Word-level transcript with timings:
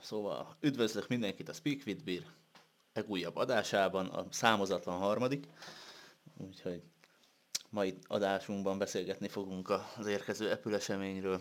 Szóval 0.00 0.56
üdvözlök 0.60 1.08
mindenkit 1.08 1.48
a 1.48 1.52
Speak 1.52 1.80
with 1.86 2.04
Beer 2.04 2.22
legújabb 2.92 3.36
adásában, 3.36 4.06
a 4.06 4.26
számozatlan 4.30 4.98
harmadik. 4.98 5.46
Úgyhogy 6.36 6.82
mai 7.70 7.98
adásunkban 8.06 8.78
beszélgetni 8.78 9.28
fogunk 9.28 9.70
az 9.96 10.06
érkező 10.06 10.50
Apple 10.50 10.74
eseményről, 10.76 11.40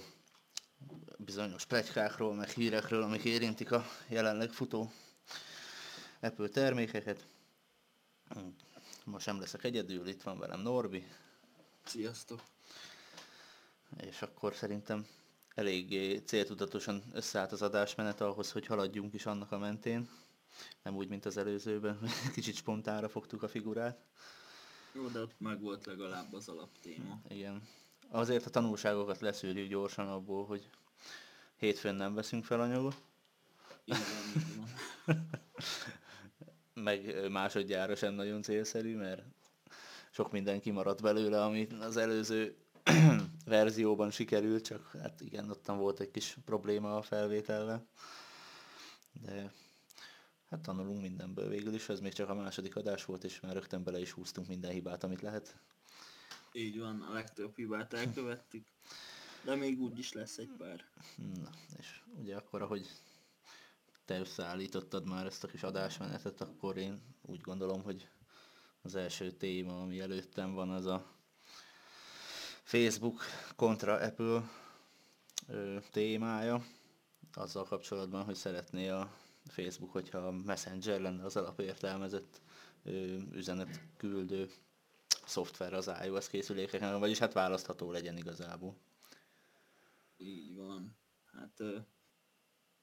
bizonyos 1.17 1.65
plegykákról, 1.65 2.33
meg 2.33 2.49
hírekről, 2.49 3.03
amik 3.03 3.23
érintik 3.23 3.71
a 3.71 3.85
jelenleg 4.07 4.49
futó 4.51 4.91
Apple 6.19 6.47
termékeket. 6.47 7.27
Ma 9.05 9.19
sem 9.19 9.39
leszek 9.39 9.63
egyedül, 9.63 10.07
itt 10.07 10.21
van 10.21 10.39
velem 10.39 10.59
Norbi. 10.59 11.07
Sziasztok! 11.83 12.41
És 13.97 14.21
akkor 14.21 14.55
szerintem 14.55 15.07
eléggé 15.53 16.17
céltudatosan 16.17 17.03
összeállt 17.13 17.51
az 17.51 17.61
adásmenet 17.61 18.21
ahhoz, 18.21 18.51
hogy 18.51 18.65
haladjunk 18.65 19.13
is 19.13 19.25
annak 19.25 19.51
a 19.51 19.57
mentén. 19.57 20.09
Nem 20.83 20.95
úgy, 20.95 21.07
mint 21.07 21.25
az 21.25 21.37
előzőben, 21.37 21.99
kicsit 22.33 22.55
spontánra 22.55 23.09
fogtuk 23.09 23.43
a 23.43 23.47
figurát. 23.47 24.05
Jó, 24.93 25.07
de 25.07 25.19
ott 25.19 25.35
meg 25.37 25.61
volt 25.61 25.85
legalább 25.85 26.33
az 26.33 26.47
alaptéma. 26.47 27.21
Igen. 27.27 27.67
Azért 28.09 28.45
a 28.45 28.49
tanulságokat 28.49 29.19
leszűrjük 29.19 29.69
gyorsan 29.69 30.07
abból, 30.07 30.45
hogy 30.45 30.69
hétfőn 31.55 31.95
nem 31.95 32.13
veszünk 32.13 32.45
fel 32.45 32.61
anyagot. 32.61 33.01
Igen. 33.85 34.01
Meg 36.73 37.29
másodjára 37.31 37.95
sem 37.95 38.13
nagyon 38.13 38.41
célszerű, 38.41 38.95
mert 38.95 39.23
sok 40.11 40.31
minden 40.31 40.61
kimaradt 40.61 41.01
belőle, 41.01 41.43
ami 41.43 41.67
az 41.79 41.97
előző 41.97 42.62
verzióban 43.45 44.11
sikerült, 44.11 44.65
csak 44.65 44.91
hát 45.01 45.21
igen, 45.21 45.49
ottan 45.49 45.77
volt 45.77 45.99
egy 45.99 46.11
kis 46.11 46.37
probléma 46.45 46.97
a 46.97 47.01
felvételvel. 47.01 47.87
De 49.21 49.51
hát 50.49 50.61
tanulunk 50.61 51.01
mindenből 51.01 51.49
végül 51.49 51.73
is, 51.73 51.89
ez 51.89 51.99
még 51.99 52.13
csak 52.13 52.29
a 52.29 52.33
második 52.33 52.75
adás 52.75 53.05
volt, 53.05 53.23
és 53.23 53.39
már 53.39 53.53
rögtön 53.53 53.83
bele 53.83 53.99
is 53.99 54.11
húztunk 54.11 54.47
minden 54.47 54.71
hibát, 54.71 55.03
amit 55.03 55.21
lehet. 55.21 55.57
Így 56.51 56.79
van, 56.79 57.01
a 57.01 57.13
legtöbb 57.13 57.55
hibát 57.55 57.93
elkövettük, 57.93 58.65
de 59.43 59.55
még 59.55 59.81
úgy 59.81 59.99
is 59.99 60.13
lesz 60.13 60.37
egy 60.37 60.51
pár. 60.57 60.85
Na, 61.15 61.49
és 61.79 62.01
ugye 62.19 62.35
akkor, 62.35 62.61
ahogy 62.61 62.87
te 64.05 64.19
összeállítottad 64.19 65.07
már 65.07 65.25
ezt 65.25 65.43
a 65.43 65.47
kis 65.47 65.63
adásmenetet, 65.63 66.41
akkor 66.41 66.77
én 66.77 67.01
úgy 67.21 67.41
gondolom, 67.41 67.81
hogy 67.81 68.09
az 68.81 68.95
első 68.95 69.31
téma, 69.31 69.81
ami 69.81 69.99
előttem 69.99 70.53
van, 70.53 70.69
az 70.69 70.85
a 70.85 71.12
Facebook 72.73 73.21
kontra 73.55 73.93
Apple 73.97 74.49
ö, 75.47 75.77
témája, 75.91 76.65
azzal 77.33 77.63
kapcsolatban, 77.63 78.23
hogy 78.23 78.35
szeretné 78.35 78.87
a 78.87 79.11
Facebook, 79.47 79.91
hogyha 79.91 80.17
a 80.17 80.31
Messenger 80.31 81.01
lenne 81.01 81.23
az 81.23 81.35
alapértelmezett 81.35 82.41
ö, 82.83 83.17
üzenetküldő 83.31 84.49
szoftver 85.25 85.73
az 85.73 85.91
iOS 86.03 86.27
készülékeken, 86.27 86.99
vagyis 86.99 87.17
hát 87.17 87.33
választható 87.33 87.91
legyen 87.91 88.17
igazából. 88.17 88.75
Így 90.17 90.55
van. 90.55 90.95
Hát 91.25 91.59
ö, 91.59 91.77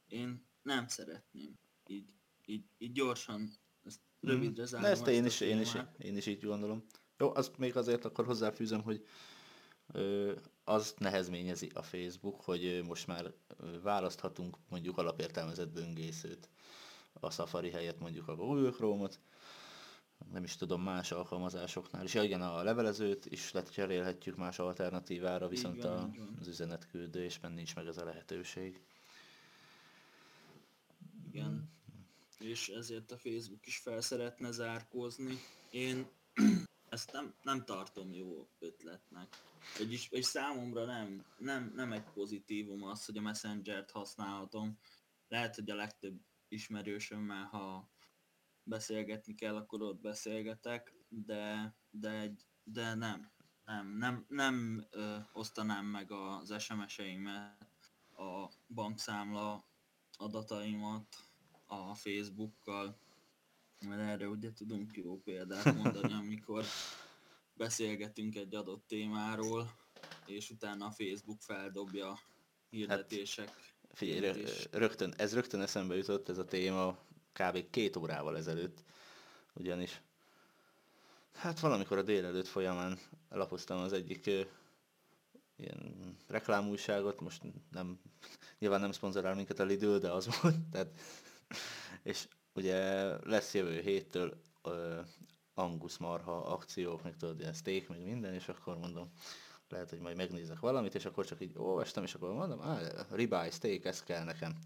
én 0.09 0.47
nem 0.63 0.89
szeretném. 0.89 1.59
Így, 1.87 2.07
így, 2.45 2.65
így 2.79 2.93
gyorsan, 2.93 3.51
ezt 3.85 4.01
rövidre 4.21 4.65
zárom. 4.65 4.87
De 4.87 4.93
ezt 4.93 5.07
én 5.07 5.23
a 5.23 5.27
is, 5.27 5.41
én, 5.41 5.61
is, 5.61 5.73
én 5.99 6.17
is 6.17 6.27
így 6.27 6.45
gondolom. 6.45 6.85
Jó, 7.19 7.35
azt 7.35 7.59
még 7.59 7.77
azért 7.77 8.05
akkor 8.05 8.27
hozzáfűzöm, 8.27 8.83
hogy 8.83 9.07
az 10.65 10.95
nehezményezi 10.99 11.71
a 11.75 11.83
Facebook, 11.83 12.41
hogy 12.41 12.83
most 12.87 13.07
már 13.07 13.33
választhatunk 13.83 14.57
mondjuk 14.69 14.99
alapértelmezett 14.99 15.69
böngészőt 15.69 16.49
a 17.13 17.31
Safari 17.31 17.71
helyett 17.71 17.99
mondjuk 18.01 18.29
a 18.29 18.35
Google 18.37 18.71
Chrome-ot, 18.71 19.21
nem 20.33 20.45
is 20.45 20.57
tudom, 20.57 20.83
más 20.83 21.13
alkalmazásoknál. 21.13 22.05
És 22.05 22.15
igen, 22.15 22.43
a 22.43 22.62
levelezőt 22.62 23.27
is 23.27 23.53
lecserélhetjük 23.53 24.37
más 24.37 24.59
alternatívára, 24.59 25.49
viszont 25.49 25.83
van, 25.83 25.93
a, 25.93 26.09
így 26.12 26.19
van. 26.19 26.37
az 26.41 26.47
üzenetküldésben 26.47 27.53
nincs 27.53 27.75
meg 27.75 27.87
ez 27.87 27.99
a 27.99 28.05
lehetőség. 28.05 28.81
Igen. 31.29 31.71
És 32.39 32.69
ezért 32.69 33.11
a 33.11 33.17
Facebook 33.17 33.67
is 33.67 33.79
fel 33.79 34.00
szeretne 34.00 34.50
zárkózni. 34.50 35.39
Én 35.71 36.06
ezt 36.91 37.12
nem, 37.12 37.34
nem 37.43 37.65
tartom 37.65 38.12
jó 38.12 38.49
ötletnek. 38.59 39.28
Vagyis, 39.78 40.09
és 40.11 40.25
számomra 40.25 40.84
nem, 40.84 41.25
nem, 41.39 41.73
nem 41.75 41.93
egy 41.93 42.05
pozitívum 42.15 42.83
az, 42.83 43.05
hogy 43.05 43.17
a 43.17 43.21
Messenger-t 43.21 43.91
használhatom. 43.91 44.78
Lehet, 45.29 45.55
hogy 45.55 45.71
a 45.71 45.75
legtöbb 45.75 46.21
ismerősömmel, 46.49 47.45
ha 47.45 47.91
beszélgetni 48.62 49.34
kell, 49.34 49.56
akkor 49.56 49.83
ott 49.83 50.00
beszélgetek, 50.00 50.95
de, 51.09 51.75
de, 51.91 52.11
egy, 52.11 52.47
de 52.62 52.95
nem. 52.95 53.31
Nem, 53.65 53.97
nem, 53.97 54.25
nem 54.29 54.87
ö, 54.91 55.17
osztanám 55.33 55.87
meg 55.87 56.11
az 56.11 56.62
SMS-eimet, 56.62 57.69
a 58.17 58.49
bankszámla 58.75 59.65
adataimat 60.12 61.17
a 61.67 61.95
Facebookkal, 61.95 62.99
mert 63.89 64.01
erre 64.01 64.29
ugye 64.29 64.53
tudunk 64.53 64.97
jó 64.97 65.21
példát 65.21 65.75
mondani, 65.75 66.13
amikor 66.13 66.65
beszélgetünk 67.55 68.37
egy 68.37 68.55
adott 68.55 68.87
témáról, 68.87 69.75
és 70.27 70.51
utána 70.51 70.87
a 70.87 70.91
Facebook 70.91 71.41
feldobja 71.41 72.19
hirdetések. 72.71 73.51
Figyelj, 73.93 74.21
rö- 74.21 74.35
hirdetés- 74.35 74.69
rögtön, 74.75 75.15
ez 75.17 75.35
rögtön 75.35 75.61
eszembe 75.61 75.97
jutott 75.97 76.29
ez 76.29 76.39
a 76.39 76.45
téma 76.45 76.99
kb. 77.33 77.71
két 77.71 77.97
órával 77.97 78.37
ezelőtt, 78.37 78.85
ugyanis 79.55 80.01
hát 81.33 81.61
valamikor 81.61 81.99
a 81.99 82.03
délelőtt 82.03 82.47
folyamán 82.47 82.99
lapoztam 83.29 83.79
az 83.79 83.93
egyik 83.93 84.27
ö, 84.27 84.41
ilyen 85.57 86.17
reklámújságot, 86.27 87.21
most 87.21 87.43
nem, 87.71 88.01
nyilván 88.59 88.81
nem 88.81 88.93
szponzorál 88.93 89.35
minket 89.35 89.59
a 89.59 89.65
Lidl, 89.65 89.97
de 89.97 90.11
az 90.11 90.41
volt, 90.41 90.57
tehát, 90.71 91.01
és 92.03 92.29
ugye 92.55 93.06
lesz 93.28 93.55
jövő 93.55 93.81
héttől 93.81 94.41
ö, 94.62 95.00
Angus 95.55 95.97
marha 95.99 96.37
akciók, 96.44 97.03
meg 97.03 97.16
tudod, 97.16 97.41
ilyen 97.41 97.53
steak, 97.53 97.88
meg 97.88 98.05
minden, 98.05 98.34
és 98.34 98.49
akkor 98.49 98.78
mondom, 98.78 99.11
lehet, 99.69 99.91
hogy 99.91 99.99
majd 100.00 100.16
megnézek 100.16 100.61
valamit, 100.61 100.94
és 100.94 101.05
akkor 101.05 101.27
csak 101.27 101.41
így 101.41 101.53
olvastam, 101.56 102.05
és 102.05 102.15
akkor 102.15 102.33
mondom, 102.33 102.61
ah, 102.61 102.81
ribeye 103.11 103.50
steak, 103.50 103.84
ez 103.84 104.03
kell 104.03 104.25
nekem. 104.25 104.59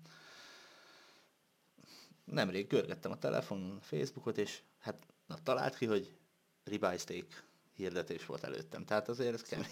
Nemrég 2.25 2.67
görgettem 2.67 3.11
a 3.11 3.19
telefonon, 3.19 3.81
Facebookot, 3.81 4.39
és 4.39 4.62
hát 4.78 5.06
na, 5.27 5.39
talált 5.43 5.77
ki, 5.77 5.87
hogy 5.87 6.16
ribeye 6.65 6.99
steak 6.99 7.45
hirdetés 7.75 8.27
volt 8.27 8.45
előttem. 8.45 8.84
Tehát 8.84 9.09
azért 9.09 9.34
ez 9.34 9.43
kemény. 9.43 9.66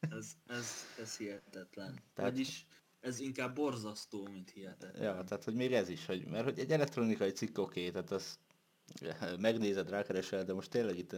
Ez, 0.00 0.32
ez, 0.46 0.66
ez 0.98 1.16
hihetetlen. 1.16 1.94
Tehát- 2.14 2.30
Vagyis 2.30 2.66
ez 3.00 3.20
inkább 3.20 3.54
borzasztó, 3.54 4.26
mint 4.26 4.50
hihetetlen. 4.50 5.02
Ja, 5.02 5.24
tehát 5.24 5.44
hogy 5.44 5.54
még 5.54 5.72
ez 5.72 5.88
is, 5.88 6.06
hogy, 6.06 6.26
mert 6.26 6.44
hogy 6.44 6.58
egy 6.58 6.72
elektronikai 6.72 7.30
cikk 7.30 7.58
oké, 7.58 7.90
tehát 7.90 8.10
az 8.10 8.38
megnézed, 9.38 9.88
rákeresel, 9.88 10.44
de 10.44 10.52
most 10.52 10.70
tényleg 10.70 10.98
itt 10.98 11.16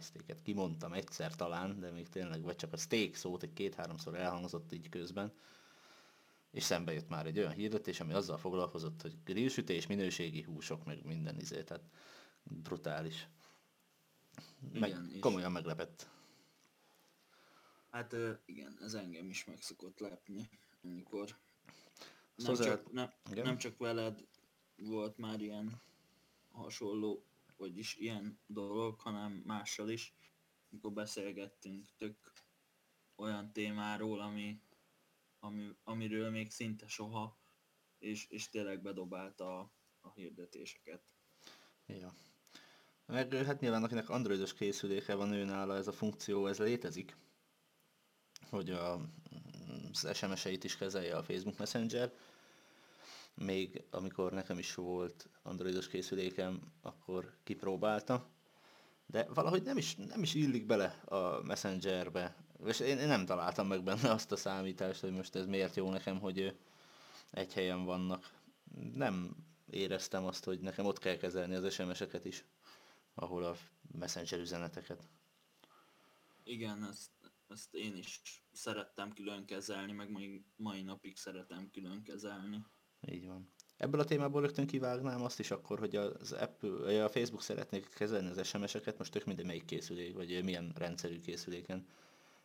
steaket 0.00 0.42
kimondtam 0.42 0.92
egyszer 0.92 1.34
talán, 1.34 1.80
de 1.80 1.90
még 1.90 2.08
tényleg, 2.08 2.42
vagy 2.42 2.56
csak 2.56 2.72
a 2.72 2.76
steak 2.76 3.14
szót 3.14 3.42
egy 3.42 3.52
két-háromszor 3.52 4.14
elhangzott 4.14 4.72
így 4.72 4.88
közben, 4.88 5.32
és 6.50 6.62
szembe 6.62 6.92
jött 6.92 7.08
már 7.08 7.26
egy 7.26 7.38
olyan 7.38 7.52
hirdetés, 7.52 8.00
ami 8.00 8.12
azzal 8.12 8.38
foglalkozott, 8.38 9.02
hogy 9.02 9.16
grillsütés, 9.24 9.86
minőségi 9.86 10.42
húsok, 10.42 10.84
meg 10.84 11.04
minden 11.04 11.38
izé, 11.38 11.62
tehát 11.62 11.84
brutális. 12.42 13.28
Meg, 14.72 14.88
Igen, 14.88 15.10
és- 15.12 15.20
komolyan 15.20 15.52
meglepett. 15.52 16.08
Hát 17.90 18.16
igen, 18.46 18.78
ez 18.82 18.94
engem 18.94 19.28
is 19.28 19.44
meg 19.44 19.62
szokott 19.62 19.98
lepni, 19.98 20.48
amikor 20.88 21.38
nem, 22.34 22.54
Szóval- 22.54 22.66
csak, 22.66 22.92
nem, 22.92 23.12
Igen? 23.30 23.44
nem 23.44 23.58
csak 23.58 23.76
veled 23.78 24.26
volt 24.76 25.16
már 25.16 25.40
ilyen 25.40 25.80
hasonló, 26.50 27.24
vagyis 27.56 27.96
ilyen 27.96 28.40
dolog, 28.46 29.00
hanem 29.00 29.32
mással 29.32 29.90
is, 29.90 30.14
amikor 30.70 30.92
beszélgettünk 30.92 31.88
tök 31.96 32.32
olyan 33.16 33.52
témáról, 33.52 34.20
ami, 34.20 34.60
ami, 35.38 35.76
amiről 35.84 36.30
még 36.30 36.50
szinte 36.50 36.86
soha, 36.86 37.38
és, 37.98 38.26
és 38.28 38.48
tényleg 38.48 38.82
bedobálta 38.82 39.58
a, 39.58 39.72
a 40.00 40.12
hirdetéseket. 40.12 41.02
Ja. 41.86 42.14
Meg 43.06 43.32
hát 43.32 43.60
nyilván 43.60 43.82
akinek 43.82 44.08
androidos 44.08 44.54
készüléke 44.54 45.14
van 45.14 45.32
ő 45.32 45.44
nála, 45.44 45.76
ez 45.76 45.86
a 45.86 45.92
funkció, 45.92 46.46
ez 46.46 46.58
létezik, 46.58 47.16
hogy 48.50 48.70
a, 48.70 49.00
az 49.92 50.16
SMS-eit 50.16 50.64
is 50.64 50.76
kezelje 50.76 51.16
a 51.16 51.22
Facebook 51.22 51.58
Messenger. 51.58 52.12
Még 53.34 53.82
amikor 53.90 54.32
nekem 54.32 54.58
is 54.58 54.74
volt 54.74 55.28
androidos 55.42 55.88
készülékem, 55.88 56.72
akkor 56.82 57.32
kipróbálta, 57.44 58.28
de 59.06 59.26
valahogy 59.34 59.62
nem 59.62 59.76
is, 59.76 59.94
nem 59.94 60.22
is 60.22 60.34
illik 60.34 60.66
bele 60.66 60.86
a 61.04 61.42
Messengerbe. 61.42 62.36
És 62.66 62.80
én, 62.80 62.98
én 62.98 63.06
nem 63.06 63.26
találtam 63.26 63.66
meg 63.66 63.82
benne 63.82 64.10
azt 64.10 64.32
a 64.32 64.36
számítást, 64.36 65.00
hogy 65.00 65.12
most 65.12 65.34
ez 65.34 65.46
miért 65.46 65.76
jó 65.76 65.90
nekem, 65.90 66.20
hogy, 66.20 66.56
egy 67.30 67.52
helyen 67.52 67.84
vannak. 67.84 68.30
Nem 68.94 69.36
éreztem 69.70 70.24
azt, 70.24 70.44
hogy 70.44 70.60
nekem 70.60 70.86
ott 70.86 70.98
kell 70.98 71.16
kezelni 71.16 71.54
az 71.54 71.72
SMS-eket 71.72 72.24
is, 72.24 72.44
ahol 73.14 73.44
a 73.44 73.56
messenger 73.98 74.38
üzeneteket. 74.38 75.08
Igen, 76.44 76.84
ezt, 76.90 77.10
ezt 77.50 77.74
én 77.74 77.96
is 77.96 78.20
szerettem 78.52 79.12
külön 79.12 79.44
kezelni, 79.44 79.92
meg 79.92 80.10
mai, 80.10 80.44
mai 80.56 80.82
napig 80.82 81.16
szeretem 81.16 81.70
külön 81.70 82.02
kezelni. 82.02 82.64
Így 83.00 83.26
van. 83.26 83.52
Ebből 83.76 84.00
a 84.00 84.04
témából 84.04 84.40
rögtön 84.40 84.66
kivágnám 84.66 85.22
azt 85.22 85.38
is 85.38 85.50
akkor, 85.50 85.78
hogy 85.78 85.96
az 85.96 86.32
Apple, 86.32 87.04
a 87.04 87.08
Facebook 87.08 87.42
szeretnék 87.42 87.88
kezelni 87.88 88.28
az 88.28 88.46
SMS-eket, 88.46 88.98
most 88.98 89.12
tök 89.12 89.24
mindegy 89.24 89.46
melyik 89.46 89.64
készülék, 89.64 90.14
vagy 90.14 90.44
milyen 90.44 90.72
rendszerű 90.76 91.20
készüléken. 91.20 91.86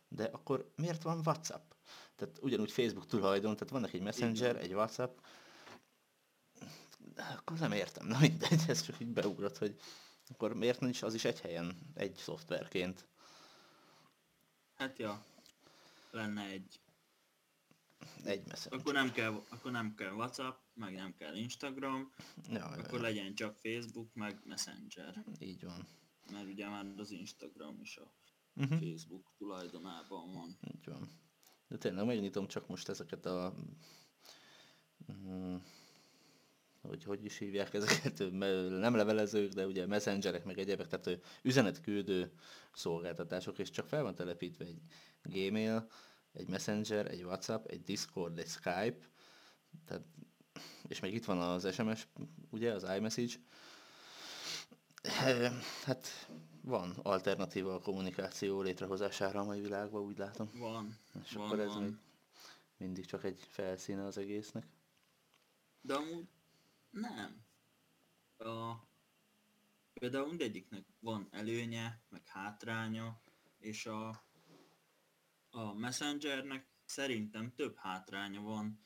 De 0.08 0.24
akkor 0.24 0.72
miért 0.76 1.02
van 1.02 1.18
WhatsApp? 1.18 1.72
Tehát 2.16 2.38
ugyanúgy 2.42 2.72
Facebook 2.72 3.06
tulajdon, 3.06 3.54
tehát 3.56 3.72
vannak 3.72 3.92
egy 3.92 4.02
Messenger, 4.02 4.56
egy 4.56 4.74
WhatsApp, 4.74 5.18
akkor 7.36 7.58
nem 7.58 7.72
értem, 7.72 8.06
na 8.06 8.18
mindegy, 8.20 8.62
ez 8.68 8.82
csak 8.82 9.00
így 9.00 9.12
beugrott, 9.12 9.58
hogy 9.58 9.80
akkor 10.28 10.54
miért 10.54 10.80
nincs 10.80 11.02
az 11.02 11.14
is 11.14 11.24
egy 11.24 11.40
helyen, 11.40 11.76
egy 11.94 12.14
szoftverként? 12.16 13.06
Hát 14.74 14.98
ja, 14.98 15.24
lenne 16.10 16.42
egy. 16.48 16.80
Egy 18.24 18.46
Messenger. 18.46 18.80
Akkor 18.80 18.92
nem 18.92 19.12
kell, 19.12 19.42
akkor 19.48 19.70
nem 19.70 19.94
kell 19.94 20.12
WhatsApp, 20.12 20.58
meg 20.74 20.94
nem 20.94 21.14
kell 21.14 21.34
Instagram, 21.36 22.12
Ja, 22.48 22.64
akkor 22.64 23.00
legyen 23.00 23.34
csak 23.34 23.56
Facebook, 23.58 24.14
meg 24.14 24.40
Messenger. 24.44 25.24
így 25.38 25.64
van. 25.64 25.86
Mert 26.32 26.46
ugye 26.46 26.68
már 26.68 26.86
az 26.96 27.10
Instagram 27.10 27.80
is 27.80 27.96
a 27.96 28.12
Uh-huh. 28.56 28.78
Facebook 28.78 29.32
tulajdonában 29.36 30.32
van. 30.32 30.58
Így 30.74 30.84
van. 30.84 31.08
De 31.68 31.78
tényleg 31.78 32.06
megnyitom 32.06 32.46
csak 32.46 32.68
most 32.68 32.88
ezeket 32.88 33.26
a... 33.26 33.54
Mm, 35.12 35.56
hogy 36.88 37.04
hogy 37.04 37.24
is 37.24 37.38
hívják 37.38 37.74
ezeket, 37.74 38.18
nem 38.84 38.94
levelezők, 38.94 39.52
de 39.52 39.66
ugye 39.66 39.86
messengerek, 39.86 40.44
meg 40.44 40.58
egyebek, 40.58 40.86
tehát 40.86 41.20
üzenetküldő 41.42 42.32
szolgáltatások, 42.72 43.58
és 43.58 43.70
csak 43.70 43.88
fel 43.88 44.02
van 44.02 44.14
telepítve 44.14 44.64
egy 44.64 44.80
Gmail, 45.22 45.86
egy 46.32 46.48
Messenger, 46.48 47.10
egy 47.10 47.24
WhatsApp, 47.24 47.66
egy 47.66 47.82
Discord, 47.82 48.38
egy 48.38 48.48
Skype, 48.48 48.96
tehát, 49.86 50.02
és 50.88 51.00
még 51.00 51.14
itt 51.14 51.24
van 51.24 51.38
az 51.38 51.74
SMS, 51.74 52.08
ugye, 52.50 52.72
az 52.72 52.86
iMessage. 52.96 53.34
Hát 55.84 56.28
van 56.60 56.90
alternatíva 57.02 57.74
a 57.74 57.80
kommunikáció 57.80 58.60
létrehozására 58.60 59.40
a 59.40 59.44
mai 59.44 59.60
világban, 59.60 60.02
úgy 60.02 60.18
látom. 60.18 60.50
Van, 60.58 60.98
És 61.24 61.32
van, 61.32 61.46
akkor 61.46 61.60
ez 61.60 61.74
van. 61.74 61.82
még 61.82 61.94
mindig 62.76 63.06
csak 63.06 63.24
egy 63.24 63.46
felszíne 63.48 64.04
az 64.04 64.18
egésznek. 64.18 64.66
De 65.80 65.94
amúgy 65.94 66.28
nem. 66.94 67.46
A, 68.36 68.74
például 69.92 70.28
mindegyiknek 70.28 70.86
van 71.00 71.28
előnye, 71.30 72.02
meg 72.08 72.26
hátránya, 72.26 73.22
és 73.58 73.86
a, 73.86 74.26
a 75.50 75.72
Messengernek 75.72 76.68
szerintem 76.84 77.54
több 77.54 77.76
hátránya 77.76 78.40
van, 78.40 78.80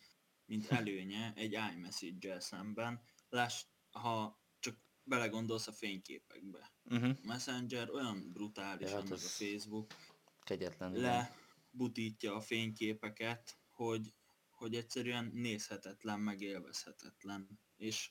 mint 0.44 0.66
előnye 0.66 1.32
egy 1.34 1.52
iMessage-el 1.52 2.40
szemben. 2.40 3.02
Láss, 3.28 3.64
ha 3.90 4.42
csak 4.58 4.76
belegondolsz 5.02 5.66
a 5.66 5.72
fényképekbe. 5.72 6.72
Uh-huh. 6.84 7.16
A 7.22 7.26
Messenger 7.26 7.90
olyan 7.90 8.32
brutálisan, 8.32 8.94
Ja, 8.94 9.00
hát 9.00 9.08
meg 9.08 9.18
a 9.18 9.28
Facebook, 9.28 9.94
Kegyetlen. 10.42 10.92
lebutítja 10.92 12.34
a 12.34 12.40
fényképeket, 12.40 13.58
hogy, 13.70 14.14
hogy 14.50 14.74
egyszerűen 14.74 15.30
nézhetetlen, 15.34 16.20
meg 16.20 16.40
élvezhetetlen. 16.40 17.60
És, 17.78 18.10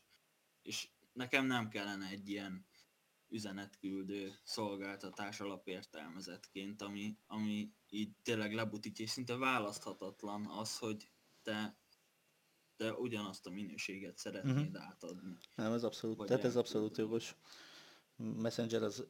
és 0.62 0.90
nekem 1.14 1.46
nem 1.46 1.69
kellene 1.69 2.08
egy 2.08 2.30
ilyen 2.30 2.66
üzenetküldő 3.30 4.40
szolgáltatás 4.44 5.40
alapértelmezetként, 5.40 6.81
ami, 6.81 7.18
ami 7.28 7.72
így 7.90 8.12
tényleg 8.24 8.54
lebutítja, 8.54 9.06
és 9.06 9.12
szinte 9.12 9.38
választhatatlan 9.38 10.46
az, 10.46 10.78
hogy 10.78 11.12
te, 11.44 11.78
te 12.75 12.94
ugyanazt 12.94 13.46
a 13.46 13.50
minőséget 13.50 14.18
szeretnéd 14.18 14.75
uh-huh. 14.75 14.84
átadni. 14.84 15.38
Nem, 15.56 15.72
ez 15.72 15.84
abszolút, 15.84 16.18
Vagy 16.18 16.28
tehát 16.28 16.44
ez 16.44 16.56
abszolút 16.56 16.98
jogos. 16.98 17.36
Messenger 18.16 18.84
az, 18.84 19.08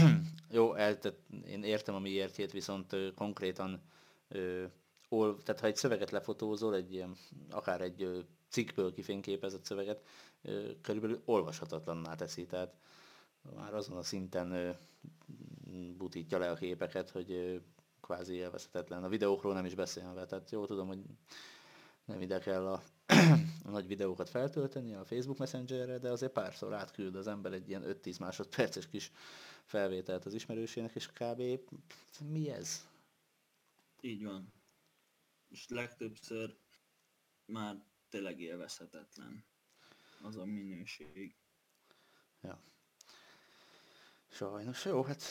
jó, 0.50 0.74
el, 0.74 0.98
tehát 0.98 1.18
én 1.44 1.62
értem 1.62 1.94
a 1.94 1.98
miértjét, 1.98 2.52
viszont 2.52 2.92
ö, 2.92 3.12
konkrétan, 3.14 3.82
ö, 4.28 4.66
ol, 5.08 5.42
tehát 5.42 5.60
ha 5.60 5.66
egy 5.66 5.76
szöveget 5.76 6.10
lefotózol, 6.10 6.74
egy 6.74 6.92
ilyen, 6.92 7.16
akár 7.50 7.80
egy 7.80 8.26
cikkből 8.48 8.92
kifényképezett 8.92 9.64
szöveget, 9.64 10.04
körülbelül 10.82 11.22
olvashatatlanná 11.24 12.14
teszi, 12.14 12.46
tehát 12.46 12.74
már 13.56 13.74
azon 13.74 13.96
a 13.96 14.02
szinten 14.02 14.78
butítja 15.96 16.38
le 16.38 16.50
a 16.50 16.54
képeket, 16.54 17.10
hogy 17.10 17.60
kvázi 18.00 18.34
élvezhetetlen. 18.34 19.04
A 19.04 19.08
videókról 19.08 19.54
nem 19.54 19.64
is 19.64 19.74
beszélve, 19.74 20.26
tehát 20.26 20.50
jó 20.50 20.66
tudom, 20.66 20.86
hogy 20.86 21.02
nem 22.04 22.20
ide 22.20 22.38
kell 22.38 22.66
a, 22.66 22.82
a 23.64 23.70
nagy 23.70 23.86
videókat 23.86 24.28
feltölteni 24.28 24.94
a 24.94 25.04
Facebook 25.04 25.38
Messengerre, 25.38 25.98
de 25.98 26.10
azért 26.10 26.32
párszor 26.32 26.74
átküld 26.74 27.16
az 27.16 27.26
ember 27.26 27.52
egy 27.52 27.68
ilyen 27.68 27.82
5-10 27.86 28.20
másodperces 28.20 28.88
kis 28.88 29.12
felvételt 29.64 30.24
az 30.24 30.34
ismerősének, 30.34 30.94
és 30.94 31.08
kb. 31.08 31.42
mi 32.30 32.50
ez? 32.50 32.86
Így 34.00 34.24
van. 34.24 34.52
És 35.48 35.68
legtöbbször 35.68 36.56
már 37.44 37.82
tényleg 38.08 38.40
élvezhetetlen 38.40 39.44
az 40.22 40.36
a 40.36 40.44
minőség. 40.44 41.36
Ja. 42.42 42.62
Sajnos, 44.28 44.84
jó, 44.84 45.02
hát 45.02 45.22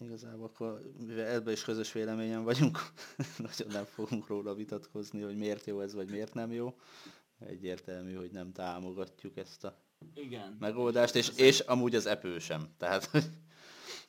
igazából 0.00 0.46
akkor, 0.46 0.92
mivel 0.98 1.26
ebben 1.26 1.52
is 1.52 1.64
közös 1.64 1.92
véleményen 1.92 2.44
vagyunk, 2.44 2.78
nagyon 3.38 3.72
nem 3.72 3.84
fogunk 3.84 4.26
róla 4.26 4.54
vitatkozni, 4.54 5.20
hogy 5.20 5.36
miért 5.36 5.66
jó 5.66 5.80
ez, 5.80 5.94
vagy 5.94 6.10
miért 6.10 6.34
nem 6.34 6.52
jó. 6.52 6.78
Egyértelmű, 7.38 8.14
hogy 8.14 8.30
nem 8.30 8.52
támogatjuk 8.52 9.36
ezt 9.36 9.64
a 9.64 9.84
Igen. 10.14 10.56
megoldást, 10.60 11.14
és, 11.14 11.28
és 11.36 11.60
amúgy 11.60 11.94
az 11.94 12.06
Apple 12.06 12.38
sem. 12.38 12.74
Tehát, 12.76 13.04
hogy 13.04 13.24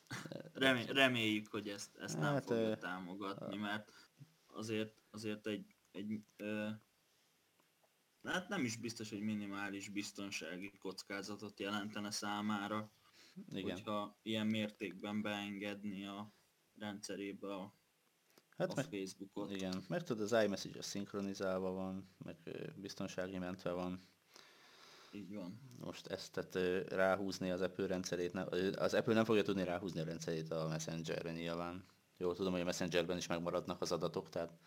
Remé- 0.52 0.90
reméljük, 0.90 1.48
hogy 1.48 1.68
ezt, 1.68 1.96
ezt 1.96 2.18
nem 2.18 2.32
Hát, 2.32 2.44
fogja 2.44 2.76
támogatni, 2.76 3.56
mert 3.56 3.92
azért, 4.46 4.94
azért 5.10 5.46
egy, 5.46 5.74
egy 5.92 6.20
ö, 6.36 6.68
hát 8.24 8.48
nem 8.48 8.64
is 8.64 8.76
biztos, 8.76 9.10
hogy 9.10 9.20
minimális 9.20 9.88
biztonsági 9.88 10.72
kockázatot 10.78 11.60
jelentene 11.60 12.10
számára, 12.10 12.90
igen. 13.52 13.72
hogyha 13.72 14.18
ilyen 14.22 14.46
mértékben 14.46 15.22
beengedni 15.22 16.06
a 16.06 16.32
rendszerébe 16.78 17.54
a, 17.54 17.76
Hát 18.56 18.70
a 18.70 18.74
meg, 18.74 18.84
Facebookot. 18.84 19.50
igen, 19.50 19.84
meg 19.88 20.02
tudod, 20.02 20.32
az 20.32 20.44
iMessage 20.44 20.78
az 20.78 20.86
szinkronizálva 20.86 21.70
van, 21.70 22.10
meg 22.24 22.36
biztonsági 22.76 23.38
mentve 23.38 23.72
van. 23.72 24.08
Így 25.12 25.34
van. 25.34 25.60
Most 25.78 26.06
ezt 26.06 26.32
tehát, 26.32 26.88
ráhúzni 26.88 27.50
az 27.50 27.60
Apple 27.60 27.86
rendszerét, 27.86 28.34
az 28.76 28.94
Apple 28.94 29.14
nem 29.14 29.24
fogja 29.24 29.42
tudni 29.42 29.64
ráhúzni 29.64 30.00
a 30.00 30.04
rendszerét 30.04 30.50
a 30.50 30.68
Messengerre 30.68 31.32
nyilván. 31.32 31.84
Jól 32.16 32.34
tudom, 32.34 32.52
hogy 32.52 32.60
a 32.60 32.64
Messengerben 32.64 33.16
is 33.16 33.26
megmaradnak 33.26 33.80
az 33.80 33.92
adatok, 33.92 34.28
tehát 34.28 34.58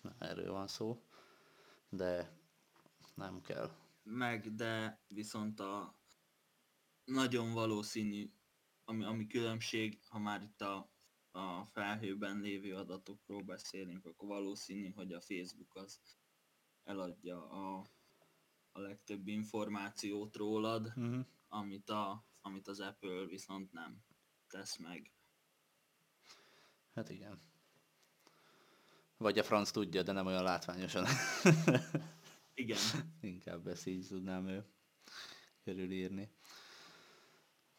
na, 0.00 0.14
erről 0.18 0.52
van 0.52 0.66
szó. 0.66 1.02
De 1.88 2.39
nem 3.14 3.40
kell. 3.40 3.70
Meg, 4.02 4.54
de 4.54 5.02
viszont 5.08 5.60
a 5.60 5.98
nagyon 7.04 7.52
valószínű, 7.52 8.32
ami, 8.84 9.04
ami 9.04 9.26
különbség, 9.26 10.00
ha 10.08 10.18
már 10.18 10.42
itt 10.42 10.60
a, 10.60 10.90
a 11.30 11.64
felhőben 11.64 12.40
lévő 12.40 12.74
adatokról 12.74 13.42
beszélünk, 13.42 14.06
akkor 14.06 14.28
valószínű, 14.28 14.90
hogy 14.90 15.12
a 15.12 15.20
Facebook 15.20 15.74
az 15.74 16.00
eladja 16.84 17.50
a, 17.50 17.86
a 18.72 18.80
legtöbb 18.80 19.26
információt 19.26 20.36
rólad, 20.36 20.86
Uh-huh. 20.86 21.26
amit, 21.48 21.90
a, 21.90 22.26
amit 22.40 22.68
az 22.68 22.80
Apple 22.80 23.26
viszont 23.26 23.72
nem 23.72 24.04
tesz 24.48 24.76
meg. 24.76 25.12
Hát 26.94 27.08
igen. 27.08 27.40
Vagy 29.16 29.38
a 29.38 29.42
franc 29.42 29.70
tudja, 29.70 30.02
de 30.02 30.12
nem 30.12 30.26
olyan 30.26 30.42
látványosan. 30.42 31.06
Igen, 32.60 32.78
Inkább 33.20 33.66
ezt 33.66 33.86
így 33.86 34.06
tudnám 34.08 34.48
ő 34.48 34.64
körülírni. 35.64 36.30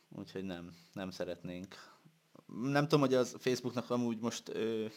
Úgyhogy 0.10 0.44
nem, 0.44 0.76
nem 0.94 1.12
szeretnénk. 1.12 1.76
Nem 2.46 2.84
tudom, 2.84 3.00
hogy 3.00 3.14
az 3.14 3.36
Facebooknak 3.40 3.90
amúgy 3.90 4.20
most 4.20 4.50
ö, 4.50 4.88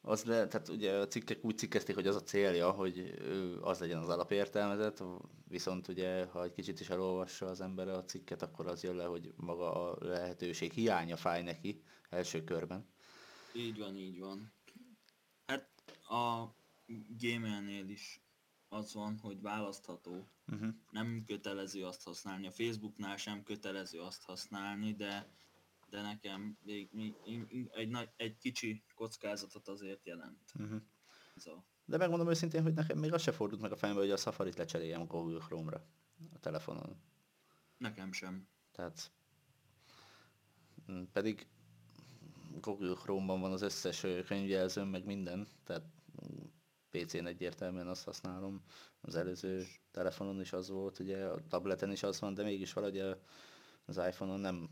az 0.00 0.24
le, 0.24 0.46
tehát 0.46 0.68
ugye 0.68 0.92
a 0.92 1.06
cikkek 1.06 1.44
úgy 1.44 1.58
cikkezték, 1.58 1.94
hogy 1.94 2.06
az 2.06 2.16
a 2.16 2.22
célja, 2.22 2.70
hogy 2.70 3.14
az 3.60 3.78
legyen 3.78 3.98
az 3.98 4.08
alapértelmezet, 4.08 5.02
viszont 5.48 5.88
ugye, 5.88 6.26
ha 6.26 6.44
egy 6.44 6.52
kicsit 6.52 6.80
is 6.80 6.90
elolvassa 6.90 7.46
az 7.46 7.60
ember 7.60 7.88
a 7.88 8.04
cikket, 8.04 8.42
akkor 8.42 8.66
az 8.66 8.82
jön 8.82 8.96
le, 8.96 9.04
hogy 9.04 9.32
maga 9.36 9.90
a 9.90 10.06
lehetőség 10.06 10.72
hiánya 10.72 11.16
fáj 11.16 11.42
neki 11.42 11.82
első 12.10 12.44
körben. 12.44 12.86
így 13.54 13.78
van, 13.78 13.96
így 13.96 14.18
van. 14.18 14.52
Hát 15.46 15.68
a 16.08 16.54
Gmailnél 17.18 17.88
is 17.88 18.25
az 18.68 18.94
van, 18.94 19.18
hogy 19.18 19.40
választható. 19.40 20.28
Uh-huh. 20.52 20.74
Nem 20.90 21.24
kötelező 21.26 21.84
azt 21.84 22.02
használni. 22.02 22.46
A 22.46 22.50
Facebooknál 22.50 23.16
sem 23.16 23.42
kötelező 23.42 24.00
azt 24.00 24.22
használni, 24.22 24.94
de 24.94 25.34
de 25.90 26.02
nekem 26.02 26.58
még, 26.62 26.88
még, 26.92 27.14
még 27.24 27.70
egy, 27.72 27.88
nagy, 27.88 28.10
egy 28.16 28.36
kicsi 28.38 28.82
kockázatot 28.94 29.68
azért 29.68 30.06
jelent. 30.06 30.52
Uh-huh. 30.58 30.80
Ez 31.36 31.46
a, 31.46 31.64
De 31.84 31.96
megmondom 31.96 32.28
őszintén, 32.28 32.62
hogy 32.62 32.74
nekem 32.74 32.98
még 32.98 33.12
az 33.12 33.22
se 33.22 33.32
fordult 33.32 33.60
meg 33.60 33.72
a 33.72 33.76
fejembe, 33.76 34.00
hogy 34.02 34.10
a 34.10 34.16
Safari-t 34.16 34.56
lecseréljem 34.56 35.06
Google 35.06 35.38
Chrome-ra 35.38 35.86
a 36.34 36.38
telefonon. 36.38 36.96
nekem 37.78 38.12
sem. 38.12 38.48
Tehát 38.72 39.10
pedig 41.12 41.46
Google 42.60 42.94
Chrome-ban 42.94 43.40
van 43.40 43.52
az 43.52 43.62
összes 43.62 44.00
könyvjelzőm, 44.26 44.88
meg 44.88 45.04
minden, 45.04 45.46
tehát 45.64 45.84
PC-n 47.04 47.26
egyértelműen 47.26 47.88
azt 47.88 48.04
használom. 48.04 48.62
Az 49.00 49.16
előző 49.16 49.66
telefonon 49.90 50.40
is 50.40 50.52
az 50.52 50.68
volt, 50.68 50.98
ugye 50.98 51.24
a 51.24 51.38
tableten 51.48 51.90
is 51.92 52.02
az 52.02 52.20
van, 52.20 52.34
de 52.34 52.42
mégis 52.42 52.72
valahogy 52.72 52.98
az 53.84 53.96
iPhone-on 53.96 54.40
nem 54.40 54.68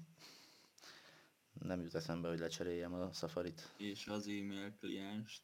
nem 1.61 1.81
jut 1.81 1.95
eszembe, 1.95 2.29
hogy 2.29 2.39
lecseréljem 2.39 2.95
a 2.95 3.13
Safari-t. 3.13 3.73
És 3.77 4.07
az 4.07 4.27
e-mail 4.27 4.75
klienst. 4.81 5.43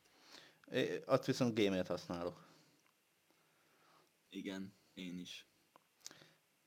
É, 0.71 1.03
Ott 1.07 1.25
viszont 1.25 1.55
Gmail-t 1.55 1.87
használok. 1.87 2.47
Igen, 4.31 4.73
én 4.95 5.19
is. 5.19 5.47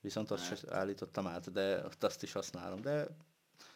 Viszont 0.01 0.31
azt 0.31 0.49
Mert- 0.49 0.61
se 0.61 0.75
állítottam 0.75 1.27
át, 1.27 1.51
de 1.51 1.83
azt 1.99 2.23
is 2.23 2.31
használom. 2.31 2.81
De 2.81 3.07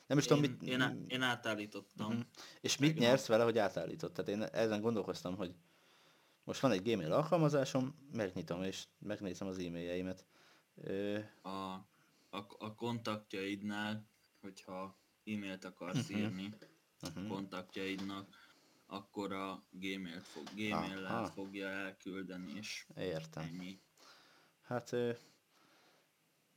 nem 0.07 0.17
is 0.17 0.25
tudom, 0.25 0.43
Én, 0.43 0.49
mit... 0.59 0.69
én, 0.69 0.81
á- 0.81 0.95
én 1.07 1.21
átállítottam. 1.21 2.11
Mhm. 2.11 2.21
És 2.61 2.77
mit 2.77 2.97
nyersz 2.97 3.25
vele, 3.25 3.43
hogy 3.43 3.57
átállítod? 3.57 4.11
Tehát 4.11 4.29
én 4.29 4.41
ezen 4.43 4.81
gondolkoztam, 4.81 5.35
hogy 5.35 5.55
most 6.47 6.59
van 6.59 6.71
egy 6.71 6.81
Gmail 6.81 7.11
alkalmazásom, 7.13 7.95
megnyitom 8.13 8.63
és 8.63 8.83
megnézem 8.99 9.47
az 9.47 9.57
e-mailjeimet. 9.57 10.25
Ö, 10.75 11.19
A, 11.41 11.49
a, 12.29 12.45
a 12.59 12.75
kontaktjaidnál, 12.75 14.07
hogyha 14.41 14.97
e-mailt 15.25 15.65
akarsz 15.65 16.09
Mhm. 16.09 16.17
írni 16.19 16.53
uh-huh. 17.01 17.27
kontaktjaidnak, 17.27 18.35
akkor 18.85 19.31
a 19.31 19.63
Gmail-t 19.71 20.27
fog, 20.27 20.43
Gmail-lel 20.55 21.25
fogja 21.25 21.67
elküldeni, 21.67 22.51
és 22.55 22.85
Értem. 22.95 23.43
ennyi. 23.43 23.79
Hát 24.61 24.91
ö, 24.91 25.11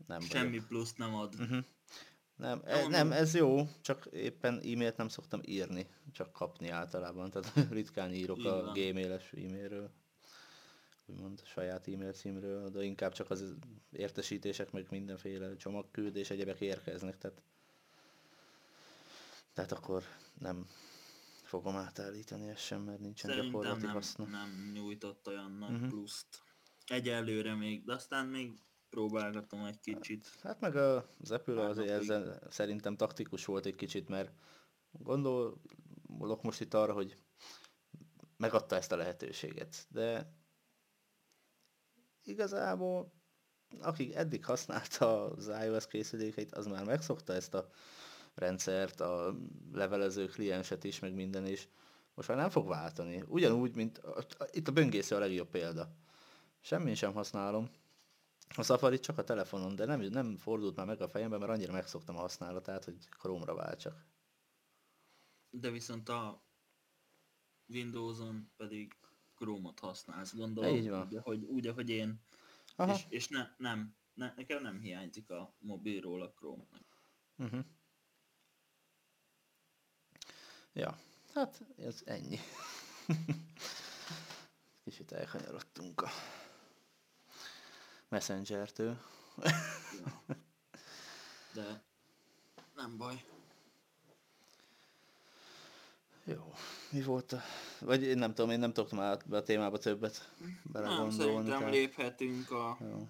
nem 0.07 0.21
Semmi 0.21 0.49
vagyok. 0.51 0.67
pluszt 0.67 0.99
nem 0.99 1.15
ad. 1.15 1.35
Uh-huh. 1.41 1.65
Nem, 2.41 2.63
e, 2.65 2.87
nem, 2.89 3.13
ez 3.13 3.35
jó, 3.35 3.69
csak 3.81 4.09
éppen 4.13 4.55
e-mailt 4.55 4.97
nem 4.97 5.09
szoktam 5.09 5.41
írni, 5.45 5.87
csak 6.13 6.33
kapni 6.33 6.69
általában, 6.69 7.31
tehát 7.31 7.53
ritkán 7.71 8.13
írok 8.13 8.39
Így 8.39 8.47
a 8.47 8.73
gmail-es 8.73 9.33
e-mailről, 9.33 9.91
úgymond 11.07 11.41
a 11.43 11.47
saját 11.47 11.89
e-mail 11.89 12.13
címről, 12.13 12.71
de 12.71 12.83
inkább 12.83 13.13
csak 13.13 13.31
az 13.31 13.55
értesítések, 13.93 14.73
meg 14.73 14.87
mindenféle 14.91 15.57
csomagküldés, 15.57 16.31
egyebek 16.31 16.61
érkeznek, 16.61 17.19
tehát, 17.19 17.43
tehát 19.53 19.73
akkor 19.73 20.03
nem 20.39 20.67
fogom 21.43 21.77
átállítani 21.77 22.49
ezt 22.49 22.63
sem, 22.65 22.81
mert 22.83 23.01
nincsen 23.01 23.31
Szerintem 23.31 23.53
gyakorlati 23.53 23.85
nem, 23.85 23.95
haszna. 23.95 24.25
nem 24.25 24.71
nyújtott 24.75 25.27
olyan 25.29 25.53
nagy 25.53 25.71
Mhm. 25.81 25.89
pluszt. 25.89 26.27
Egyelőre 26.87 27.55
még, 27.55 27.85
de 27.85 27.93
aztán 27.93 28.27
még 28.27 28.53
próbálgatom 28.91 29.65
egy 29.65 29.81
kicsit. 29.81 30.31
Hát 30.43 30.61
meg 30.61 30.77
az 30.77 31.31
Apple 31.31 31.65
azért 31.65 31.91
ezzel 31.91 32.43
szerintem 32.51 32.97
taktikus 32.97 33.45
volt 33.45 33.67
egy 33.67 33.75
kicsit, 33.75 34.09
mert 34.09 34.33
gondolok 34.93 36.43
most 36.43 36.61
itt 36.61 36.75
arra, 36.75 36.93
hogy 36.93 37.17
megadta 38.37 38.77
ezt 38.77 38.93
a 38.93 38.97
lehetőséget, 38.97 39.87
de 39.89 40.35
igazából 42.23 43.13
aki 43.81 44.15
eddig 44.15 44.45
használta 44.45 45.25
az 45.25 45.51
iOS 45.65 45.87
készülékeit, 45.87 46.55
az 46.55 46.67
már 46.67 46.85
megszokta 46.85 47.33
ezt 47.33 47.55
a 47.55 47.69
rendszert, 48.35 49.01
a 49.01 49.35
levelező 49.73 50.27
klienset 50.27 50.85
is, 50.85 50.99
meg 50.99 51.15
minden 51.15 51.47
is. 51.47 51.69
Most 52.15 52.29
már 52.29 52.37
nem 52.37 52.51
fog 52.51 52.69
váltani. 52.69 53.25
Ugyanúgy, 53.27 53.75
mint 53.75 54.01
itt 54.51 54.69
a 54.69 54.73
böngésző 54.73 55.17
a 55.17 55.19
legjobb 55.19 55.49
példa. 55.49 55.95
Semmin 56.61 56.95
sem 56.95 57.13
használom. 57.13 57.71
A 58.57 58.63
Safari 58.63 58.99
csak 58.99 59.19
a 59.19 59.25
telefonon, 59.25 59.77
de 59.77 59.85
nem, 59.85 60.01
nem 60.01 60.37
fordult 60.37 60.77
már 60.77 60.87
meg 60.87 61.01
a 61.01 61.09
fejembe, 61.09 61.39
mert 61.39 61.51
annyira 61.51 61.73
megszoktam 61.73 62.17
a 62.17 62.21
használatát, 62.21 62.85
hogy 62.85 63.09
Chrome-ra 63.19 63.55
váltsak. 63.55 64.07
De 65.51 65.71
viszont 65.71 66.09
a 66.09 66.45
Windows-on 67.67 68.53
pedig 68.57 68.97
Chrome-ot 69.35 69.79
használsz, 69.79 70.35
gondolom. 70.35 70.75
Így 70.75 70.89
van. 70.89 71.07
Úgy, 71.07 71.17
ahogy, 71.17 71.45
úgy, 71.45 71.67
ahogy 71.67 71.91
én. 71.91 72.21
Aha. 72.77 72.95
És, 72.95 73.07
és 73.09 73.29
ne, 73.29 73.49
nem, 73.57 73.97
ne, 74.15 74.33
nekem 74.37 74.63
nem 74.63 74.81
hiányzik 74.81 75.31
a 75.31 75.55
mobilról 75.59 76.23
a 76.23 76.33
Chrome. 76.33 76.65
Uh-huh. 77.37 77.65
Ja, 80.73 80.99
hát 81.35 81.65
ez 81.77 82.03
ennyi. 82.05 82.39
Kicsit 84.85 85.13
elkanyarodtunk 85.13 86.03
a 86.03 86.09
Messenger-től. 88.11 88.97
Ja. 89.43 90.23
De 91.55 91.83
nem 92.77 92.97
baj. 92.97 93.25
Jó, 96.25 96.55
mi 96.91 97.03
volt 97.03 97.33
a... 97.33 97.41
Vagy 97.81 98.03
én 98.03 98.19
nem 98.19 98.35
tudom, 98.35 98.51
én 98.51 98.59
nem 98.59 98.73
tudtam 98.73 99.01
át 99.01 99.29
be 99.29 99.37
a 99.37 99.43
témába 99.43 99.79
többet 99.79 100.33
Nem, 100.41 100.61
belegondolni. 100.73 101.13
szerintem 101.13 101.59
tehát- 101.59 101.71
léphetünk 101.75 102.51
a 102.51 102.77
Jó. 102.81 103.09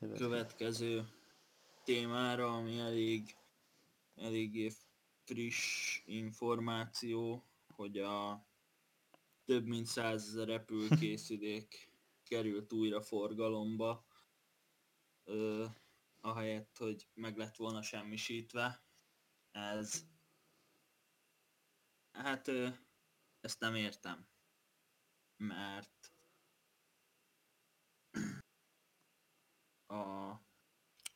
Jövet- 0.00 0.18
következő 0.18 1.08
témára, 1.84 2.54
ami 2.56 2.78
elég 2.78 3.36
eléggé 4.16 4.72
friss 5.24 6.02
információ, 6.06 7.44
hogy 7.74 7.98
a 7.98 8.44
több 9.44 9.66
mint 9.66 9.86
százezer 9.86 10.46
repülőkészülék 10.46 11.88
került 12.28 12.72
újra 12.72 13.02
forgalomba, 13.02 14.06
ö, 15.24 15.66
ahelyett, 16.20 16.76
hogy 16.76 17.08
meg 17.14 17.36
lett 17.36 17.56
volna 17.56 17.82
semmisítve. 17.82 18.84
Ez... 19.50 20.04
Hát 22.12 22.48
ö, 22.48 22.68
ezt 23.40 23.60
nem 23.60 23.74
értem. 23.74 24.28
Mert 25.36 26.12
a, 29.86 30.32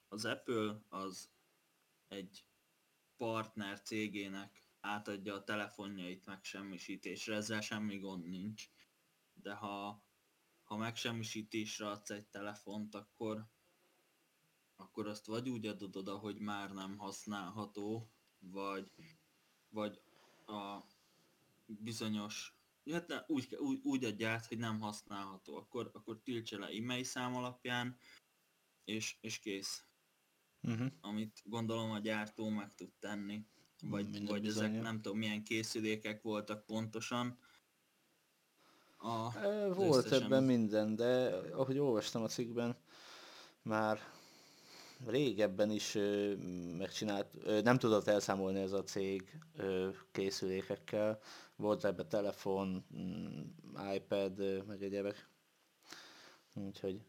az 0.09 0.25
Apple 0.25 0.83
az 0.89 1.31
egy 2.09 2.45
partner 3.17 3.83
cégének 3.83 4.69
átadja 4.81 5.35
a 5.35 5.45
telefonjait 5.45 6.27
megsemmisítésre, 6.27 7.35
ezzel 7.35 7.61
semmi 7.61 7.99
gond 7.99 8.29
nincs. 8.29 8.71
De 9.33 9.55
ha, 9.55 10.05
ha 10.71 10.77
megsemmisítésre 10.77 11.89
adsz 11.89 12.11
egy 12.11 12.27
telefont, 12.27 12.95
akkor, 12.95 13.47
akkor 14.77 15.07
azt 15.07 15.27
vagy 15.27 15.49
úgy 15.49 15.67
adod 15.67 15.97
oda, 15.97 16.17
hogy 16.17 16.39
már 16.39 16.73
nem 16.73 16.97
használható, 16.99 18.11
vagy, 18.39 18.93
vagy 19.69 20.01
a 20.47 20.79
bizonyos, 21.67 22.55
hát 22.91 23.09
ne, 23.09 23.25
úgy, 23.27 23.55
úgy, 23.55 23.81
úgy 23.83 24.05
adja 24.05 24.31
át, 24.31 24.47
hogy 24.47 24.59
nem 24.59 24.81
használható, 24.81 25.57
akkor, 25.57 25.91
akkor 25.93 26.23
tiltsa 26.23 26.59
le 26.59 26.67
e-mail 26.67 27.05
szám 27.05 27.37
alapján, 27.37 27.97
és, 28.85 29.17
és 29.21 29.39
kész. 29.39 29.85
Uh-huh. 30.63 30.93
Amit 31.01 31.43
gondolom 31.45 31.91
a 31.91 31.99
gyártó 31.99 32.49
meg 32.49 32.75
tud 32.75 32.93
tenni. 32.99 33.47
Vagy, 33.83 34.09
Minden 34.09 34.25
vagy 34.25 34.47
ezek 34.47 34.63
bizonnyal. 34.63 34.83
nem 34.83 35.03
tudom 35.03 35.19
milyen 35.19 35.45
készülékek 35.45 36.23
voltak 36.23 36.67
pontosan. 36.67 37.39
A, 39.03 39.33
Volt 39.75 40.13
ebben 40.13 40.43
minden, 40.43 40.97
de 40.97 41.37
ahogy 41.53 41.79
olvastam 41.79 42.23
a 42.23 42.27
cikkben, 42.29 42.77
már 43.63 44.01
régebben 45.07 45.71
is 45.71 45.95
ö, 45.95 46.35
megcsinált, 46.77 47.35
ö, 47.43 47.61
nem 47.61 47.79
tudott 47.79 48.07
elszámolni 48.07 48.61
ez 48.61 48.73
a 48.73 48.83
cég 48.83 49.39
ö, 49.57 49.89
készülékekkel. 50.13 51.21
Volt 51.57 51.85
ebbe 51.85 52.07
telefon, 52.07 52.87
mm, 52.97 53.41
iPad, 53.95 54.39
ö, 54.39 54.63
meg 54.63 54.83
egyebek. 54.83 55.29
Úgyhogy 56.55 57.01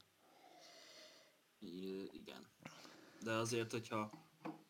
I- 1.60 2.10
igen. 2.13 2.48
De 3.24 3.31
azért, 3.31 3.71
hogyha 3.71 4.12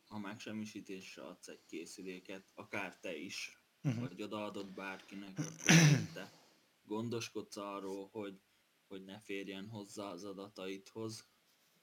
ha 0.07 0.19
megsemmisítésre 0.19 1.23
adsz 1.23 1.47
egy 1.47 1.65
készüléket, 1.65 2.51
akár 2.55 2.99
te 2.99 3.15
is, 3.15 3.61
uh-huh. 3.83 4.07
vagy 4.07 4.21
odaadod 4.21 4.73
bárkinek, 4.73 5.39
akkor 5.39 5.55
te 6.13 6.40
gondoskodsz 6.83 7.57
arról, 7.57 8.07
hogy, 8.07 8.41
hogy 8.87 9.03
ne 9.03 9.19
férjen 9.19 9.67
hozzá 9.67 10.11
az 10.11 10.23
adataidhoz, 10.23 11.29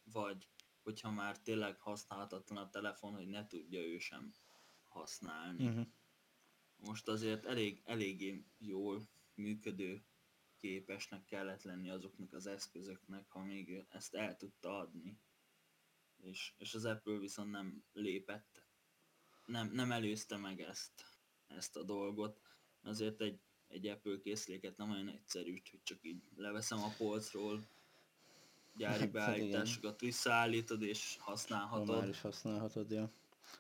vagy 0.03 0.49
hogyha 0.83 1.11
már 1.11 1.43
tényleg 1.43 1.81
használhatatlan 1.81 2.65
a 2.65 2.71
telefon, 2.71 3.15
hogy 3.15 3.29
ne 3.29 3.47
tudja 3.47 3.81
ő 3.81 3.99
sem 3.99 4.35
használni. 4.89 5.67
uh-huh. 5.67 5.87
Most 6.77 7.09
azért 7.09 7.47
elég, 7.47 7.83
eléggé 7.85 8.45
jól 8.59 9.09
működő 9.35 10.07
képesnek 10.57 11.25
kellett 11.25 11.63
lenni 11.63 11.91
azoknak 11.91 12.33
az 12.33 12.47
eszközöknek, 12.47 13.29
ha 13.29 13.45
még 13.45 13.87
ezt 13.89 14.15
el 14.15 14.37
tudta 14.37 14.79
adni. 14.79 15.21
És, 16.17 16.55
és 16.59 16.75
az 16.75 16.85
Apple 16.85 17.19
viszont 17.19 17.51
nem 17.51 17.85
lépett, 17.93 18.67
nem, 19.47 19.71
nem 19.71 19.93
előzte 19.93 20.37
meg 20.37 20.61
ezt, 20.61 21.05
ezt 21.47 21.77
a 21.77 21.83
dolgot. 21.83 22.41
Azért 22.83 23.21
egy, 23.21 23.41
egy 23.69 23.87
Apple 23.87 24.19
készüléket 24.23 24.77
nem 24.77 24.91
olyan 24.91 25.09
egyszerű, 25.09 25.51
hogy 25.51 25.81
csak 25.83 25.99
így 26.03 26.23
leveszem 26.37 26.79
a 26.83 26.93
polcról, 26.97 27.61
gyári 28.77 28.99
Hát, 29.01 29.11
beállításokat 29.11 30.01
visszaállítod 30.01 30.83
és 30.83 31.17
Ha 31.19 31.31
használhatod. 31.31 31.99
már 31.99 32.09
is 32.09 32.21
használhatod, 32.21 32.91
ja. 32.91 33.11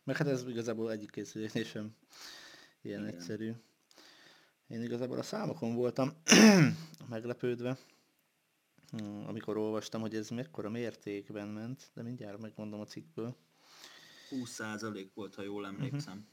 Meg 0.04 0.16
hát 0.16 0.26
ez 0.28 0.46
igazából 0.48 0.90
egyik 0.92 1.10
készüléknél 1.10 1.64
sem 1.64 1.96
ilyen 2.82 3.00
Igen. 3.00 3.14
egyszerű. 3.14 3.52
Én 4.66 4.82
igazából 4.82 5.18
a 5.18 5.22
számokon 5.22 5.74
voltam 5.74 6.12
meglepődve, 7.08 7.78
Hmm, 8.90 9.26
amikor 9.26 9.56
olvastam, 9.56 10.00
hogy 10.00 10.14
ez 10.14 10.28
mekkora 10.28 10.70
mértékben 10.70 11.48
ment, 11.48 11.90
de 11.94 12.02
mindjárt 12.02 12.38
megmondom 12.40 12.80
a 12.80 12.84
cikkből. 12.84 13.36
20% 14.30 15.08
volt, 15.14 15.34
ha 15.34 15.42
jól 15.42 15.66
emlékszem. 15.66 16.28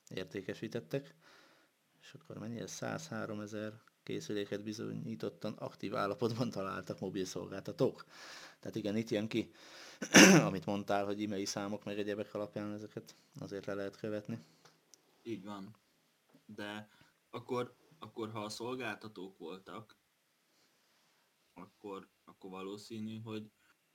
értékesítettek. 0.09 1.15
És 2.01 2.15
akkor 2.15 2.39
mennyi 2.39 2.61
ez? 2.61 2.71
103 2.71 3.41
ezer 3.41 3.73
készüléket 4.03 4.63
bizonyítottan 4.63 5.53
aktív 5.53 5.97
állapotban 5.97 6.51
találtak 6.51 7.01
mobil 7.01 7.25
szolgáltatók. 7.25 8.05
Tehát 8.61 8.77
igen, 8.77 8.97
itt 8.97 9.11
jön 9.11 9.29
ki, 9.29 9.51
amit 10.49 10.67
mondtál, 10.67 11.05
hogy 11.05 11.23
e-mail 11.23 11.47
számok 11.47 11.85
meg 11.85 11.99
egyebek 11.99 12.35
alapján 12.35 12.73
ezeket 12.73 13.15
azért 13.41 13.67
le 13.67 13.75
lehet 13.75 13.97
követni. 13.97 14.39
Így 15.27 15.45
van. 15.45 15.77
De 16.45 16.91
akkor, 17.31 17.77
akkor 17.99 18.31
ha 18.31 18.45
a 18.45 18.49
szolgáltatók 18.49 19.39
voltak, 19.39 19.97
akkor, 21.55 22.09
akkor 22.25 22.51
valószínű, 22.51 23.21
hogy, 23.21 23.51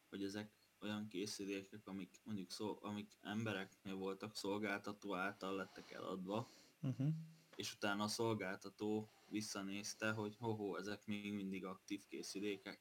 hogy 0.10 0.24
ezek 0.24 0.52
olyan 0.80 1.08
készülékek, 1.08 1.88
amik 1.88 2.20
mondjuk 2.24 2.52
szó, 2.52 2.80
amik 2.82 3.18
embereknél 3.22 3.96
voltak, 3.96 4.36
szolgáltató 4.36 5.16
által 5.16 5.56
lettek 5.56 5.92
eladva, 5.92 6.50
Uh-huh. 6.84 7.08
és 7.56 7.74
utána 7.74 8.04
a 8.04 8.08
szolgáltató 8.08 9.10
visszanézte, 9.28 10.12
hogy 10.12 10.36
hoho, 10.40 10.76
ezek 10.76 11.06
még 11.06 11.34
mindig 11.34 11.66
aktív 11.66 12.06
készülékek. 12.08 12.80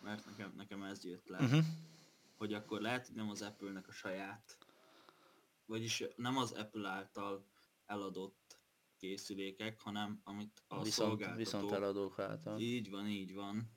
Mert 0.00 0.26
nekem, 0.26 0.52
nekem 0.56 0.82
ez 0.82 1.04
jött 1.04 1.26
le. 1.26 1.38
Uh-huh. 1.38 1.64
hogy 2.36 2.54
akkor 2.54 2.80
lehet, 2.80 3.06
hogy 3.06 3.16
nem 3.16 3.30
az 3.30 3.42
Apple-nek 3.42 3.88
a 3.88 3.92
saját, 3.92 4.58
vagyis 5.68 6.04
nem 6.16 6.36
az 6.36 6.52
Apple 6.52 6.88
által 6.88 7.46
eladott 7.86 8.60
készülékek, 8.96 9.80
hanem 9.80 10.20
amit 10.24 10.62
a 10.66 10.82
Viszont, 10.82 11.08
szolgáltató... 11.08 11.38
viszont 11.38 11.72
eladók 11.72 12.18
által. 12.18 12.60
Így 12.60 12.90
van, 12.90 13.06
így 13.06 13.34
van. 13.34 13.70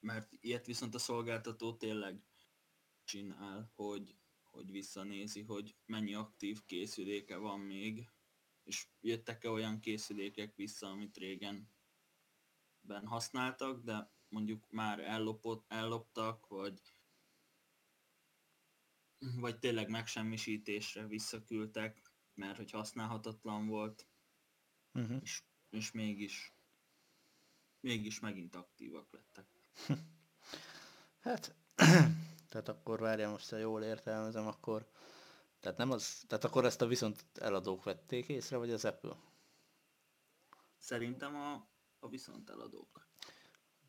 Mert 0.00 0.32
ilyet 0.40 0.66
viszont 0.66 0.94
a 0.94 0.98
szolgáltató 0.98 1.74
tényleg 1.74 2.22
csinál, 3.04 3.72
hogy, 3.74 4.16
hogy 4.50 4.70
visszanézi, 4.70 5.42
hogy 5.42 5.76
mennyi 5.86 6.14
aktív 6.14 6.64
készüléke 6.64 7.36
van 7.36 7.60
még, 7.60 8.08
és 8.64 8.86
jöttek-e 9.00 9.50
olyan 9.50 9.80
készülékek 9.80 10.54
vissza, 10.54 10.86
amit 10.86 11.16
régen 11.16 11.70
ben 12.80 13.06
használtak, 13.06 13.82
de 13.82 14.10
mondjuk 14.28 14.70
már 14.70 15.00
ellopott, 15.00 15.64
elloptak, 15.68 16.46
vagy 16.46 16.80
vagy 19.18 19.58
tényleg 19.58 19.88
megsemmisítésre 19.88 21.06
visszaküldtek, 21.06 22.02
mert 22.34 22.56
hogy 22.56 22.70
használhatatlan 22.70 23.66
volt, 23.66 24.06
Uh-huh. 24.96 25.18
és, 25.22 25.42
és 25.70 25.90
mégis 25.90 26.56
mégis 27.80 28.20
megint 28.20 28.54
aktívak 28.54 29.12
lettek. 29.12 29.46
Hát, 31.20 31.54
tehát 32.48 32.68
akkor 32.68 33.00
várjál 33.00 33.30
most, 33.30 33.50
ha 33.50 33.56
jól 33.56 33.82
értelmezem, 33.82 34.46
akkor 34.46 34.90
tehát 35.60 35.78
nem 35.78 35.90
az, 35.90 36.24
tehát 36.26 36.44
akkor 36.44 36.64
ezt 36.64 36.80
a 36.80 36.86
viszont 36.86 37.24
eladók 37.34 37.84
vették 37.84 38.28
észre, 38.28 38.56
vagy 38.56 38.70
az 38.70 38.84
Apple? 38.84 39.16
Szerintem 40.76 41.36
a, 41.36 41.68
a 41.98 42.08
viszont 42.08 42.50
eladók. 42.50 43.08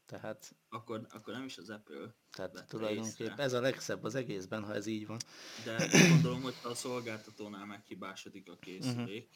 Tehát, 0.07 0.55
Akkor, 0.69 1.07
akkor 1.09 1.33
nem 1.33 1.43
is 1.43 1.57
az 1.57 1.69
Apple, 1.69 2.15
tehát 2.31 2.65
tulajdonképpen 2.67 3.31
észre. 3.31 3.43
ez 3.43 3.53
a 3.53 3.61
legszebb 3.61 4.03
az 4.03 4.15
egészben, 4.15 4.63
ha 4.63 4.73
ez 4.73 4.85
így 4.85 5.07
van. 5.07 5.17
de 5.65 5.89
gondolom, 6.09 6.41
hogy 6.41 6.55
a 6.63 6.73
szolgáltatónál 6.73 7.65
meghibásodik 7.65 8.49
a 8.49 8.57
készülék, 8.57 9.29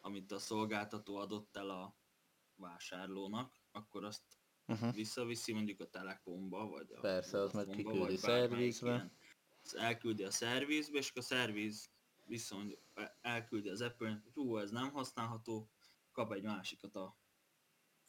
amit 0.00 0.32
a 0.32 0.38
szolgáltató 0.38 1.16
adott 1.16 1.56
el 1.56 1.70
a 1.70 1.96
vásárlónak, 2.56 3.52
akkor 3.72 4.04
azt 4.04 4.22
Uh-huh. 4.66 4.94
visszaviszi 4.94 5.52
mondjuk 5.52 5.80
a 5.80 5.90
Telekomba, 5.90 6.66
vagy 6.66 6.92
a 6.92 7.00
Persze, 7.00 7.38
az 7.38 7.52
meg 7.52 7.66
kiküldi 7.66 8.16
szervizbe. 8.16 9.10
Azt 9.62 9.74
elküldi 9.74 10.22
a 10.22 10.30
szervizbe, 10.30 10.98
és 10.98 11.08
akkor 11.10 11.22
a 11.22 11.24
szerviz 11.24 11.90
viszont 12.26 12.78
elküldi 13.20 13.68
az 13.68 13.80
Apple-nek, 13.80 14.22
hogy 14.22 14.32
hú, 14.32 14.58
ez 14.58 14.70
nem 14.70 14.90
használható, 14.90 15.70
kap 16.12 16.32
egy 16.32 16.42
másikat 16.42 16.96
a 16.96 17.16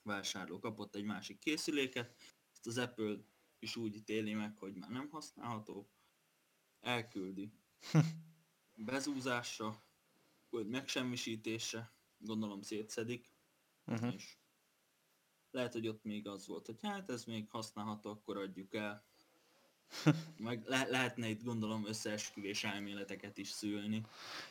vásárló, 0.03 0.59
kapott 0.59 0.95
egy 0.95 1.03
másik 1.03 1.39
készüléket, 1.39 2.15
ezt 2.51 2.67
az 2.67 2.77
Apple 2.77 3.17
is 3.59 3.75
úgy 3.75 3.95
ítéli 3.95 4.33
meg, 4.33 4.57
hogy 4.57 4.73
már 4.73 4.89
nem 4.89 5.09
használható, 5.09 5.89
elküldi 6.79 7.53
bezúzásra, 8.75 9.83
vagy 10.49 10.67
megsemmisítésre, 10.67 11.93
gondolom 12.17 12.61
szétszedik, 12.61 13.31
Uh-huh. 13.85 14.13
és 14.13 14.37
lehet, 15.51 15.73
hogy 15.73 15.87
ott 15.87 16.03
még 16.03 16.27
az 16.27 16.47
volt, 16.47 16.65
hogy 16.65 16.79
hát 16.81 17.09
ez 17.09 17.25
még 17.25 17.49
használható, 17.49 18.09
akkor 18.09 18.37
adjuk 18.37 18.73
el. 18.73 19.05
Meg 20.38 20.63
le- 20.65 20.88
lehetne 20.89 21.27
itt 21.27 21.43
gondolom 21.43 21.88
összeesküvés 21.88 22.63
elméleteket 22.63 23.38
is 23.38 23.49
szülni. 23.49 24.01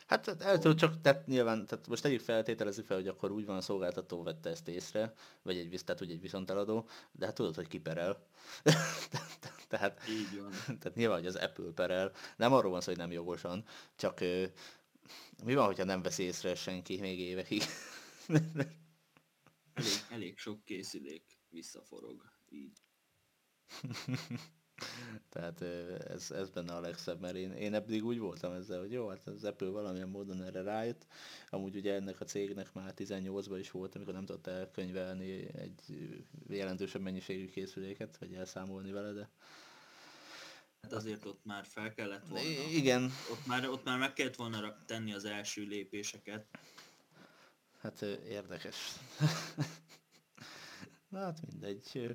Hát 0.07 0.21
tehát 0.23 0.41
el 0.41 0.59
tudod 0.59 0.77
csak, 0.77 1.01
tehát 1.01 1.27
nyilván, 1.27 1.65
tehát 1.65 1.87
most 1.87 2.05
egyik 2.05 2.19
feltételezzük 2.21 2.85
fel, 2.85 2.97
hogy 2.97 3.07
akkor 3.07 3.31
úgy 3.31 3.45
van 3.45 3.57
a 3.57 3.61
szolgáltató 3.61 4.23
vette 4.23 4.49
ezt 4.49 4.67
észre, 4.67 5.13
vagy 5.41 5.57
egy, 5.57 5.69
visz- 5.69 5.85
tehát 5.85 6.01
ugye 6.01 6.13
egy 6.13 6.21
viszonteladó, 6.21 6.87
de 7.11 7.25
hát 7.25 7.35
tudod, 7.35 7.55
hogy 7.55 7.67
kiperel. 7.67 8.27
tehát, 9.69 10.01
Így 10.09 10.39
van. 10.39 10.51
tehát 10.79 10.95
nyilván, 10.95 11.17
hogy 11.17 11.27
az 11.27 11.35
Apple 11.35 11.71
perel, 11.75 12.11
nem 12.37 12.53
arról 12.53 12.71
van 12.71 12.81
szó, 12.81 12.87
hogy 12.87 12.97
nem 12.97 13.11
jogosan, 13.11 13.65
csak 13.95 14.19
mi 15.43 15.53
van, 15.53 15.65
hogyha 15.65 15.83
nem 15.83 16.01
veszi 16.01 16.23
észre 16.23 16.55
senki 16.55 16.99
még 16.99 17.19
évekig? 17.19 17.61
Elég, 19.73 19.91
elég 20.09 20.37
sok 20.37 20.63
készülék 20.63 21.39
visszaforog. 21.49 22.31
Így. 22.49 22.77
Tehát 25.29 25.61
ez, 26.07 26.31
ez 26.31 26.49
benne 26.49 26.73
a 26.73 26.79
legszebb, 26.79 27.19
mert 27.19 27.35
én, 27.35 27.51
én 27.51 27.73
eddig 27.73 28.05
úgy 28.05 28.19
voltam 28.19 28.51
ezzel, 28.53 28.79
hogy 28.79 28.91
jó, 28.91 29.07
hát 29.07 29.27
az 29.27 29.43
Apple 29.43 29.67
valamilyen 29.69 30.09
módon 30.09 30.43
erre 30.43 30.61
rájött. 30.61 31.05
Amúgy 31.49 31.75
ugye 31.75 31.93
ennek 31.93 32.21
a 32.21 32.25
cégnek 32.25 32.73
már 32.73 32.93
18-ban 32.97 33.57
is 33.59 33.71
volt, 33.71 33.95
amikor 33.95 34.13
nem 34.13 34.25
tudott 34.25 34.47
elkönyvelni 34.47 35.57
egy 35.57 36.09
jelentősebb 36.47 37.01
mennyiségű 37.01 37.49
készüléket, 37.49 38.17
vagy 38.17 38.33
elszámolni 38.33 38.91
vele, 38.91 39.11
de 39.11 39.29
Hát 40.81 40.93
azért 40.93 41.25
ott 41.25 41.45
már 41.45 41.65
fel 41.65 41.93
kellett 41.93 42.27
volna. 42.27 42.47
Igen, 42.71 43.11
Ott 43.31 43.45
már, 43.45 43.69
ott 43.69 43.83
már 43.83 43.99
meg 43.99 44.13
kellett 44.13 44.35
volna 44.35 44.83
tenni 44.85 45.13
az 45.13 45.25
első 45.25 45.63
lépéseket. 45.63 46.45
hát 47.81 48.01
érdekes. 48.27 48.77
Na 51.09 51.19
hát 51.19 51.39
mindegy. 51.47 52.11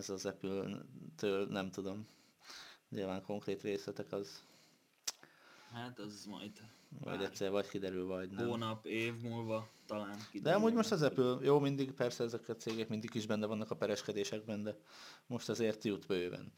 Ez 0.00 0.10
az 0.10 0.26
Apple-től 0.26 1.46
nem 1.46 1.70
tudom. 1.70 2.06
Nyilván 2.88 3.22
konkrét 3.22 3.62
részletek 3.62 4.12
az 4.12 4.42
Hát 5.72 5.98
az 5.98 6.24
majd 6.24 6.52
majd 6.88 7.16
Várj. 7.16 7.24
egyszer 7.24 7.50
vagy 7.50 7.68
kiderül, 7.68 8.06
vagy 8.06 8.30
nem. 8.30 8.48
hónap, 8.48 8.86
év 8.86 9.20
múlva 9.20 9.68
talán 9.86 10.18
kiderül. 10.30 10.40
De 10.42 10.54
amúgy 10.54 10.72
most 10.74 10.92
az 10.92 11.02
Apple, 11.02 11.38
jó, 11.42 11.58
mindig 11.58 11.92
persze 11.92 12.24
ezek 12.24 12.48
a 12.48 12.56
cégek 12.56 12.88
mindig 12.88 13.14
is 13.14 13.26
benne 13.26 13.46
vannak 13.46 13.70
a 13.70 13.76
pereskedésekben, 13.76 14.62
de 14.62 14.76
most 15.26 15.48
azért 15.48 15.84
jut 15.84 16.06
bőven. 16.06 16.52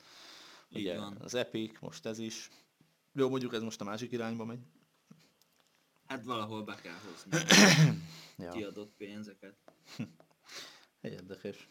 Ugye 0.70 1.00
az 1.18 1.34
Epic, 1.34 1.80
most 1.80 2.06
ez 2.06 2.18
is. 2.18 2.48
Jó, 3.12 3.28
mondjuk 3.28 3.54
ez 3.54 3.62
most 3.62 3.80
a 3.80 3.84
másik 3.84 4.12
irányba 4.12 4.44
megy. 4.44 4.60
Hát 6.06 6.24
valahol 6.24 6.62
be 6.62 6.74
kell 6.74 6.98
hozni 7.10 7.38
Ja, 8.44 8.50
kiadott 8.50 8.92
pénzeket. 8.96 9.56
érdekes. 11.00 11.68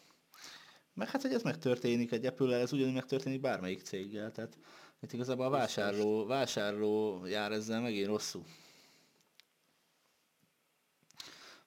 Meg 0.93 1.10
hát, 1.10 1.21
hogy 1.21 1.34
ez 1.34 1.43
megtörténik 1.43 2.12
egy 2.12 2.25
apple 2.25 2.56
ez 2.56 2.73
ugyanúgy 2.73 2.93
megtörténik 2.93 3.41
bármelyik 3.41 3.82
céggel. 3.82 4.32
Tehát 4.32 4.58
itt 5.01 5.13
igazából 5.13 5.45
a 5.45 5.49
vásárló, 5.49 6.25
vásárló 6.25 7.25
jár 7.25 7.51
ezzel 7.51 7.82
megint 7.82 8.08
rosszul. 8.08 8.45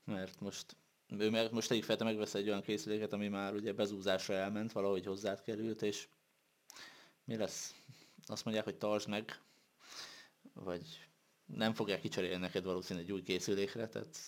Mert 0.04 0.40
most 0.40 0.76
ő 1.18 1.30
meg, 1.30 1.52
most 1.52 1.70
egyik 1.70 1.84
fete 1.84 2.04
megvesz 2.04 2.34
egy 2.34 2.48
olyan 2.48 2.62
készüléket, 2.62 3.12
ami 3.12 3.28
már 3.28 3.54
ugye 3.54 3.72
bezúzásra 3.72 4.34
elment, 4.34 4.72
valahogy 4.72 5.06
hozzád 5.06 5.42
került, 5.42 5.82
és 5.82 6.08
mi 7.24 7.37
lesz? 7.37 7.74
Azt 8.26 8.44
mondják, 8.44 8.64
hogy 8.64 8.76
tartsd 8.76 9.08
meg, 9.08 9.40
vagy 10.52 11.08
nem 11.46 11.74
fogják 11.74 12.00
kicserélni 12.00 12.40
neked 12.40 12.64
valószínűleg 12.64 13.08
egy 13.08 13.14
új 13.14 13.22
készülékre, 13.22 13.88
tehát 13.88 14.18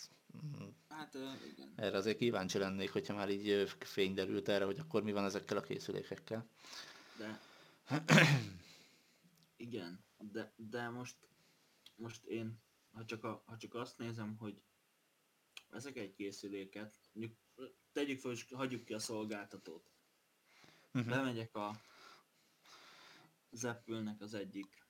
Hát 0.89 1.15
igen. 1.55 1.73
Erre 1.77 1.97
azért 1.97 2.19
kíváncsi 2.19 2.59
lennék, 2.59 2.93
hogyha 2.93 3.15
már 3.15 3.31
így 3.31 3.69
fény 3.79 4.15
derült 4.15 4.49
erre, 4.49 4.65
hogy 4.65 4.79
akkor 4.79 5.03
mi 5.03 5.13
van 5.13 5.25
ezekkel 5.25 5.57
a 5.57 5.61
készülékekkel. 5.61 6.49
De... 7.19 7.41
igen, 9.57 10.05
de, 10.19 10.53
de 10.57 10.89
most, 10.89 11.17
most 11.95 12.25
én, 12.25 12.63
ha 12.93 13.05
csak, 13.05 13.25
a, 13.25 13.43
ha 13.47 13.57
csak 13.57 13.75
azt 13.75 13.99
nézem, 13.99 14.37
hogy 14.39 14.63
ezek 15.71 15.97
egy 15.97 16.15
készüléket, 16.15 16.99
mondjuk 17.13 17.39
tegyük 17.93 18.21
fel, 18.21 18.33
és 18.33 18.47
hagyjuk 18.51 18.85
ki 18.85 18.95
a 18.95 18.99
szolgáltatót. 18.99 19.91
Uh-huh. 20.93 21.11
Bemegyek 21.11 21.55
a 21.57 21.81
az 23.51 23.65
Apple-nek 23.65 24.21
az 24.21 24.35
egyik 24.35 24.87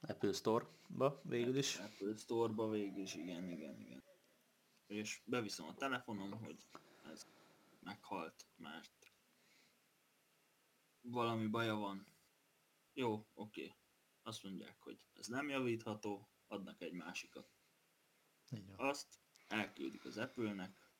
Apple 0.00 0.32
Store-ba 0.32 1.20
végül 1.24 1.56
is. 1.56 1.76
Apple 1.76 2.16
Store-ba 2.16 2.70
végül 2.70 3.02
is, 3.02 3.14
igen, 3.14 3.50
igen, 3.50 3.80
igen. 3.80 4.02
És 4.90 5.20
beviszem 5.24 5.66
a 5.66 5.74
telefonom, 5.74 6.30
hogy 6.30 6.66
ez 7.12 7.26
meghalt, 7.80 8.46
mert 8.56 9.12
valami 11.00 11.46
baja 11.46 11.74
van. 11.74 12.06
Jó, 12.92 13.26
oké. 13.34 13.74
Azt 14.22 14.42
mondják, 14.42 14.76
hogy 14.78 15.04
ez 15.14 15.26
nem 15.26 15.48
javítható, 15.48 16.28
adnak 16.48 16.82
egy 16.82 16.92
másikat. 16.92 17.50
Igen. 18.50 18.74
Azt 18.76 19.18
elküldik 19.48 20.04
az 20.04 20.16
Apple-nek. 20.16 20.90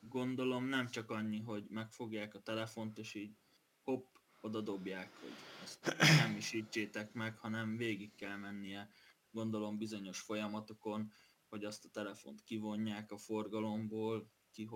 Gondolom 0.00 0.64
nem 0.64 0.88
csak 0.88 1.10
annyi, 1.10 1.40
hogy 1.40 1.66
megfogják 1.68 2.34
a 2.34 2.42
telefont, 2.42 2.98
és 2.98 3.14
így 3.14 3.36
hopp, 3.82 4.14
oda 4.40 4.60
dobják, 4.60 5.16
hogy 5.20 5.32
ezt 5.62 5.96
nem 5.98 6.36
is 6.36 6.52
ítsétek 6.52 7.12
meg, 7.12 7.38
hanem 7.38 7.76
végig 7.76 8.14
kell 8.14 8.36
mennie, 8.36 8.90
gondolom 9.30 9.78
bizonyos 9.78 10.20
folyamatokon, 10.20 11.12
hogy 11.54 11.64
azt 11.64 11.84
a 11.84 11.88
telefont 11.88 12.42
kivonják 12.42 13.12
a 13.12 13.16
forgalomból, 13.16 14.30
ki, 14.50 14.68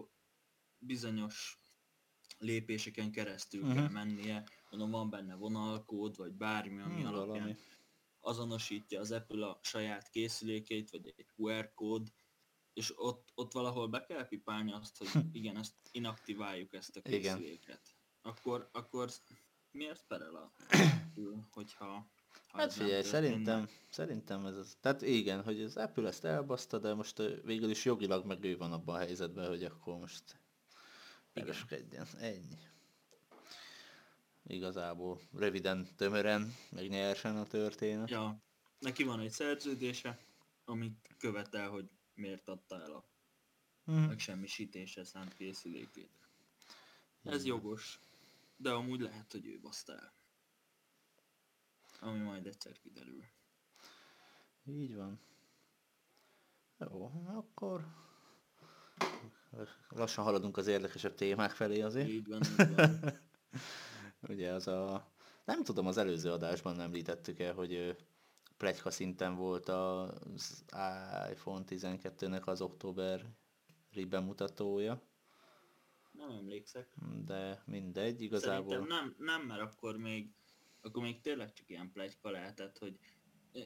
bizonyos 0.78 1.58
lépéseken 2.38 3.10
keresztül 3.10 3.60
uh-huh. 3.60 3.76
kell 3.76 3.88
mennie, 3.88 4.48
mondom 4.70 4.90
van 4.90 5.10
benne 5.10 5.34
vonalkód, 5.34 6.16
vagy 6.16 6.32
bármi, 6.32 6.80
ami 6.80 6.94
hmm, 6.94 7.06
alapján 7.06 7.26
valami. 7.26 7.56
azonosítja 8.20 9.00
az 9.00 9.12
Apple 9.12 9.46
a 9.46 9.58
saját 9.62 10.10
készülékét, 10.10 10.90
vagy 10.90 11.06
egy 11.16 11.26
QR 11.36 11.74
kód, 11.74 12.12
és 12.72 12.92
ott, 12.96 13.30
ott 13.34 13.52
valahol 13.52 13.88
be 13.88 14.04
kell 14.04 14.28
pipálni 14.28 14.72
azt, 14.72 14.96
hogy 14.96 15.08
igen, 15.38 15.56
ezt 15.56 15.74
inaktiváljuk 15.90 16.74
ezt 16.74 16.96
a 16.96 17.02
készüléket. 17.02 17.66
Igen. 17.66 18.32
Akkor, 18.34 18.68
akkor 18.72 19.10
miért 19.70 20.06
perel 20.06 20.34
a 20.34 20.52
hogyha... 21.50 22.10
Hát 22.52 22.72
figyelj, 22.72 23.02
szerintem, 23.02 23.68
szerintem 23.90 24.46
ez 24.46 24.56
az. 24.56 24.76
Tehát 24.80 25.02
igen, 25.02 25.42
hogy 25.42 25.62
az 25.62 25.76
Apple 25.76 26.08
ezt 26.08 26.24
elbaszta, 26.24 26.78
de 26.78 26.94
most 26.94 27.22
végül 27.44 27.70
is 27.70 27.84
jogilag 27.84 28.26
meg 28.26 28.44
ő 28.44 28.56
van 28.56 28.72
abban 28.72 28.94
a 28.94 28.98
helyzetben, 28.98 29.48
hogy 29.48 29.64
akkor 29.64 29.98
most 29.98 30.22
pereskedjen. 31.32 32.06
Ennyi. 32.18 32.66
Igazából 34.46 35.20
röviden, 35.32 35.88
tömören, 35.96 36.54
meg 36.70 36.88
nyersen 36.88 37.36
a 37.36 37.44
történet. 37.44 38.10
Ja, 38.10 38.42
neki 38.78 39.02
van 39.02 39.20
egy 39.20 39.30
szerződése, 39.30 40.18
amit 40.64 41.14
követel, 41.18 41.68
hogy 41.68 41.88
miért 42.14 42.48
adta 42.48 42.82
el 42.82 42.92
a 42.92 43.04
hmm. 43.84 44.06
megsemmisítésre 44.06 45.04
szánt 45.04 45.34
készülékét. 45.34 46.10
Ez 47.22 47.44
jogos. 47.44 48.00
De 48.56 48.70
amúgy 48.70 49.00
lehet, 49.00 49.32
hogy 49.32 49.46
ő 49.46 49.58
baszta 49.60 49.92
el. 49.92 50.17
Ami 52.00 52.18
majd 52.18 52.46
egyszer 52.46 52.78
kiderül. 52.78 53.24
Így 54.64 54.96
van. 54.96 55.20
Jó, 56.78 57.12
akkor 57.26 57.86
lassan 59.88 60.24
haladunk 60.24 60.56
az 60.56 60.66
érdekesebb 60.66 61.14
témák 61.14 61.50
felé 61.50 61.80
azért. 61.80 62.08
Így 62.08 62.28
van, 62.28 62.40
így 62.60 62.74
van. 62.74 63.00
Ugye 64.32 64.52
az 64.52 64.66
a... 64.66 65.10
Nem 65.44 65.64
tudom, 65.64 65.86
az 65.86 65.96
előző 65.96 66.30
adásban 66.30 66.76
nem 66.76 66.84
említettük 66.84 67.38
el, 67.38 67.54
hogy 67.54 67.96
plegyka 68.56 68.90
szinten 68.90 69.36
volt 69.36 69.68
az 69.68 70.64
iPhone 71.30 71.64
12-nek 71.68 72.44
az 72.44 72.60
októberi 72.60 74.04
bemutatója. 74.08 75.02
Nem 76.12 76.30
emlékszek. 76.30 76.88
De 77.24 77.62
mindegy, 77.66 78.22
igazából... 78.22 78.70
Szerintem 78.70 78.96
nem, 78.96 79.14
nem, 79.18 79.42
mert 79.42 79.60
akkor 79.60 79.96
még, 79.96 80.32
akkor 80.88 81.02
még 81.02 81.20
tényleg 81.20 81.52
csak 81.52 81.70
ilyen 81.70 81.92
plegyka 81.92 82.30
lehetett, 82.30 82.78
hogy 82.78 82.98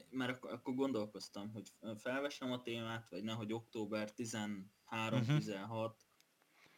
mert 0.09 0.35
akkor, 0.35 0.51
akkor 0.51 0.75
gondolkoztam, 0.75 1.51
hogy 1.51 1.71
felvessem 1.97 2.51
a 2.51 2.61
témát, 2.61 3.09
vagy 3.09 3.23
nehogy 3.23 3.53
október 3.53 4.11
13-16, 4.17 4.63
uh-huh. 4.89 5.61
Mhm. 5.69 5.85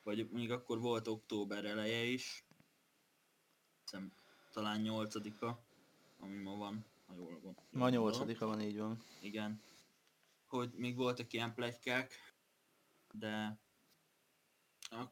vagy 0.03 0.29
még 0.29 0.51
akkor 0.51 0.79
volt 0.79 1.08
október 1.08 1.65
eleje 1.65 2.03
is, 2.03 2.47
hiszem 3.81 4.13
talán 4.51 4.81
8-a, 4.84 5.65
ami 6.19 6.38
ma 6.38 6.55
van, 6.55 6.86
ha 7.08 7.15
jól 7.15 7.39
van. 7.41 7.58
Ma 7.69 7.89
8-a 7.91 8.45
van, 8.45 8.62
így 8.62 8.77
van. 8.77 9.03
Igen. 9.21 9.62
Hogy 10.45 10.73
még 10.73 10.95
voltak 10.95 11.34
ilyen 11.34 11.53
plegykák, 11.53 12.36
de 13.12 13.60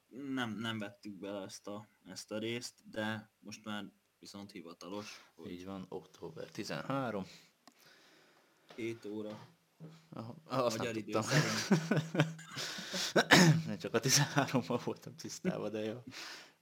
nem, 0.07 0.57
nem 0.57 0.79
vettük 0.79 1.13
bele 1.13 1.41
ezt 1.41 1.67
a, 1.67 1.87
ezt 2.05 2.31
a 2.31 2.37
részt, 2.37 2.89
de 2.89 3.29
most 3.39 3.63
már 3.65 3.91
viszont 4.23 4.51
hivatalos. 4.51 5.31
Hogy 5.35 5.51
Így 5.51 5.65
van, 5.65 5.85
október 5.89 6.49
13. 6.49 7.25
7 8.75 9.05
óra. 9.05 9.47
Aha, 10.09 10.35
azt 10.45 10.77
Magyar 10.77 10.95
idő 10.95 11.19
nem 13.65 13.77
csak 13.83 13.93
a 13.93 13.99
13-ban 13.99 14.81
voltam 14.83 15.15
tisztában, 15.15 15.71
de 15.71 15.79
jó. 15.79 16.03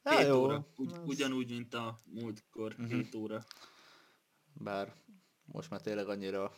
7 0.04 0.20
ja, 0.20 0.22
jó. 0.22 0.44
óra, 0.44 0.68
Ugy, 0.76 0.92
ugyanúgy, 1.06 1.50
mint 1.50 1.74
a 1.74 2.02
múltkor, 2.06 2.72
uh-huh. 2.72 2.90
7 2.90 3.16
óra. 3.16 3.44
Bár 4.54 4.94
most 5.46 5.70
már 5.70 5.82
tényleg 5.82 6.10
annyira, 6.10 6.54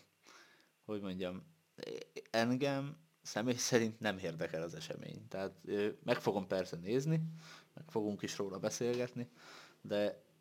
hogy 0.85 1.01
mondjam, 1.01 1.43
engem 2.29 2.97
személy 3.21 3.55
szerint 3.55 3.99
nem 3.99 4.17
érdekel 4.17 4.61
az 4.61 4.75
esemény. 4.75 5.27
Tehát 5.27 5.61
meg 6.03 6.21
fogom 6.21 6.47
persze 6.47 6.75
nézni, 6.75 7.23
meg 7.73 7.83
fogunk 7.89 8.21
is 8.21 8.37
róla 8.37 8.59
beszélgetni, 8.59 9.29
de 9.81 10.31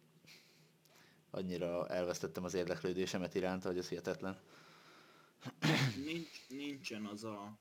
annyira 1.33 1.89
elvesztettem 1.89 2.45
az 2.45 2.55
érdeklődésemet 2.55 3.35
iránta, 3.35 3.69
hogy 3.69 3.79
ez 3.79 3.89
hihetetlen. 3.89 4.39
Nincs, 6.05 6.49
nincsen 6.49 7.07
az 7.07 7.25
a, 7.25 7.59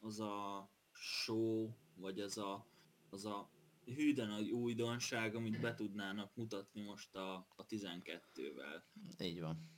az 0.00 0.20
a 0.20 0.68
show, 0.92 1.70
vagy 1.94 2.20
az 2.20 2.38
a, 2.38 2.66
az 3.10 3.24
a 3.24 3.50
hűden 3.84 4.28
nagy 4.28 4.50
újdonság, 4.50 5.34
amit 5.34 5.60
be 5.60 5.74
tudnának 5.74 6.34
mutatni 6.34 6.80
most 6.82 7.14
a, 7.14 7.34
a 7.56 7.66
12-vel. 7.66 8.82
Így 9.18 9.40
van. 9.40 9.70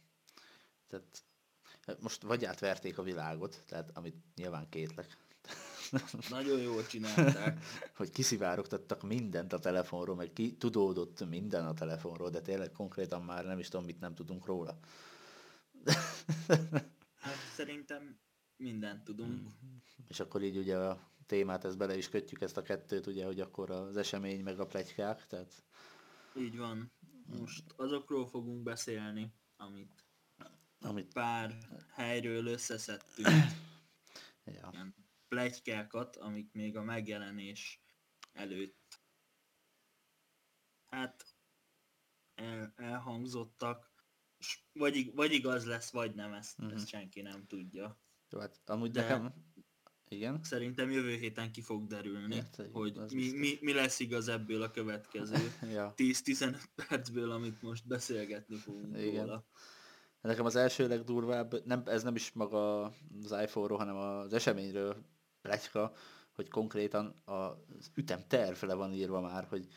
Tehát 0.87 1.25
Hát 1.87 2.01
most 2.01 2.23
vagy 2.23 2.45
átverték 2.45 2.99
a 2.99 3.03
világot, 3.03 3.63
tehát 3.67 3.91
amit 3.97 4.17
nyilván 4.35 4.69
kétlek. 4.69 5.24
Nagyon 6.31 6.61
jól 6.61 6.87
csinálták. 6.87 7.64
hogy 7.97 8.11
kiszivárogtattak 8.11 9.03
mindent 9.03 9.53
a 9.53 9.59
telefonról, 9.59 10.16
meg 10.16 10.33
ki 10.33 10.57
tudódott 10.57 11.29
minden 11.29 11.66
a 11.66 11.75
telefonról, 11.75 12.31
de 12.31 12.40
tényleg 12.40 12.73
konkrétan 12.73 13.23
már 13.23 13.44
nem 13.44 13.59
is 13.59 13.68
tudom, 13.68 13.87
mit 13.87 14.01
nem 14.01 14.14
tudunk 14.14 14.47
róla. 14.47 14.79
hát 17.25 17.37
szerintem 17.55 18.18
mindent 18.57 19.05
tudunk. 19.05 19.42
Mm. 19.42 19.77
És 20.09 20.20
akkor 20.20 20.42
így 20.42 20.57
ugye 20.57 20.77
a 20.77 21.12
témát, 21.27 21.64
ezt 21.64 21.79
bele 21.79 21.97
is 21.97 22.09
kötjük, 22.09 22.40
ezt 22.40 22.57
a 22.57 22.62
kettőt, 22.62 23.07
ugye, 23.07 23.25
hogy 23.25 23.40
akkor 23.40 23.70
az 23.70 23.97
esemény 23.97 24.42
meg 24.42 24.61
a 24.61 24.66
plegykák, 24.66 25.27
tehát... 25.27 25.64
Így 26.37 26.57
van. 26.57 26.92
Most 27.38 27.64
azokról 27.77 28.27
fogunk 28.27 28.62
beszélni, 28.62 29.33
amit 29.57 30.05
amit 30.85 31.12
pár 31.12 31.57
helyről 31.92 32.47
összeszedtünk. 32.47 33.29
ja. 34.44 34.68
Ilyen 34.73 34.94
plegykákat, 35.35 36.16
amik 36.16 36.53
még 36.53 36.77
a 36.77 36.83
megjelenés 36.83 37.83
előtt 38.33 39.03
hát 40.87 41.25
el, 42.35 42.73
elhangzottak, 42.77 43.92
és 44.38 44.59
vagy, 44.73 45.14
vagy 45.14 45.33
igaz 45.33 45.64
lesz, 45.64 45.90
vagy 45.90 46.14
nem, 46.14 46.33
ezt, 46.33 46.59
uh-huh. 46.59 46.75
ezt 46.75 46.88
senki 46.88 47.20
nem 47.20 47.47
tudja. 47.47 48.01
Jó, 48.31 48.38
hát 48.38 48.61
amúgy 48.64 48.90
De 48.90 49.01
nekem... 49.01 49.33
Igen? 50.09 50.42
Szerintem 50.42 50.90
jövő 50.90 51.16
héten 51.16 51.53
ki 51.53 51.61
fog 51.61 51.87
derülni, 51.87 52.35
Érte, 52.35 52.68
hogy 52.73 52.99
mi, 53.12 53.33
mi, 53.33 53.59
mi 53.61 53.73
lesz 53.73 54.01
igaz 54.01 54.29
ebből 54.29 54.62
a 54.62 54.70
következő 54.70 55.53
ja. 55.75 55.94
10-15 55.97 56.62
percből, 56.75 57.31
amit 57.31 57.62
most 57.62 57.87
beszélgetni 57.87 58.57
fogunk 58.57 58.99
Igen. 58.99 59.25
róla. 59.27 59.47
Nekem 60.20 60.44
az 60.44 60.57
első 60.57 60.88
legdurvább, 60.88 61.66
nem, 61.66 61.83
ez 61.87 62.03
nem 62.03 62.14
is 62.14 62.33
maga 62.33 62.85
az 63.23 63.35
iPhone-ról, 63.42 63.79
hanem 63.79 63.97
az 63.97 64.33
eseményről 64.33 65.13
pletyka, 65.45 65.93
hogy 66.35 66.49
konkrétan 66.49 67.15
az 67.25 67.91
ütemterv 67.95 68.63
le 68.63 68.75
van 68.75 68.93
írva 68.93 69.21
már, 69.21 69.47
hogy 69.49 69.69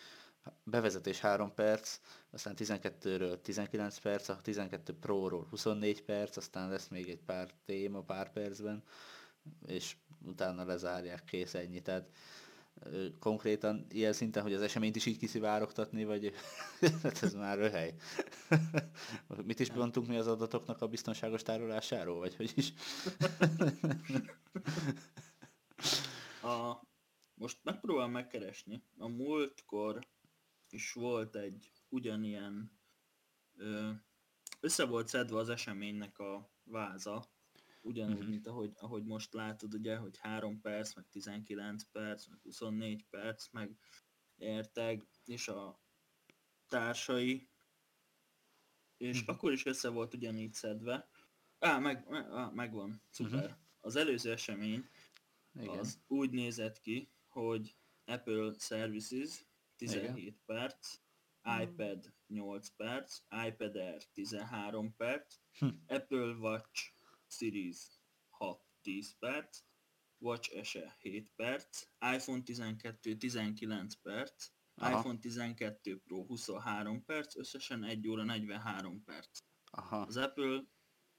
bevezetés 0.63 1.19
3 1.19 1.53
perc, 1.53 1.99
aztán 2.31 2.53
12-ről 2.57 3.41
19 3.41 3.97
perc, 3.97 4.29
a 4.29 4.39
12 4.41 4.93
Pro-ról 4.99 5.47
24 5.49 6.03
perc, 6.03 6.37
aztán 6.37 6.69
lesz 6.69 6.87
még 6.87 7.09
egy 7.09 7.19
pár 7.25 7.49
téma 7.65 8.01
pár 8.01 8.31
percben, 8.31 8.83
és 9.65 9.95
utána 10.25 10.65
lezárják, 10.65 11.23
kész 11.23 11.53
ennyi. 11.53 11.81
Tehát 11.81 12.09
konkrétan 13.19 13.85
ilyen 13.89 14.13
szinten, 14.13 14.43
hogy 14.43 14.53
az 14.53 14.61
eseményt 14.61 14.95
is 14.95 15.05
így 15.05 15.17
kiszivárogtatni, 15.17 16.05
vagy 16.05 16.33
hát 17.03 17.23
ez 17.23 17.33
már 17.33 17.57
röhely. 17.57 17.93
Mit 19.45 19.59
is 19.59 19.71
mondtunk 19.73 20.07
mi 20.07 20.17
az 20.17 20.27
adatoknak 20.27 20.81
a 20.81 20.87
biztonságos 20.87 21.43
tárolásáról, 21.43 22.19
vagy 22.19 22.35
hogy 22.35 22.51
is? 22.55 22.73
a, 26.41 26.81
most 27.33 27.63
megpróbálom 27.63 28.11
megkeresni. 28.11 28.83
A 28.97 29.07
múltkor 29.07 30.07
is 30.69 30.93
volt 30.93 31.35
egy 31.35 31.71
ugyanilyen 31.89 32.79
ö, 33.55 33.91
össze 34.59 34.85
volt 34.85 35.07
szedve 35.07 35.37
az 35.37 35.49
eseménynek 35.49 36.19
a 36.19 36.51
váza, 36.63 37.31
ugyanúgy, 37.81 38.13
uh-huh. 38.13 38.29
mint 38.29 38.47
ahogy, 38.47 38.71
ahogy 38.75 39.03
most 39.03 39.33
látod, 39.33 39.73
ugye, 39.73 39.97
hogy 39.97 40.17
3 40.17 40.61
perc, 40.61 40.95
meg 40.95 41.07
19 41.09 41.83
perc, 41.91 42.27
meg 42.27 42.39
24 42.41 43.05
perc, 43.09 43.49
meg 43.51 43.77
érteg, 44.35 45.07
és 45.25 45.47
a 45.47 45.81
társai, 46.67 47.49
és 48.97 49.19
uh-huh. 49.19 49.35
akkor 49.35 49.51
is 49.51 49.65
össze 49.65 49.89
volt 49.89 50.13
ugyanígy 50.13 50.53
szedve. 50.53 51.09
Á, 51.59 51.79
meg, 51.79 52.07
meg, 52.09 52.25
á, 52.31 52.49
megvan, 52.49 53.01
szuper. 53.09 53.43
Uh-huh. 53.43 53.57
Az 53.79 53.95
előző 53.95 54.31
esemény 54.31 54.89
Igen. 55.61 55.79
az 55.79 56.01
úgy 56.07 56.31
nézett 56.31 56.79
ki, 56.79 57.11
hogy 57.27 57.77
Apple 58.05 58.53
Services 58.59 59.45
17 59.75 60.17
Igen. 60.17 60.41
perc, 60.45 60.99
iPad 61.61 62.13
8 62.27 62.69
perc, 62.75 63.19
iPad 63.47 63.75
Air 63.75 64.03
13 64.13 64.95
perc, 64.95 65.35
hm. 65.59 65.67
Apple 65.87 66.35
Watch 66.35 66.93
Series 67.27 67.77
6-10 68.83 69.11
perc, 69.19 69.59
Watch 70.19 70.63
SE 70.63 70.97
7 70.99 71.31
perc, 71.35 71.81
iPhone 72.15 72.43
12 72.43 73.17
19 73.17 73.95
perc, 73.95 74.51
Aha. 74.75 74.97
iPhone 74.97 75.19
12 75.19 75.97
Pro 75.97 76.25
23 76.25 77.05
perc, 77.05 77.35
összesen 77.35 77.83
1 77.83 78.07
óra 78.07 78.23
43 78.23 79.03
perc. 79.03 79.39
Aha. 79.71 80.01
Az 80.01 80.17
Apple 80.17 80.63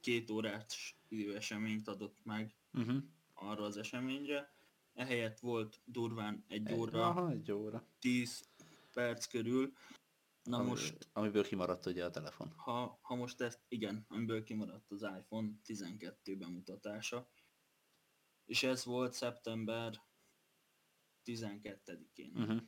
két 0.01 0.31
órás 0.31 0.98
időeseményt 1.09 1.88
adott 1.88 2.24
meg 2.24 2.57
uh-huh. 2.72 3.03
Arra 3.40 3.64
az 3.64 3.77
eseményre, 3.77 4.53
ehelyett 4.94 5.38
volt 5.38 5.81
durván 5.85 6.44
egy 6.48 6.72
óra, 6.72 7.09
Aha, 7.09 7.31
egy 7.31 7.53
óra. 7.53 7.87
10 7.98 8.48
perc 8.92 9.27
körül, 9.27 9.72
Na 10.48 10.59
Ami, 10.59 10.68
most... 10.68 11.09
Amiből 11.12 11.44
kimaradt 11.44 11.87
ugye 11.87 12.05
a 12.05 12.11
telefon. 12.11 12.53
Ha, 12.57 12.98
ha 13.03 13.14
most 13.14 13.40
ezt, 13.40 13.61
igen, 13.68 14.05
amiből 14.09 14.44
kimaradt 14.44 14.90
az 14.90 15.03
iPhone 15.03 15.48
12 15.64 16.37
bemutatása. 16.37 17.29
És 18.44 18.62
ez 18.62 18.85
volt 18.85 19.12
szeptember 19.12 20.03
12-én, 21.24 22.33
uh-huh. 22.35 22.61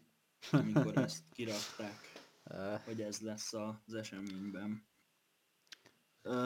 amikor 0.50 0.98
ezt 1.04 1.24
kirakták, 1.32 1.98
uh. 2.44 2.80
hogy 2.84 3.00
ez 3.00 3.20
lesz 3.20 3.52
az 3.52 3.94
eseményben. 3.94 4.86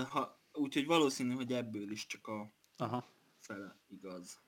Ha, 0.09 0.43
úgyhogy 0.53 0.87
valószínű, 0.87 1.35
hogy 1.35 1.53
ebből 1.53 1.91
is 1.91 2.07
csak 2.07 2.27
a 2.27 2.55
Aha. 2.77 3.14
Fele 3.45 3.77
igaz. 3.89 4.41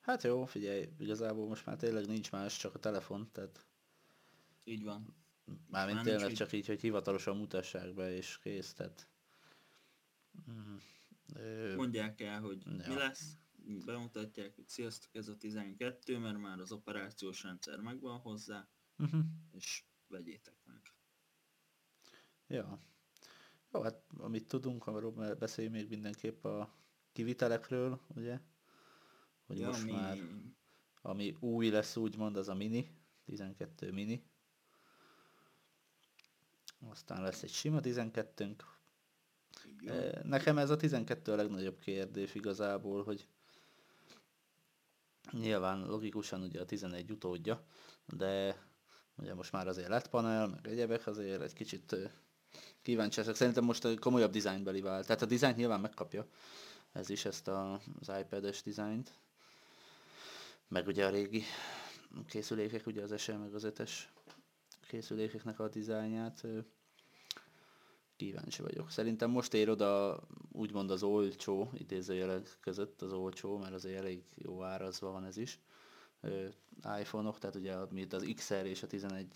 Hát 0.00 0.22
jó, 0.22 0.44
figyelj, 0.44 0.88
igazából 0.98 1.46
most 1.46 1.66
már 1.66 1.76
tényleg 1.76 2.06
nincs 2.06 2.30
más, 2.30 2.56
csak 2.56 2.74
a 2.74 2.78
telefon, 2.78 3.30
tehát... 3.32 3.66
Így 4.64 4.84
van. 4.84 5.14
Mármint 5.70 5.96
Már 5.96 6.06
tényleg 6.06 6.32
csak 6.32 6.52
így, 6.52 6.66
hogy 6.66 6.80
hivatalosan 6.80 7.36
mutassák 7.36 7.94
be, 7.94 8.16
és 8.16 8.38
kész, 8.38 8.72
tehát... 8.72 9.08
Mm, 10.50 10.76
Mondják 11.76 12.20
el, 12.20 12.40
hogy 12.40 12.62
ja. 12.66 12.88
mi 12.88 12.94
lesz, 12.94 13.36
bemutatják, 13.84 14.54
hogy 14.54 14.68
sziasztok, 14.68 15.14
ez 15.14 15.28
a 15.28 15.36
12, 15.36 16.18
mert 16.18 16.38
már 16.38 16.60
az 16.60 16.72
operációs 16.72 17.42
rendszer 17.42 17.80
megvan 17.80 18.18
hozzá, 18.18 18.68
uh-huh. 18.98 19.24
és 19.52 19.84
vegyétek 20.08 20.56
meg. 20.64 20.82
Ja. 22.46 22.82
Jó, 23.72 23.80
hát 23.80 24.04
amit 24.16 24.48
tudunk, 24.48 24.86
arról 24.86 25.34
beszéljünk 25.34 25.76
még 25.76 25.88
mindenképp 25.88 26.44
a 26.44 26.74
kivitelekről, 27.12 28.00
ugye? 28.16 28.38
Hogy 29.46 29.58
ja, 29.58 29.66
most 29.66 29.84
mi... 29.84 29.90
már, 29.90 30.18
ami 31.02 31.36
új 31.40 31.68
lesz 31.68 31.96
úgymond, 31.96 32.36
az 32.36 32.48
a 32.48 32.54
mini, 32.54 32.90
12 33.24 33.92
mini. 33.92 34.22
Aztán 36.90 37.22
lesz 37.22 37.42
egy 37.42 37.50
sima 37.50 37.78
12-nk. 37.82 38.60
Nekem 40.22 40.58
ez 40.58 40.70
a 40.70 40.76
12 40.76 41.32
a 41.32 41.36
legnagyobb 41.36 41.78
kérdés 41.78 42.34
igazából, 42.34 43.04
hogy 43.04 43.26
nyilván 45.30 45.86
logikusan 45.86 46.42
ugye 46.42 46.60
a 46.60 46.64
11 46.64 47.10
utódja, 47.10 47.64
de 48.06 48.62
ugye 49.16 49.34
most 49.34 49.52
már 49.52 49.68
azért 49.68 49.88
lett 49.88 50.08
panel, 50.08 50.46
meg 50.46 50.66
egyebek, 50.66 51.06
azért 51.06 51.42
egy 51.42 51.52
kicsit 51.52 51.96
kíváncsi 52.82 53.18
leszek. 53.18 53.34
Szerintem 53.34 53.64
most 53.64 53.84
a 53.84 53.98
komolyabb 53.98 54.30
dizájnbeli 54.30 54.80
vált. 54.80 55.06
Tehát 55.06 55.22
a 55.22 55.26
dizájnt 55.26 55.56
nyilván 55.56 55.80
megkapja 55.80 56.26
ez 56.92 57.10
is 57.10 57.24
ezt 57.24 57.48
a, 57.48 57.80
az 58.00 58.10
iPad-es 58.20 58.62
dizájnt. 58.62 59.12
Meg 60.68 60.86
ugye 60.86 61.06
a 61.06 61.10
régi 61.10 61.42
készülékek, 62.26 62.86
ugye 62.86 63.02
az 63.02 63.20
SL 63.20 63.32
meg 63.32 63.54
az 63.54 63.66
5-es 63.66 63.90
készülékeknek 64.88 65.58
a 65.58 65.68
dizájnját. 65.68 66.46
Kíváncsi 68.16 68.62
vagyok. 68.62 68.90
Szerintem 68.90 69.30
most 69.30 69.54
ér 69.54 69.68
oda 69.70 70.20
úgymond 70.52 70.90
az 70.90 71.02
olcsó, 71.02 71.70
idézőjelek 71.74 72.56
között 72.60 73.02
az 73.02 73.12
olcsó, 73.12 73.58
mert 73.58 73.74
azért 73.74 73.98
elég 73.98 74.24
jó 74.34 74.62
árazva 74.62 75.10
van 75.10 75.24
ez 75.24 75.36
is. 75.36 75.60
iPhone-ok, 76.98 77.38
tehát 77.38 77.56
ugye 77.56 77.76
mint 77.90 78.12
az 78.12 78.32
XR 78.34 78.66
és 78.66 78.82
a 78.82 78.86
11, 78.86 79.26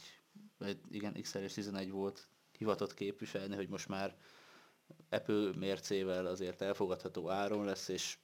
vagy 0.59 0.81
igen, 0.91 1.13
XR 1.23 1.41
és 1.43 1.53
11 1.53 1.91
volt 1.91 2.29
hivatott 2.59 2.95
képviselni, 2.95 3.55
hogy 3.55 3.69
most 3.69 3.89
már 3.89 4.17
Apple 5.09 5.57
mércével 5.57 6.27
azért 6.27 6.63
elfogadható 6.63 7.31
áron 7.31 7.65
lesz, 7.65 7.89
és 7.89 8.19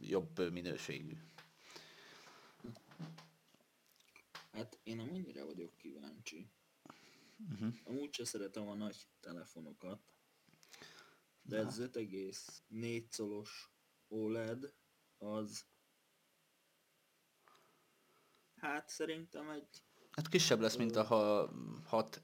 jobb 0.00 0.52
minőségű. 0.52 1.16
Hát 4.52 4.78
én 4.82 4.98
amennyire 4.98 5.44
vagyok 5.44 5.76
kíváncsi. 5.76 6.50
Uh-huh. 7.50 7.74
Amúgy 7.84 8.14
se 8.14 8.24
szeretem 8.24 8.68
a 8.68 8.74
nagy 8.74 8.96
telefonokat, 9.20 10.00
de 11.42 11.56
ez 11.56 11.78
5,4 11.80 13.04
colos 13.16 13.70
OLED 14.08 14.74
az 15.18 15.66
hát 18.60 18.88
szerintem 18.88 19.50
egy... 19.50 19.82
Hát 20.10 20.28
kisebb 20.28 20.60
lesz, 20.60 20.76
mint 20.76 20.96
a 20.96 21.04
6 21.84 22.22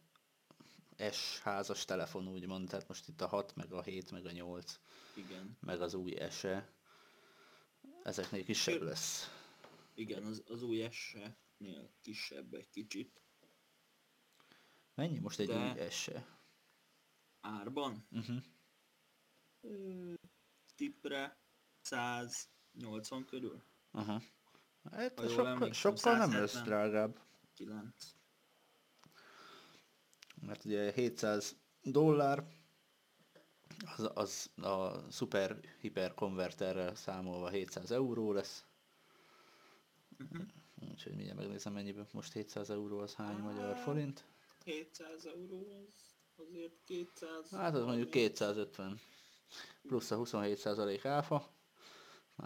S 1.10 1.40
házas 1.40 1.84
telefon 1.84 2.28
úgymond, 2.28 2.68
tehát 2.68 2.88
most 2.88 3.08
itt 3.08 3.20
a 3.20 3.26
6, 3.26 3.56
meg 3.56 3.72
a 3.72 3.82
7, 3.82 4.10
meg 4.10 4.26
a 4.26 4.30
8, 4.30 4.80
Igen. 5.14 5.56
meg 5.60 5.80
az 5.80 5.94
új 5.94 6.16
SE, 6.30 6.72
ezeknél 8.02 8.44
kisebb 8.44 8.82
lesz. 8.82 9.30
Igen, 9.94 10.24
az, 10.24 10.42
az 10.48 10.62
új 10.62 10.88
SE-nél 10.90 11.90
kisebb 12.00 12.54
egy 12.54 12.70
kicsit. 12.70 13.20
Mennyi 14.94 15.18
most 15.18 15.38
egy 15.38 15.46
De... 15.46 15.72
új 15.72 15.90
SE? 15.90 16.26
Árban? 17.40 18.06
Uh-huh. 18.10 18.42
Ö, 19.60 20.12
tippre 20.74 21.38
180 21.80 23.24
körül. 23.24 23.62
Aha. 23.90 24.22
Hát 24.90 25.30
sokkal, 25.30 25.72
sokkal 25.72 26.16
nem 26.16 26.32
lesz 26.32 26.62
drágább. 26.62 27.20
9. 27.54 28.14
Mert 30.46 30.64
ugye 30.64 30.92
700 30.92 31.56
dollár, 31.82 32.44
az, 33.96 34.10
az 34.14 34.50
a 34.64 35.04
szuper 35.10 35.60
hiper 35.80 36.14
konverterrel 36.14 36.94
számolva 36.94 37.48
700 37.48 37.90
euró 37.90 38.32
lesz. 38.32 38.64
Uh-huh. 40.18 40.46
Úgyhogy 40.90 41.14
mindjárt 41.14 41.38
megnézem 41.38 41.72
mennyiben 41.72 42.06
most 42.12 42.32
700 42.32 42.70
euró 42.70 42.98
az 42.98 43.14
hány 43.14 43.36
magyar 43.36 43.76
forint. 43.76 44.24
700 44.64 45.26
euró 45.26 45.66
az 45.86 45.94
azért 46.36 46.72
200... 46.84 47.50
Hát 47.50 47.74
az 47.74 47.84
mondjuk 47.84 48.10
250 48.10 49.00
plusz 49.82 50.10
a 50.10 50.16
27% 50.18 51.00
áfa, 51.02 51.48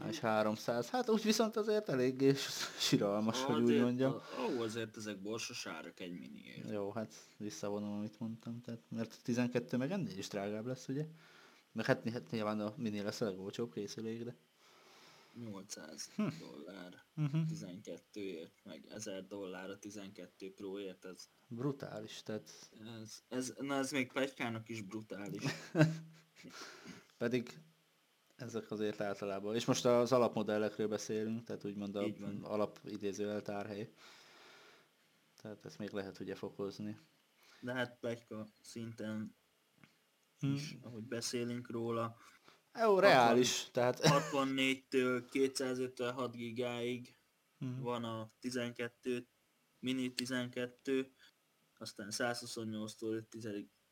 és 0.09 0.19
300. 0.19 0.91
Hát 0.91 1.11
úgy 1.11 1.23
viszont 1.23 1.57
azért 1.57 1.89
eléggé 1.89 2.35
siralmas, 2.79 3.43
hogy 3.43 3.63
úgy 3.63 3.81
mondjam. 3.81 4.13
Ó, 4.41 4.63
azért 4.63 4.97
ezek 4.97 5.19
borsos 5.19 5.67
árak 5.67 6.01
egy 6.01 6.19
miniért. 6.19 6.71
Jó, 6.71 6.91
hát 6.91 7.15
visszavonom, 7.37 7.93
amit 7.93 8.21
mondtam. 8.21 8.61
Tehát, 8.61 8.81
mert 8.89 9.19
12 9.23 9.77
meg 9.77 9.91
ennél 9.91 10.19
is 10.19 10.29
drágább 10.29 10.67
lesz, 10.67 10.89
ugye? 10.89 11.07
Meg 11.73 11.85
hát, 11.85 12.09
hát 12.11 12.31
nyilván 12.31 12.61
a 12.61 12.75
mini 12.77 13.01
lesz 13.01 13.21
a 13.21 13.25
legolcsóbb 13.25 13.73
készülék, 13.73 14.25
de... 14.25 14.37
800 15.35 16.11
Hm. 16.17 16.29
dollár 16.39 17.07
Uh-huh. 17.17 17.41
12ért, 17.49 18.51
meg 18.65 18.87
1000 18.91 19.27
dollár 19.27 19.71
a 19.71 19.79
12 19.79 20.53
Proért, 20.53 21.05
ez, 21.05 21.29
Brutális, 21.47 22.23
tehát 22.23 22.71
ez, 23.03 23.23
ez, 23.29 23.55
na 23.61 23.75
ez 23.75 23.91
még 23.91 24.13
plegykának 24.13 24.69
is 24.69 24.81
brutális. 24.81 25.43
pedig 27.19 27.59
ezek 28.39 28.71
azért 28.71 29.01
általában. 29.01 29.55
És 29.55 29.65
most 29.65 29.85
az 29.85 30.13
alapmodellekről 30.13 30.89
beszélünk, 30.89 31.45
tehát 31.45 31.65
úgymond 31.65 31.97
a 31.97 32.03
Így 32.07 32.21
van. 32.21 32.45
alap 32.45 32.79
idézőjel 32.85 33.43
tárhely. 33.43 33.93
Tehát 35.43 35.65
ezt 35.65 35.79
még 35.79 35.91
lehet 35.91 36.21
ugye 36.21 36.35
fokozni. 36.35 36.99
De 37.61 37.73
hát 37.73 37.99
plegyka 37.99 38.47
szinten 38.61 39.37
Hm. 40.39 40.53
is, 40.53 40.77
ahogy 40.83 41.03
beszélünk 41.03 41.71
róla, 41.71 42.17
Jó, 42.81 42.99
reális, 42.99 43.69
tehát 43.71 43.99
64-től 44.01 45.25
256 45.31 46.37
gigáig 46.37 47.17
Mhm. 47.59 47.83
van 47.83 48.05
a 48.05 48.31
12, 48.41 49.27
mini 49.79 50.15
12, 50.15 51.13
aztán 51.79 52.09
128-tól 52.11 53.27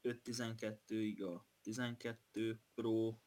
512-ig 0.03 1.23
a 1.35 1.47
12 1.63 2.61
Pro, 2.75 3.19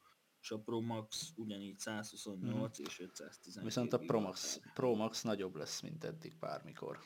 és 0.50 0.56
a 0.56 0.60
Pro 0.60 0.82
Max 0.82 1.32
ugyanígy 1.36 1.80
128 1.80 2.80
és 2.80 3.00
512 3.00 3.66
viszont 3.66 3.94
a 3.94 3.98
Pro. 3.98 4.20
Max, 4.20 4.60
Pro 4.74 4.96
Max 4.96 5.22
nagyobb 5.22 5.56
lesz, 5.56 5.82
mint 5.82 6.04
eddig 6.04 6.38
bármikor. 6.40 7.00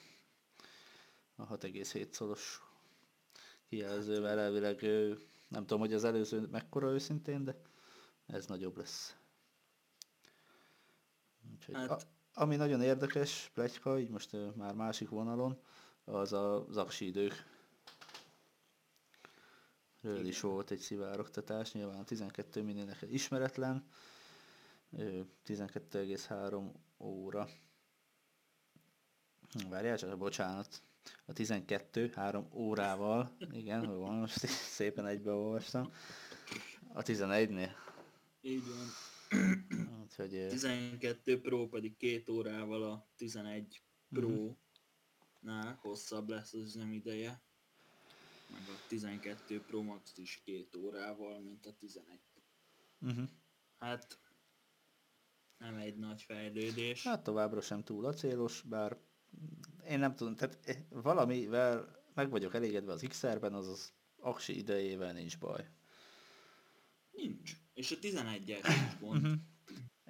A 1.36 1.58
6,7 1.58 2.12
szoros 2.12 2.62
kijelzővel 3.68 4.40
elvileg, 4.40 4.82
nem 5.48 5.66
tudom, 5.66 5.80
hogy 5.80 5.94
az 5.94 6.04
előző 6.04 6.48
mekkora 6.52 6.92
őszintén, 6.92 7.44
de 7.44 7.62
ez 8.26 8.46
nagyobb 8.46 8.78
lesz. 8.78 9.16
Úgyhogy 11.54 11.76
Hát- 11.76 11.90
a, 11.92 12.00
ami 12.34 12.56
nagyon 12.56 12.82
érdekes, 12.82 13.52
pletyka, 13.54 14.00
így 14.00 14.10
most 14.10 14.38
már 14.56 14.74
másik 14.74 15.10
vonalon, 15.10 15.60
az 16.04 16.34
az 16.34 16.78
aksi 16.78 17.06
idők. 17.06 17.53
Ről 20.04 20.26
is 20.26 20.40
volt 20.40 20.72
egy 20.72 20.80
szivárogtatás, 20.80 21.72
nyilván 21.72 22.00
a 22.00 22.04
12 22.04 22.62
mininek 22.62 23.06
ismeretlen, 23.12 23.88
ö, 24.98 25.22
12,3 25.46 26.72
óra. 26.98 27.48
Várjál 29.70 29.98
csak, 29.98 30.18
bocsánat. 30.18 30.82
A 31.26 31.34
12, 31.34 32.10
3 32.16 32.48
órával, 32.54 33.36
igen, 33.52 33.86
hol 33.86 33.98
van, 33.98 34.16
most 34.16 34.38
szépen 34.78 35.06
egybeolvastam. 35.06 35.92
A 36.94 37.02
11-nél. 37.02 37.72
Így 38.42 38.64
van. 38.68 38.88
Úgyhogy 40.02 40.34
ö, 40.34 40.48
12 40.50 41.42
Pro 41.42 41.68
pedig 41.68 41.98
két 41.98 42.30
órával 42.30 42.84
a 42.84 43.08
11 43.18 43.82
Mhm. 44.08 44.22
Pro-nál 44.22 45.78
hosszabb 45.82 46.30
lesz 46.30 46.54
az 46.54 46.62
üzemideje. 46.62 47.42
Meg 48.54 48.62
a 48.68 48.88
12 48.88 49.62
Pro 49.62 49.82
Max 49.82 50.18
is 50.18 50.42
két 50.46 50.76
órával, 50.76 51.40
mint 51.40 51.66
a 51.66 51.74
11 51.74 52.20
uh-huh. 53.02 53.30
Hát 53.78 54.20
nem 55.58 55.76
egy 55.76 55.98
nagy 55.98 56.22
fejlődés. 56.22 57.04
Hát 57.04 57.24
továbbra 57.24 57.62
sem 57.62 57.84
túl 57.84 58.06
acélos, 58.06 58.62
bár 58.62 58.98
én 59.88 60.00
nem 60.00 60.16
tudom, 60.16 60.36
tehát 60.36 60.60
eh, 60.64 60.78
valamivel 60.90 62.02
meg 62.14 62.30
vagyok 62.30 62.54
elégedve 62.54 62.92
az 62.92 63.06
XR-ben, 63.08 63.54
az 63.54 63.68
az 63.68 63.94
aksi 64.16 64.58
idejével 64.58 65.14
nincs 65.14 65.40
baj. 65.40 65.70
Nincs. 67.12 67.52
És 67.74 67.92
a 67.92 67.96
11-es 67.96 68.68
is 68.88 69.00
gond. 69.00 69.24
Uh-huh. 69.24 69.40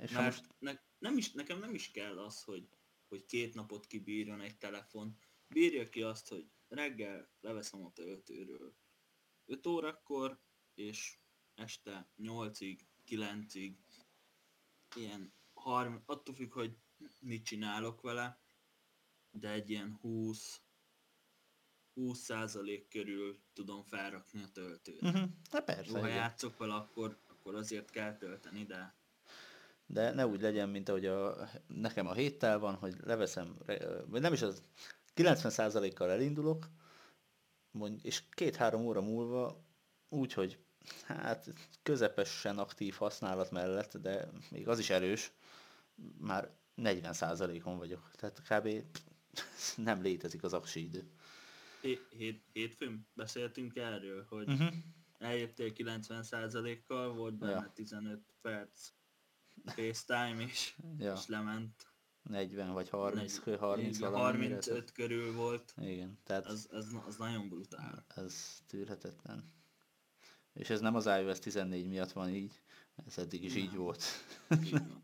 És 0.01 0.11
Mert 0.11 0.25
most, 0.25 0.45
ne, 0.59 0.73
nem 0.99 1.17
is, 1.17 1.31
nekem 1.31 1.59
nem 1.59 1.73
is 1.73 1.91
kell 1.91 2.19
az, 2.19 2.43
hogy, 2.43 2.69
hogy 3.07 3.25
két 3.25 3.53
napot 3.53 3.87
kibírjon 3.87 4.41
egy 4.41 4.57
telefon. 4.57 5.17
Bírja 5.47 5.89
ki 5.89 6.01
azt, 6.01 6.27
hogy 6.29 6.51
reggel 6.73 7.29
leveszem 7.41 7.85
a 7.85 7.91
töltőről 7.91 8.75
5 9.45 9.65
órakor, 9.65 10.39
és 10.73 11.17
este 11.55 12.09
8-ig, 12.17 12.79
9-ig, 13.07 13.75
ilyen 14.95 15.33
30, 15.53 16.03
attól 16.05 16.35
függ, 16.35 16.53
hogy 16.53 16.77
mit 17.19 17.45
csinálok 17.45 18.01
vele, 18.01 18.41
de 19.31 19.49
egy 19.49 19.69
ilyen 19.69 19.97
20 20.01 20.61
20% 21.95 22.85
körül 22.89 23.39
tudom 23.53 23.83
felrakni 23.83 24.41
a 24.43 24.49
töltőt. 24.51 25.01
uh-huh. 25.01 25.29
hát 25.51 25.63
persze, 25.63 25.91
Ha 25.91 25.97
igen. 25.97 26.09
játszok 26.17 26.57
vele, 26.57 26.73
akkor, 26.73 27.19
akkor 27.27 27.55
azért 27.55 27.89
kell 27.89 28.17
tölteni, 28.17 28.65
de 28.65 29.01
de 29.85 30.11
ne 30.11 30.27
úgy 30.27 30.41
legyen, 30.41 30.69
mint 30.69 30.89
ahogy 30.89 31.05
a, 31.05 31.49
nekem 31.67 32.07
a 32.07 32.13
héttel 32.13 32.59
van, 32.59 32.75
hogy 32.75 32.95
leveszem, 33.03 33.57
vagy 34.07 34.21
nem 34.21 34.33
is 34.33 34.41
az, 34.41 34.63
90%-kal 35.15 36.09
elindulok, 36.11 36.69
mondj, 37.71 38.07
és 38.07 38.23
két-három 38.29 38.85
óra 38.85 39.01
múlva 39.01 39.65
úgy, 40.09 40.33
hogy 40.33 40.59
hát 41.05 41.53
közepesen 41.83 42.57
aktív 42.57 42.95
használat 42.95 43.51
mellett, 43.51 43.97
de 43.97 44.29
még 44.51 44.67
az 44.67 44.79
is 44.79 44.89
erős, 44.89 45.31
már 46.17 46.51
40%-on 46.77 47.77
vagyok. 47.77 48.11
Tehát 48.15 48.41
kb. 48.41 48.83
nem 49.75 50.01
létezik 50.01 50.43
az 50.43 50.53
aksi 50.53 50.83
idő. 50.83 51.11
Hé- 51.81 52.07
hét, 52.09 52.43
hétfőn 52.53 53.07
beszéltünk 53.13 53.75
erről, 53.75 54.25
hogy 54.29 54.47
Uh-huh. 54.49 54.73
eljöttél 55.17 55.71
90%-kal, 55.75 57.13
volt 57.13 57.33
benne 57.37 57.51
Ja. 57.51 57.71
15 57.73 58.21
perc 58.41 58.89
FaceTime 59.65 60.41
is, 60.43 60.77
Ja, 60.97 61.13
és 61.13 61.27
lement. 61.27 61.87
40 62.23 62.73
vagy 62.73 62.89
30, 62.89 63.39
Negy- 63.45 63.59
30 63.59 63.97
igen, 63.97 64.11
valamire. 64.11 64.53
35 64.53 64.91
körül 64.91 65.33
volt. 65.33 65.73
Igen, 65.77 66.19
tehát 66.23 66.45
Az, 66.45 66.67
az, 66.71 66.87
az 67.07 67.15
nagyon 67.15 67.49
brutál. 67.49 68.05
ez 68.15 68.61
tűrhetetlen. 68.67 69.51
És 70.53 70.69
ez 70.69 70.79
nem 70.79 70.95
az 70.95 71.05
iOS 71.05 71.39
14 71.39 71.87
miatt 71.87 72.11
van 72.11 72.29
így, 72.29 72.61
ez 73.05 73.17
eddig 73.17 73.43
is 73.43 73.55
így 73.55 73.69
Nem. 73.71 73.77
volt. 73.77 74.03
Így 74.63 74.71
van. 74.71 75.03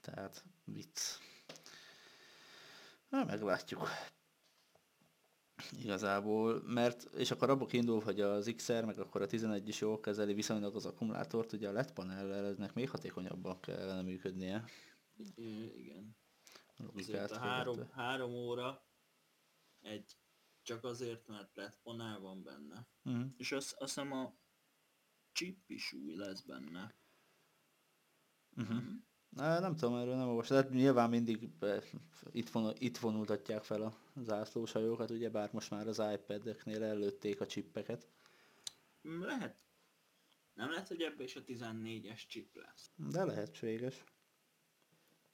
Tehát 0.00 0.44
vicc. 0.64 1.00
Na, 3.08 3.24
meglátjuk. 3.24 3.88
Igazából, 5.82 6.62
mert, 6.66 7.02
és 7.16 7.30
akkor 7.30 7.50
abból 7.50 7.66
kiindul, 7.66 8.00
hogy 8.00 8.20
az 8.20 8.52
XR, 8.56 8.84
meg 8.84 8.98
akkor 8.98 9.22
a 9.22 9.26
11 9.26 9.68
is 9.68 9.80
jól 9.80 10.00
kezeli 10.00 10.34
viszonylag 10.34 10.76
az 10.76 10.86
akkumulátort, 10.86 11.52
ugye 11.52 11.68
a 11.68 11.72
LED 11.72 11.92
panellel 11.92 12.44
eznek 12.46 12.74
még 12.74 12.90
hatékonyabban 12.90 13.60
kellene 13.60 14.02
működnie. 14.02 14.64
Igen. 15.16 16.16
Azért 16.94 17.30
a 17.30 17.38
három, 17.38 17.90
három 17.90 18.32
óra 18.32 18.86
egy 19.80 20.16
csak 20.62 20.84
azért, 20.84 21.26
mert 21.26 21.56
lett 21.56 21.78
panel 21.82 22.20
van 22.20 22.42
benne. 22.42 22.86
Mhm. 23.02 23.26
És 23.36 23.52
azt, 23.52 23.72
azt 23.72 23.94
hiszem 23.94 24.12
a 24.12 24.34
chip 25.32 25.70
is 25.70 25.92
új 25.92 26.14
lesz 26.14 26.40
benne. 26.40 26.94
Mhm. 28.54 28.72
Nem? 28.72 29.10
Na, 29.28 29.60
nem 29.60 29.76
tudom, 29.76 29.96
erről 29.96 30.16
nem 30.16 30.28
olvastam. 30.28 30.56
Tehát 30.56 30.72
nyilván 30.72 31.10
mindig 31.10 31.48
be, 31.48 31.82
itt, 32.30 32.50
von, 32.50 32.74
itt 32.78 32.98
vonultatják 32.98 33.62
fel 33.62 33.82
a 33.82 33.96
zászlós 34.16 34.72
hajókat, 34.72 35.10
ugye 35.10 35.30
bár 35.30 35.52
most 35.52 35.70
már 35.70 35.88
az 35.88 36.02
iPad-eknél 36.12 36.82
előtték 36.82 37.40
a 37.40 37.46
csippeket. 37.46 38.08
Lehet. 39.02 39.56
Nem 40.54 40.70
lehet, 40.70 40.88
hogy 40.88 41.02
ebbe 41.02 41.22
is 41.22 41.36
a 41.36 41.44
14-es 41.44 42.28
chip 42.28 42.56
lesz. 42.56 42.90
De 42.96 43.24
lehetséges. 43.24 44.04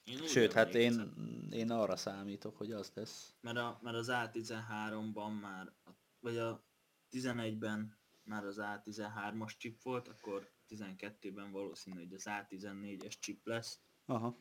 Én 0.09 0.27
Sőt, 0.27 0.53
hát 0.53 0.75
én, 0.75 1.13
én 1.51 1.71
arra 1.71 1.95
számítok, 1.95 2.57
hogy 2.57 2.71
az 2.71 2.91
lesz. 2.93 3.33
Mert, 3.41 3.57
a, 3.57 3.79
mert 3.81 3.95
az 3.95 4.07
A13-ban 4.11 5.39
már, 5.41 5.73
vagy 6.19 6.37
a 6.37 6.65
11-ben 7.11 7.97
már 8.23 8.45
az 8.45 8.57
A13-as 8.59 9.57
chip 9.57 9.81
volt, 9.81 10.07
akkor 10.07 10.51
12-ben 10.69 11.51
valószínű, 11.51 11.97
hogy 11.97 12.13
az 12.13 12.23
A14-es 12.25 13.19
chip 13.19 13.45
lesz, 13.45 13.79
Aha. 14.05 14.37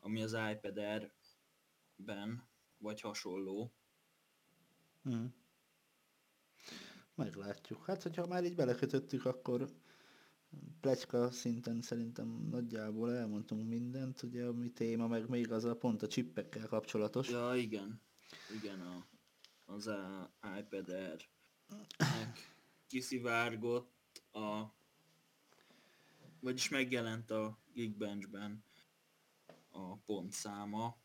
ami 0.00 0.22
az 0.22 0.36
iPad 0.52 0.78
Air-ben, 0.78 2.48
vagy 2.78 3.00
hasonló. 3.00 3.74
Mhm. 5.02 5.24
Meglátjuk. 7.14 7.84
Hát, 7.84 8.02
hogyha 8.02 8.26
már 8.26 8.44
így 8.44 8.54
belekötöttük, 8.54 9.24
akkor 9.24 9.70
pletyka 10.80 11.30
szinten 11.30 11.82
szerintem 11.82 12.46
nagyjából 12.50 13.14
elmondtunk 13.14 13.68
mindent, 13.68 14.22
ugye 14.22 14.44
a 14.44 14.52
mi 14.52 14.70
téma, 14.70 15.06
meg 15.06 15.28
még 15.28 15.52
az 15.52 15.64
a 15.64 15.76
pont 15.76 16.02
a 16.02 16.08
csippekkel 16.08 16.66
kapcsolatos. 16.66 17.28
Ja, 17.28 17.54
igen. 17.54 18.00
Igen, 18.62 18.80
a, 18.80 19.06
az 19.66 19.86
a 19.86 20.32
iPad 20.58 20.88
Air 20.88 21.28
kiszivárgott 22.86 24.22
a 24.32 24.78
vagyis 26.40 26.68
megjelent 26.68 27.30
a 27.30 27.58
Geekbenchben 27.74 28.64
a 29.70 29.96
pontszáma, 29.96 30.96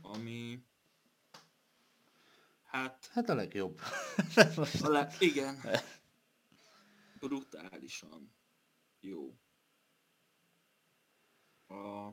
ami 0.00 0.64
hát 2.62 3.06
Hát 3.12 3.28
a 3.28 3.34
legjobb. 3.34 3.80
a 4.80 4.88
le, 4.88 5.14
igen, 5.18 5.60
brutálisan 7.20 8.33
jó. 9.04 9.38
a 11.66 12.12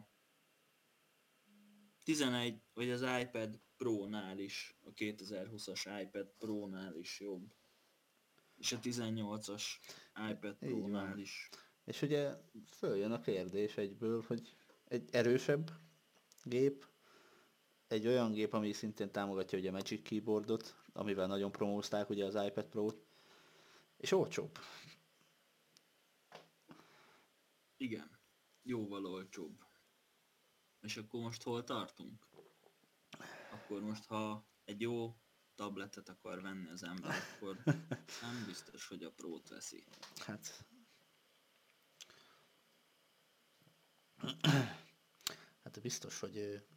11, 2.04 2.62
vagy 2.74 2.90
az 2.90 3.02
iPad 3.22 3.60
Pro-nál 3.78 4.40
is, 4.40 4.78
a 4.84 4.94
2020-as 4.94 6.02
iPad 6.02 6.34
Pro-nál 6.38 6.96
is 6.96 7.20
jobb. 7.20 7.54
És 8.58 8.72
a 8.72 8.80
18-as 8.80 9.64
iPad 10.32 10.58
Pro-nál 10.58 11.18
is. 11.18 11.50
És 11.86 12.02
ugye 12.02 12.34
följön 12.66 13.12
a 13.12 13.22
kérdés 13.22 13.78
egyből, 13.78 14.24
hogy 14.28 14.56
egy 14.88 15.10
erősebb 15.12 15.72
gép, 16.44 16.86
egy 17.88 18.08
olyan 18.08 18.32
gép, 18.32 18.54
ami 18.54 18.74
szintén 18.74 19.12
támogatja 19.12 19.58
ugye 19.58 19.70
a 19.70 19.72
Magic 19.72 20.02
Keyboardot, 20.02 20.76
amivel 20.94 21.28
nagyon 21.28 21.52
promózták 21.52 22.10
ugye 22.10 22.26
az 22.26 22.46
iPad 22.46 22.66
Pro-t, 22.66 23.06
és 23.98 24.12
olcsóbb. 24.12 24.58
Igen, 27.82 28.20
jóval 28.62 29.06
olcsóbb. 29.06 29.66
És 30.82 30.98
akkor 30.98 31.22
most 31.22 31.44
hol 31.44 31.64
tartunk? 31.64 32.28
Akkor 33.52 33.82
most, 33.82 34.06
ha 34.06 34.48
egy 34.64 34.82
jó 34.82 35.16
tabletet 35.56 36.10
akar 36.10 36.42
venni 36.42 36.70
az 36.70 36.84
ember, 36.84 37.16
akkor 37.36 37.58
nem 38.22 38.44
biztos, 38.46 38.88
hogy 38.88 39.04
a 39.04 39.12
Pro-t 39.12 39.50
veszi. 39.50 39.84
Hát... 40.16 40.66
Hát 45.64 45.82
biztos, 45.82 46.20
hogy 46.20 46.36
ő... 46.36 46.68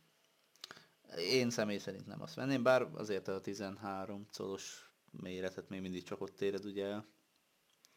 Én 1.16 1.50
személy 1.50 1.78
szerint 1.78 2.06
nem 2.06 2.22
azt 2.22 2.34
venném, 2.34 2.62
bár 2.62 2.82
azért 2.82 3.28
a 3.28 3.40
13 3.40 4.28
colos 4.32 4.92
méretet 5.10 5.68
még 5.68 5.80
mindig 5.80 6.02
csak 6.02 6.20
ott 6.20 6.40
éred 6.40 6.64
ugye. 6.64 7.00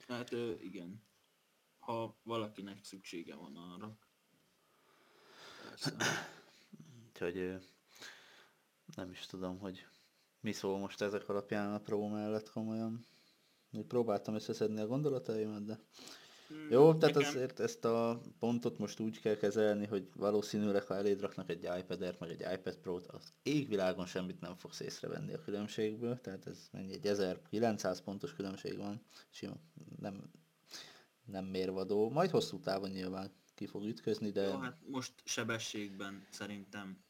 Hát 0.07 0.31
igen. 0.59 1.05
Ha 1.87 2.17
valakinek 2.23 2.83
szüksége 2.83 3.35
van 3.35 3.55
arra. 3.55 3.97
Úgyhogy 7.07 7.55
nem 8.95 9.11
is 9.11 9.25
tudom, 9.25 9.59
hogy 9.59 9.87
mi 10.39 10.51
szól 10.51 10.77
most 10.77 11.01
ezek 11.01 11.29
alapján 11.29 11.73
a 11.73 11.79
Pro 11.79 12.07
mellett 12.07 12.49
komolyan. 12.49 13.05
Még 13.69 13.85
próbáltam 13.85 14.35
összeszedni 14.35 14.79
a 14.79 14.87
gondolataimat, 14.87 15.65
de 15.65 15.79
Hmm, 16.47 16.67
jó, 16.69 16.93
tehát 16.93 17.15
nekem- 17.15 17.29
azért 17.29 17.59
ezt 17.59 17.85
a 17.85 18.21
pontot 18.39 18.77
most 18.77 18.99
úgy 18.99 19.19
kell 19.19 19.35
kezelni, 19.35 19.85
hogy 19.85 20.09
valószínűleg, 20.15 20.83
ha 20.83 20.95
eléd 20.95 21.19
raknak 21.21 21.49
egy 21.49 21.63
iPad 21.79 22.01
Air, 22.01 22.15
meg 22.19 22.29
egy 22.29 22.57
iPad 22.59 22.77
Pro-t, 22.77 23.07
az 23.07 23.33
égvilágon 23.43 24.05
semmit 24.05 24.39
nem 24.39 24.55
fogsz 24.55 24.79
észrevenni 24.79 25.33
a 25.33 25.41
különbségből, 25.41 26.21
tehát 26.21 26.47
ez 26.47 26.69
mennyi, 26.71 26.93
egy 26.93 27.05
1900 27.07 28.01
pontos 28.01 28.33
különbség 28.33 28.77
van, 28.77 29.01
sima, 29.29 29.55
nem, 29.99 30.31
nem 31.27 31.45
mérvadó. 31.45 32.09
Majd 32.09 32.29
hosszú 32.29 32.59
távon 32.59 32.89
nyilván 32.89 33.31
ki 33.55 33.65
fog 33.65 33.83
ütközni, 33.85 34.31
de 34.31 34.41
Jó, 34.41 34.57
hát 34.57 34.87
most 34.87 35.13
sebességben 35.25 36.27
szerintem 36.31 37.03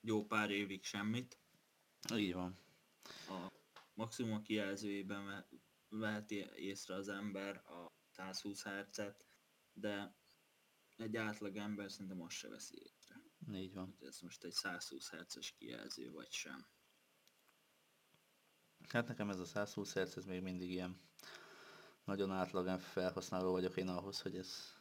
jó 0.00 0.24
pár 0.26 0.50
évig 0.50 0.84
semmit. 0.84 1.38
így 2.14 2.32
van. 2.34 2.58
A 3.28 3.52
maximum 3.94 4.32
a 4.32 4.40
kijelzőjében 4.42 5.26
ve- 5.26 5.48
veheti 5.88 6.46
észre 6.56 6.94
az 6.94 7.08
ember 7.08 7.56
a 7.56 7.92
120 8.10 8.62
Hz-et, 8.62 9.26
de 9.72 10.16
egy 10.96 11.16
átlag 11.16 11.56
ember 11.56 11.90
szerintem 11.92 12.22
azt 12.22 12.36
se 12.36 12.48
veszi 12.48 12.78
észre, 12.82 13.22
Így 13.52 13.74
van. 13.74 13.94
hogy 13.98 14.06
ez 14.08 14.20
most 14.20 14.44
egy 14.44 14.52
120 14.52 15.08
Hz-es 15.10 15.52
kijelző 15.52 16.10
vagy 16.10 16.30
sem. 16.30 16.66
Hát 18.88 19.08
nekem 19.08 19.30
ez 19.30 19.38
a 19.40 19.44
120 19.44 19.92
Hz, 19.94 20.16
ez 20.16 20.24
még 20.24 20.42
mindig 20.42 20.70
ilyen 20.70 21.00
nagyon 22.08 22.30
átlag 22.30 22.80
felhasználó 22.80 23.50
vagyok 23.50 23.76
én 23.76 23.88
ahhoz, 23.88 24.20
hogy 24.20 24.36
ez 24.36 24.74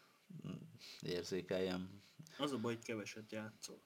mm, 0.48 0.56
érzékeljem. 1.02 2.02
Az 2.38 2.52
a 2.52 2.58
baj, 2.58 2.74
hogy 2.74 2.84
keveset 2.84 3.32
játszol 3.32 3.82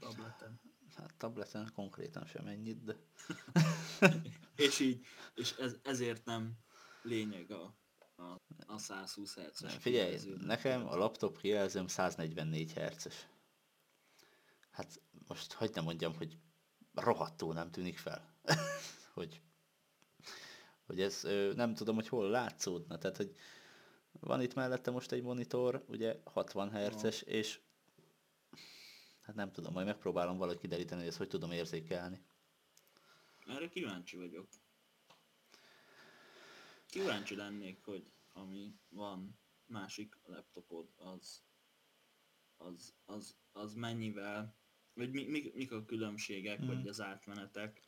tableten. 0.00 0.60
Hát 0.96 1.14
tableten 1.16 1.70
konkrétan 1.74 2.26
sem 2.26 2.46
ennyit, 2.46 2.84
de 2.84 2.96
és 4.66 4.80
így, 4.80 5.06
és 5.34 5.52
ez, 5.52 5.76
ezért 5.82 6.24
nem 6.24 6.58
lényeg 7.02 7.50
a, 7.50 7.74
a, 8.16 8.40
a 8.66 8.78
120 8.78 9.34
Hz-es 9.34 9.74
figyelj, 9.74 10.18
nekem 10.40 10.86
a 10.86 10.96
laptop 10.96 11.38
kijelzőm 11.38 11.86
144 11.86 12.72
Hz-es. 12.72 13.28
Hát 14.70 15.02
most 15.26 15.52
hagyd 15.52 15.74
ne 15.74 15.80
mondjam, 15.80 16.16
hogy 16.16 16.38
rohadtul 16.94 17.54
nem 17.54 17.70
tűnik 17.70 17.98
fel. 17.98 18.34
hogy, 19.14 19.42
hogy 20.90 21.00
ez 21.00 21.22
nem 21.54 21.74
tudom, 21.74 21.94
hogy 21.94 22.08
hol 22.08 22.30
látszódna. 22.30 22.98
Tehát, 22.98 23.16
hogy 23.16 23.34
van 24.20 24.42
itt 24.42 24.54
mellette 24.54 24.90
most 24.90 25.12
egy 25.12 25.22
monitor, 25.22 25.84
ugye 25.88 26.16
60 26.24 26.70
Hz-es, 26.70 27.22
és 27.22 27.60
hát 29.20 29.34
nem 29.34 29.52
tudom, 29.52 29.72
majd 29.72 29.86
megpróbálom 29.86 30.38
valahogy 30.38 30.60
kideríteni, 30.60 31.00
hogy 31.00 31.08
ezt 31.08 31.18
hogy 31.18 31.28
tudom 31.28 31.52
érzékelni. 31.52 32.20
Erre 33.46 33.68
kíváncsi 33.68 34.16
vagyok. 34.16 34.48
Kíváncsi 36.86 37.36
lennék, 37.36 37.84
hogy 37.84 38.10
ami 38.32 38.74
van 38.88 39.38
másik 39.66 40.18
laptopod, 40.26 40.88
az, 40.96 41.42
az, 42.56 42.94
az, 43.04 43.36
az 43.52 43.74
mennyivel, 43.74 44.54
vagy 44.94 45.10
mi, 45.10 45.24
mi, 45.24 45.50
mik 45.54 45.72
a 45.72 45.84
különbségek, 45.84 46.58
Mhm. 46.58 46.66
vagy 46.66 46.88
az 46.88 47.00
átmenetek. 47.00 47.80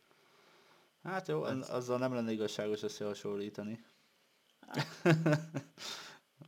Hát 1.02 1.28
jó, 1.28 1.42
Hát- 1.42 1.68
azzal 1.68 1.98
nem 1.98 2.14
lenne 2.14 2.32
igazságos 2.32 2.82
összehasonlítani. 2.82 3.84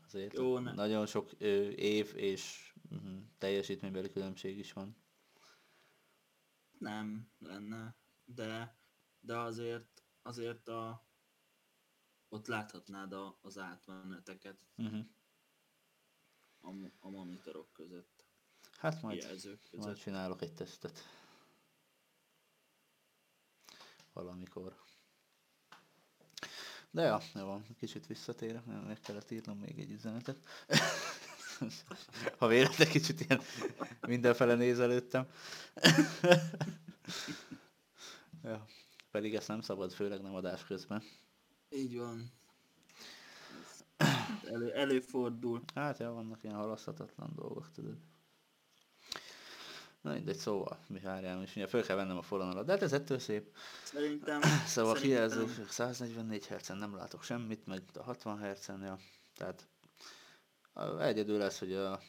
Azért 0.07 0.33
Jó, 0.33 0.59
ne- 0.59 0.73
nagyon 0.73 1.07
sok 1.07 1.31
ö, 1.39 1.69
év 1.69 2.13
és 2.17 2.73
uh, 2.91 2.99
teljesítménybeli 3.39 4.11
különbség 4.11 4.59
is 4.59 4.73
van. 4.73 4.97
Nem 6.79 7.31
lenne, 7.39 7.97
de, 8.25 8.77
de 9.21 9.37
azért, 9.39 10.03
azért 10.23 10.69
a, 10.69 11.07
ott 12.29 12.47
láthatnád 12.47 13.13
a, 13.13 13.39
az 13.43 13.59
átmeneteket 13.59 14.59
Uh-huh. 14.77 15.07
a, 16.61 16.71
a 16.99 17.09
monitorok 17.11 17.73
között, 17.73 18.25
Hát 18.79 19.03
majd, 19.03 19.23
jelzők 19.23 19.63
között. 19.63 19.85
majd 19.85 19.97
csinálok 19.99 20.43
egy 20.43 20.55
tesztet. 20.55 20.99
Valamikor. 24.15 24.77
De 26.91 27.03
ja, 27.03 27.21
jó 27.35 27.45
van, 27.45 27.67
kicsit 27.79 28.07
visszatérek, 28.07 28.65
mert 28.65 28.87
meg 28.87 29.01
kellett 29.01 29.31
írnom 29.31 29.59
még 29.59 29.79
egy 29.79 29.91
üzenetet. 29.91 30.39
ha 32.39 32.47
véletlen 32.47 32.89
kicsit 32.89 33.21
ilyen 33.21 33.41
mindenfele 34.01 34.55
néz 34.55 34.81
előttem. 34.81 35.27
ja, 38.43 38.67
pedig 39.11 39.35
ezt 39.35 39.49
nem 39.49 39.61
szabad, 39.61 39.93
főleg 39.93 40.23
nem 40.23 40.35
adás 40.35 40.65
közben. 40.65 41.03
Így 41.71 41.97
van. 41.97 42.33
Elő, 44.45 44.73
előfordul. 44.73 45.63
Hát 45.75 45.99
ja, 45.99 46.13
vannak 46.13 46.43
ilyen 46.43 46.57
halaszthatatlan 46.57 47.33
dolgok, 47.35 47.71
tudod. 47.71 47.97
Na 50.05 50.13
mindegy, 50.13 50.37
szóval, 50.37 50.79
mi 50.89 50.99
várjál, 50.99 51.43
és 51.43 51.57
ugye 51.57 51.67
föl 51.67 51.83
kell 51.85 51.97
vennem 51.97 52.17
a 52.17 52.23
falon 52.23 52.51
alatt, 52.51 52.67
de 52.67 52.73
hát 52.73 52.83
ez 52.83 52.93
ettől 52.93 53.19
szép. 53.19 53.57
Szerintem... 53.85 54.41
Szóval 54.67 54.97
szerintem- 54.97 55.01
kijelző 55.01 55.65
144 55.69 56.47
hz 56.47 56.69
nem 56.69 56.97
látok 56.97 57.23
semmit, 57.23 57.67
meg 57.67 57.83
a 57.95 58.03
60 58.03 58.39
hz 58.39 58.67
ja. 58.67 58.99
Tehát 59.37 59.69
egyedül 60.99 61.39
lesz, 61.39 61.59
hogy 61.59 61.73
a 61.73 62.01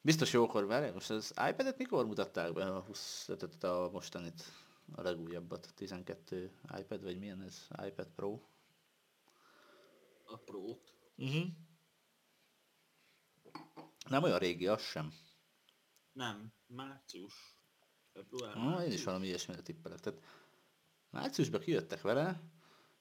biztos 0.00 0.32
jókor 0.32 0.66
várj, 0.66 0.90
most 0.90 1.10
az 1.10 1.30
iPad-et 1.48 1.78
mikor 1.78 2.06
mutatták 2.06 2.52
be 2.52 2.64
a 2.64 2.80
20, 2.80 3.24
tehát 3.24 3.64
a 3.64 3.90
mostanit, 3.92 4.44
a 4.94 5.02
legújabbat, 5.02 5.66
a 5.66 5.72
12 5.74 6.50
iPad, 6.78 7.02
vagy 7.02 7.18
milyen 7.18 7.42
ez, 7.42 7.66
iPad 7.86 8.08
Pro? 8.14 8.40
A 10.24 10.36
prót. 10.36 10.92
Uh-huh. 11.16 11.44
Nem 14.08 14.22
olyan 14.22 14.38
régi, 14.38 14.66
az 14.66 14.82
sem. 14.82 15.12
Nem, 16.12 16.52
március. 16.66 17.56
Február, 18.12 18.56
Ah, 18.56 18.84
én 18.84 18.92
is 18.92 19.04
valami 19.04 19.26
ilyesmire 19.26 19.62
tippelek. 19.62 20.00
Tehát 20.00 20.20
márciusban 21.10 21.60
kijöttek 21.60 22.00
vele, 22.00 22.42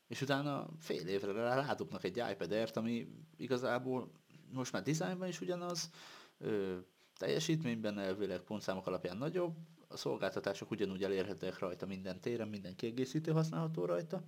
és 0.08 0.22
utána 0.22 0.70
fél 0.80 1.08
évre 1.08 1.32
rá 1.32 1.56
rádobnak 1.56 2.04
egy 2.04 2.18
iPad 2.32 2.52
Air-t, 2.52 2.76
ami 2.78 3.08
igazából 3.38 4.12
most 4.52 4.72
már 4.72 4.84
dizájnban 4.84 5.28
is 5.28 5.42
ugyanaz, 5.42 5.90
ö, 6.38 6.78
teljesítményben 7.18 8.00
elvileg 8.00 8.42
pontszámok 8.42 8.88
alapján 8.88 9.18
nagyobb, 9.18 9.58
a 9.88 9.98
szolgáltatások 9.98 10.72
ugyanúgy 10.72 11.04
elérhetőek 11.04 11.60
rajta 11.60 11.86
minden 11.86 12.20
téren, 12.22 12.48
minden 12.48 12.76
kiegészítő 12.76 13.32
használható 13.32 13.86
rajta. 13.86 14.24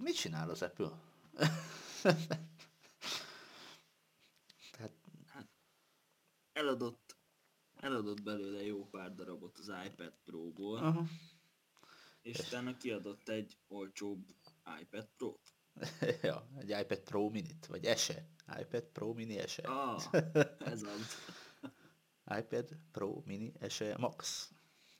Mit 0.00 0.14
csinál 0.14 0.50
az 0.50 0.62
Apple? 0.62 0.90
Tehát, 4.72 4.92
Eladott, 6.52 7.01
eladott 7.82 8.22
belőle 8.22 8.62
jó 8.64 8.86
pár 8.86 9.14
darabot 9.14 9.58
az 9.58 9.72
iPad 9.86 10.12
Pro-ból, 10.24 10.78
aha. 10.78 11.04
és 12.22 12.38
utána 12.38 12.76
kiadott 12.76 13.28
egy 13.28 13.56
olcsóbb 13.68 14.26
iPad 14.80 15.08
Pro-t. 15.16 15.54
ja, 16.22 16.48
egy 16.58 16.68
iPad 16.80 17.00
Pro 17.00 17.28
Minit, 17.28 17.66
vagy 17.66 17.96
SE. 17.96 18.26
iPad 18.60 18.82
Pro 18.84 19.12
Mini 19.12 19.46
SE. 19.46 19.62
Ah, 19.62 20.02
ez 20.72 20.82
az. 20.82 21.16
iPad 22.38 22.76
Pro 22.92 23.22
Mini 23.24 23.52
SE 23.68 23.96
Max. 23.98 24.50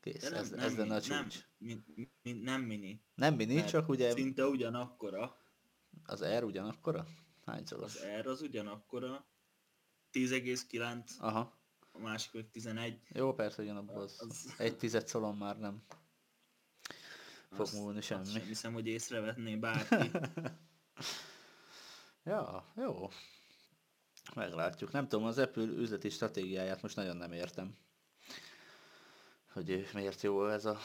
Kész, 0.01 0.23
De 0.23 0.31
nem, 0.31 0.39
ez, 0.41 0.51
nem, 0.51 0.59
ez 0.61 0.77
lenne 0.77 0.95
a 0.95 0.99
mini, 1.01 1.09
nem, 1.09 1.29
csúcs. 1.29 1.49
mi, 1.59 1.83
mi, 2.23 2.33
nem 2.33 2.63
mini. 2.63 3.03
Nem 3.15 3.35
mini, 3.35 3.55
mert 3.55 3.69
csak 3.69 3.89
ugye 3.89 4.11
Szinte 4.13 4.47
ugyanakkora. 4.47 5.37
az 6.05 6.25
R 6.25 6.45
ugyanakkora? 6.45 7.07
Hányszoros? 7.45 7.97
Az 7.97 8.05
R 8.23 8.27
az 8.27 8.43
ugyanakkora. 8.43 9.27
10,9, 10.13 11.19
Aha. 11.19 11.62
A 11.93 11.99
másik 11.99 12.33
meg 12.33 12.51
11. 12.51 13.01
Jó, 13.09 13.35
persze, 13.35 13.63
ugyanabban 13.63 13.97
az, 13.97 14.17
Az- 14.29 14.55
egy 14.59 14.77
tized 14.77 15.09
szolon 15.09 15.37
már 15.37 15.59
nem 15.59 15.83
fog 17.51 17.61
Azt- 17.61 17.73
múlni 17.73 17.99
azt 17.99 18.07
semmi. 18.07 18.25
sem 18.27 18.43
hiszem, 18.47 18.73
hogy 18.73 18.87
észrevetné 18.87 19.57
bárki. 19.57 20.11
Ja, 22.25 22.73
jó. 22.77 23.09
Meglátjuk. 24.35 24.93
Nem 24.93 25.09
tudom, 25.09 25.25
az 25.27 25.39
Apple 25.39 25.63
üzleti 25.63 26.09
stratégiáját 26.09 26.83
most 26.83 26.97
nagyon 26.97 27.17
nem 27.17 27.33
értem. 27.33 27.77
Hogy 29.53 29.89
miért 29.93 30.23
jó 30.23 30.47
ez 30.49 30.65
a, 30.65 30.79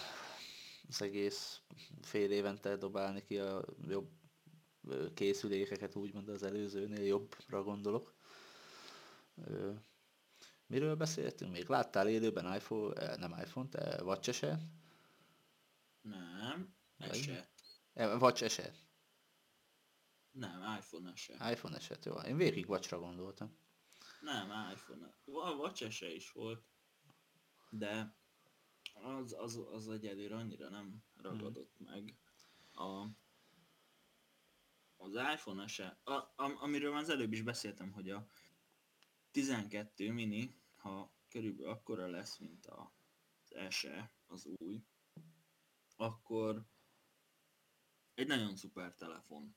az 0.89 1.01
egész 1.01 1.61
fél 2.01 2.31
évente 2.31 2.75
dobálni 2.75 3.23
ki 3.23 3.37
a 3.39 3.65
jobb 3.87 4.09
készülékeket, 5.13 5.95
úgymond 5.95 6.29
az 6.29 6.43
előzőnél 6.43 7.03
jobbra 7.05 7.63
gondolok. 7.63 8.13
Miről 10.67 10.95
beszéltünk 10.95 11.51
még? 11.51 11.67
Láttál 11.67 12.07
élőben 12.07 12.55
iPhone, 12.55 13.01
eh, 13.01 13.17
nem 13.17 13.35
iPhone, 13.43 13.69
te 13.69 14.03
Watch 14.03 14.29
eset? 14.29 14.61
nem. 16.01 16.75
Eh, 17.93 18.21
Watch 18.21 18.43
eset. 18.43 18.85
Nem, 20.31 20.77
iPhone 20.77 21.15
se. 21.15 21.51
iPhone 21.51 21.75
eset, 21.75 22.05
jó. 22.05 22.15
Én 22.15 22.37
végig 22.37 22.69
Watchra 22.69 22.99
gondoltam. 22.99 23.57
Nem, 24.21 24.71
iPhone. 24.73 25.13
A 25.25 25.51
watch 25.51 25.89
se 25.89 26.13
is 26.13 26.31
volt. 26.31 26.63
De 27.69 28.15
az, 28.93 29.35
az, 29.37 29.59
az 29.71 29.89
egyelőre 29.89 30.35
annyira 30.35 30.69
nem 30.69 31.03
ragadott 31.15 31.79
meg. 31.79 32.17
A, 32.73 33.07
az 34.97 35.13
iPhone 35.33 35.67
se. 35.67 35.99
A, 36.03 36.33
am, 36.35 36.57
amiről 36.59 36.91
már 36.91 37.01
az 37.01 37.09
előbb 37.09 37.33
is 37.33 37.41
beszéltem, 37.41 37.91
hogy 37.91 38.09
a 38.09 38.27
12 39.31 40.11
mini, 40.11 40.55
ha 40.75 41.11
körülbelül 41.29 41.71
akkora 41.71 42.07
lesz, 42.07 42.37
mint 42.37 42.65
a, 42.65 42.93
az 43.41 43.73
SE, 43.73 44.11
az 44.27 44.45
új, 44.45 44.83
akkor 45.95 46.65
egy 48.13 48.27
nagyon 48.27 48.55
szuper 48.55 48.93
telefon. 48.93 49.55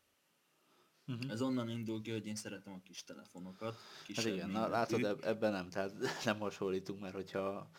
Uh-huh. 1.06 1.30
Ez 1.30 1.42
onnan 1.42 1.68
indul 1.68 2.00
ki, 2.00 2.10
hogy 2.10 2.26
én 2.26 2.34
szeretem 2.34 2.72
a 2.72 2.80
kis 2.82 3.04
telefonokat. 3.04 3.74
Hát 3.74 4.04
kisebb 4.04 4.32
igen, 4.32 4.50
na, 4.50 4.68
látod, 4.68 5.04
eb- 5.04 5.24
ebben 5.24 5.52
nem, 5.52 5.68
tehát 5.68 5.92
nem 6.24 6.38
hasonlítunk, 6.38 7.00
mert 7.00 7.14
hogyha 7.14 7.70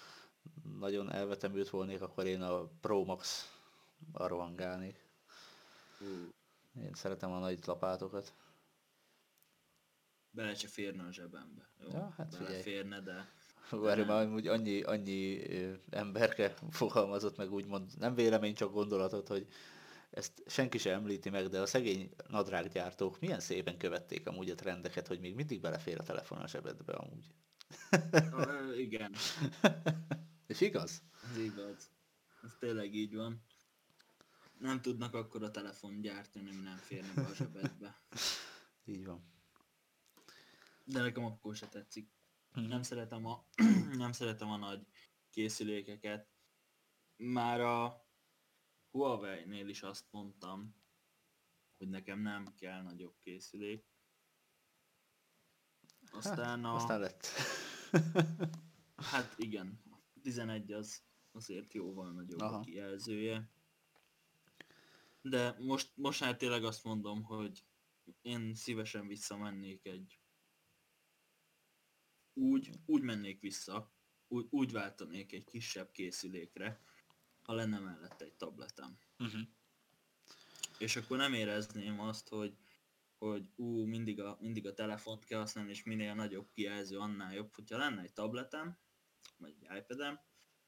nagyon 0.79 1.11
elvetemült 1.11 1.69
volnék, 1.69 2.01
akkor 2.01 2.25
én 2.25 2.41
a 2.41 2.67
Pro 2.67 3.03
Max 3.03 3.51
arra 4.11 4.27
rohangálnék. 4.27 5.05
Hú, 5.97 6.33
Én 6.75 6.93
szeretem 6.93 7.31
a 7.31 7.39
nagy 7.39 7.59
lapátokat. 7.65 8.33
Bele 10.31 10.55
se 10.55 10.67
férne 10.67 11.03
a 11.03 11.11
zsebembe. 11.11 11.69
Jó? 11.79 11.89
Ja, 11.91 12.13
hát 12.17 12.31
bele 12.31 12.45
figyelj. 12.45 12.61
férne, 12.61 13.01
de 13.01 13.29
Várj, 13.69 14.03
már 14.03 14.33
úgy 14.33 14.47
annyi, 14.47 14.81
annyi 14.81 15.41
emberke 15.89 16.53
fogalmazott 16.69 17.37
meg 17.37 17.51
úgymond, 17.51 17.91
nem 17.97 18.15
vélemény, 18.15 18.53
csak 18.53 18.71
gondolatot, 18.71 19.27
hogy 19.27 19.47
ezt 20.09 20.43
senki 20.47 20.77
sem 20.77 20.93
említi 20.93 21.29
meg, 21.29 21.47
de 21.47 21.59
a 21.59 21.65
szegény 21.65 22.09
nadrággyártók 22.27 23.19
milyen 23.19 23.39
szépen 23.39 23.77
követték 23.77 24.27
amúgy 24.27 24.49
a 24.49 24.55
trendeket, 24.55 25.07
hogy 25.07 25.19
még 25.19 25.35
mindig 25.35 25.61
belefér 25.61 25.99
a 25.99 26.03
telefon 26.03 26.37
a 26.37 26.47
zsebedbe 26.47 26.93
amúgy. 26.93 27.25
Ö, 28.31 28.73
igen, 28.75 29.13
És 30.47 30.61
igaz? 30.61 31.01
ez 31.31 31.37
igaz. 31.37 31.91
Ez 32.43 32.51
tényleg 32.59 32.95
így 32.95 33.15
van. 33.15 33.43
Nem 34.59 34.81
tudnak 34.81 35.13
akkor 35.13 35.43
a 35.43 35.51
telefon 35.51 36.01
gyártani, 36.01 36.49
ami 36.49 36.61
nem 36.61 36.77
férne 36.77 37.13
be 37.13 37.21
a 37.21 37.33
zsebedbe. 37.33 38.01
Így 38.85 39.05
van. 39.05 39.23
De 40.91 41.01
nekem 41.01 41.25
akkor 41.25 41.55
se 41.55 41.67
tetszik. 41.67 42.11
Mhm. 42.51 42.65
Nem 42.65 42.81
szeretem 42.81 43.25
a, 43.25 43.45
nem 44.03 44.11
szeretem 44.11 44.49
a 44.49 44.57
nagy 44.57 44.87
készülékeket. 45.29 46.29
Már 47.15 47.61
a 47.61 48.05
Huawei-nél 48.91 49.67
is 49.67 49.83
azt 49.83 50.05
mondtam, 50.11 50.75
hogy 51.77 51.89
nekem 51.89 52.19
nem 52.19 52.55
kell 52.55 52.81
nagyobb 52.81 53.17
készülék. 53.19 53.85
Aztán 56.11 56.65
a... 56.65 56.75
Aztán 56.75 56.99
lett. 56.99 57.27
Hát 59.11 59.33
igen, 59.37 59.81
a 59.91 60.19
11 60.21 60.71
az 60.71 61.03
azért 61.31 61.73
jóval 61.73 62.11
nagyobb 62.11 62.39
Aha. 62.39 62.57
a 62.57 62.59
kijelzője. 62.59 63.51
De 65.21 65.55
most, 65.59 65.91
most 65.95 66.19
már 66.19 66.37
tényleg 66.37 66.63
azt 66.63 66.83
mondom, 66.83 67.23
hogy 67.23 67.65
én 68.21 68.55
szívesen 68.55 69.07
visszamennék 69.07 69.85
egy... 69.85 70.20
Úgy, 72.33 72.71
úgy 72.85 73.01
mennék 73.01 73.41
vissza, 73.41 73.93
úgy, 74.27 74.47
úgy 74.49 74.71
váltanék 74.71 75.33
egy 75.33 75.43
kisebb 75.43 75.91
készülékre, 75.91 76.81
ha 77.41 77.53
lenne 77.53 77.79
mellette 77.79 78.25
egy 78.25 78.35
tabletem. 78.35 78.97
Uh-huh. 79.19 79.41
És 80.79 80.95
akkor 80.95 81.17
nem 81.17 81.33
érezném 81.33 81.99
azt, 81.99 82.29
hogy, 82.29 82.57
hogy 83.17 83.49
ú, 83.55 83.85
mindig 83.85 84.19
a, 84.21 84.37
mindig 84.39 84.67
a 84.67 84.73
telefont 84.73 85.25
kell 85.25 85.39
használni, 85.39 85.69
és 85.69 85.83
minél 85.83 86.13
nagyobb 86.13 86.49
kijelző, 86.51 86.97
annál 86.97 87.33
jobb. 87.33 87.55
Hogyha 87.55 87.77
lenne 87.77 88.01
egy 88.01 88.13
tabletem, 88.13 88.77
vagy 89.37 89.55
egy 89.59 89.77
iPad-em, 89.77 90.19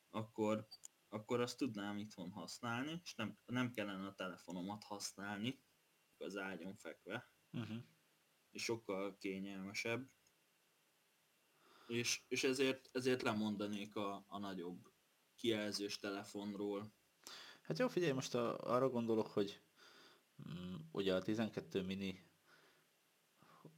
akkor, 0.09 0.67
akkor 1.09 1.41
azt 1.41 1.57
tudnám 1.57 1.97
itthon 1.97 2.31
használni, 2.31 3.01
és 3.03 3.15
nem, 3.15 3.37
nem 3.45 3.71
kellene 3.71 4.07
a 4.07 4.15
telefonomat 4.15 4.83
használni, 4.83 5.63
az 6.17 6.37
ágyon 6.37 6.75
fekve, 6.75 7.31
Uh-huh. 7.51 7.77
és 8.51 8.63
sokkal 8.63 9.17
kényelmesebb. 9.17 10.11
És, 11.93 12.21
és 12.27 12.43
ezért, 12.43 12.89
ezért 12.91 13.21
lemondanék 13.21 13.95
a, 13.95 14.25
a 14.27 14.37
nagyobb 14.39 14.91
kijelzős 15.35 15.97
telefonról. 15.97 16.93
Hát 17.61 17.79
jó, 17.79 17.87
figyelj, 17.87 18.11
most 18.11 18.35
a, 18.35 18.57
arra 18.57 18.89
gondolok, 18.89 19.27
hogy 19.27 19.61
mm, 20.49 20.75
ugye 20.91 21.15
a 21.15 21.21
12 21.21 21.81
mini 21.81 22.23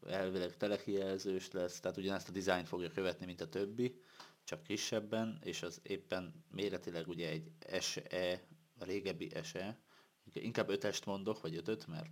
elvileg 0.01 0.57
telekijelzős 0.57 1.51
lesz, 1.51 1.79
tehát 1.79 1.97
ugyanezt 1.97 2.29
a 2.29 2.31
dizájnt 2.31 2.67
fogja 2.67 2.91
követni, 2.91 3.25
mint 3.25 3.41
a 3.41 3.49
többi, 3.49 4.01
csak 4.43 4.63
kisebben, 4.63 5.39
és 5.43 5.61
az 5.61 5.79
éppen 5.83 6.45
méretileg 6.51 7.07
ugye 7.07 7.29
egy 7.29 7.51
SE, 7.79 8.47
a 8.79 8.83
régebbi 8.83 9.31
SE, 9.43 9.79
inkább 10.33 10.69
5-est 10.69 11.05
mondok, 11.05 11.41
vagy 11.41 11.61
5 11.65 11.87
mert 11.87 12.09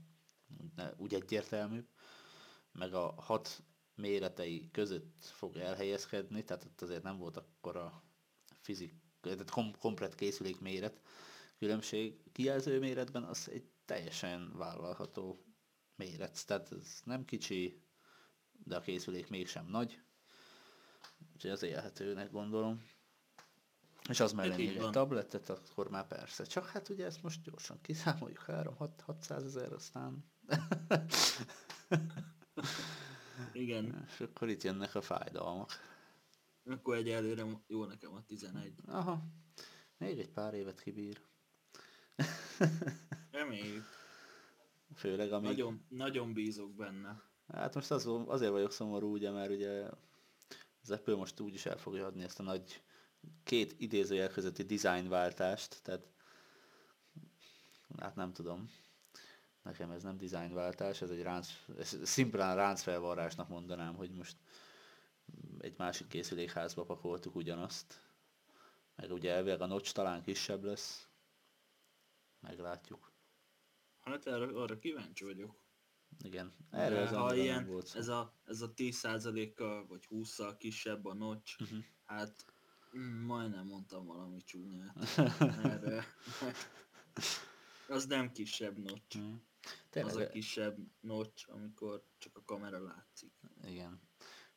úgy, 0.60 0.74
ne, 0.76 0.92
úgy 0.98 1.14
egyértelmű, 1.14 1.86
meg 2.72 2.94
a 2.94 3.14
6 3.22 3.64
méretei 3.96 4.70
között 4.72 5.26
fog 5.26 5.58
elhelyezkedni, 5.58 6.44
tehát 6.44 6.64
ott 6.64 6.82
azért 6.82 7.04
nem 7.04 7.18
volt 7.18 7.38
akkor 7.38 7.76
a 7.76 8.04
fizik, 8.62 8.94
tehát 9.22 9.50
kom- 9.50 9.78
komplet 9.78 10.16
készülék 10.16 10.60
méret 10.60 11.02
különbség. 11.58 12.32
Kijelző 12.32 12.80
méretben 12.80 13.24
az 13.24 13.50
egy 13.52 13.68
teljesen 13.86 14.52
vállalható 14.58 15.46
méret, 15.96 16.46
tehát 16.46 16.72
ez 16.72 17.02
nem 17.04 17.26
kicsi, 17.26 17.82
de 18.64 18.76
a 18.76 18.82
készülék 18.82 19.30
mégsem 19.30 19.66
nagy, 19.66 20.02
úgyhogy 21.34 21.52
az 21.52 21.64
élhetőnek 21.64 22.32
gondolom. 22.32 22.84
És 24.10 24.20
az 24.20 24.34
mellé 24.34 24.56
még 24.56 24.78
egy 24.78 24.90
tabletet, 24.90 25.50
akkor 25.50 25.90
már 25.90 26.08
persze. 26.08 26.44
Csak 26.44 26.68
hát 26.68 26.90
ugye 26.90 27.06
ezt 27.06 27.24
most 27.24 27.44
gyorsan 27.44 27.82
kiszámoljuk, 27.82 28.46
3-600 28.48 29.44
ezer, 29.44 29.74
aztán... 29.74 30.26
Igen, 33.54 34.06
És 34.08 34.20
akkor 34.20 34.50
itt 34.50 34.64
jönnek 34.64 34.96
a 34.96 35.02
fájdalmak. 35.02 35.72
akkor 36.66 36.96
egyelőre 36.96 37.46
jó 37.68 37.86
nekem 37.86 38.14
a 38.14 38.24
11. 38.26 38.74
Aha, 38.86 39.24
még 39.98 40.20
egy 40.20 40.30
pár 40.30 40.54
évet 40.54 40.82
kibír. 40.82 41.22
Reméljük. 43.32 43.84
Főleg 44.96 45.32
amíg... 45.32 45.50
Nagyon, 45.50 45.86
nagyon 45.90 46.34
bízok 46.34 46.76
benne. 46.76 47.22
Hát 47.48 47.76
most 47.76 47.92
az, 47.92 48.06
azért 48.26 48.52
vagyok 48.52 48.72
szomorú, 48.72 49.12
ugye, 49.12 49.32
mert 49.32 49.52
ugye 49.52 49.90
az 50.82 50.92
Apple 50.92 51.16
most 51.16 51.40
úgy 51.40 51.54
is 51.54 51.66
el 51.66 51.78
fogja 51.78 52.06
adni 52.06 52.24
ezt 52.24 52.40
a 52.40 52.44
nagy 52.44 52.84
két 53.44 53.76
idézőjel 53.78 54.30
közötti 54.30 54.64
dizájnváltást, 54.64 55.84
tehát 55.84 56.08
hát 57.98 58.16
nem 58.16 58.34
tudom. 58.34 58.70
Nekem 59.64 59.92
ez 59.92 60.04
nem 60.04 60.18
dizájnváltás, 60.18 61.02
ez 61.02 61.10
egy 61.10 61.22
ránc, 61.22 61.48
ez 61.78 61.98
szimplán 62.04 62.56
ráncfelvarrásnak 62.56 63.48
mondanám, 63.48 63.96
hogy 63.96 64.12
most 64.12 64.38
egy 65.58 65.74
másik 65.78 66.08
készülékházba 66.08 66.84
pakoltuk 66.86 67.36
ugyanazt. 67.36 68.02
Meg 68.96 69.12
ugye 69.12 69.32
elvileg 69.32 69.62
a 69.62 69.66
notch 69.66 69.94
talán 69.94 70.22
kisebb 70.24 70.64
lesz. 70.64 71.08
Meglátjuk. 72.40 73.12
Hát 74.00 74.28
arra, 74.28 74.62
arra 74.62 74.80
kíváncsi 74.80 75.24
vagyok. 75.24 75.56
Igen. 76.24 76.54
Erről 76.72 76.98
ez 76.98 77.10
ha 77.10 77.36
ilyen, 77.36 77.66
volt 77.66 77.86
szó. 77.86 78.00
ez 78.00 78.08
a, 78.08 78.34
ez 78.46 78.62
a 78.62 78.74
10%-kal 78.74 79.86
vagy 79.88 80.08
20-szal 80.10 80.56
kisebb 80.58 81.06
a 81.06 81.14
notch, 81.14 81.62
Uh-huh. 81.62 81.80
hát 82.04 82.46
mm, 82.98 83.26
majdnem 83.26 83.66
mondtam 83.66 84.06
valami 84.06 84.42
csúnyát 84.42 85.18
erre. 85.64 86.06
Az 87.88 88.06
nem 88.06 88.32
kisebb 88.32 88.78
notch. 88.78 89.20
Mhm. 89.64 90.06
Az 90.06 90.12
a 90.12 90.16
Tényleg, 90.16 90.30
kisebb 90.30 90.78
notch, 91.00 91.50
amikor 91.52 92.04
csak 92.18 92.38
a 92.38 92.44
kamera 92.46 92.84
látszik. 92.84 93.32
igen. 93.64 94.02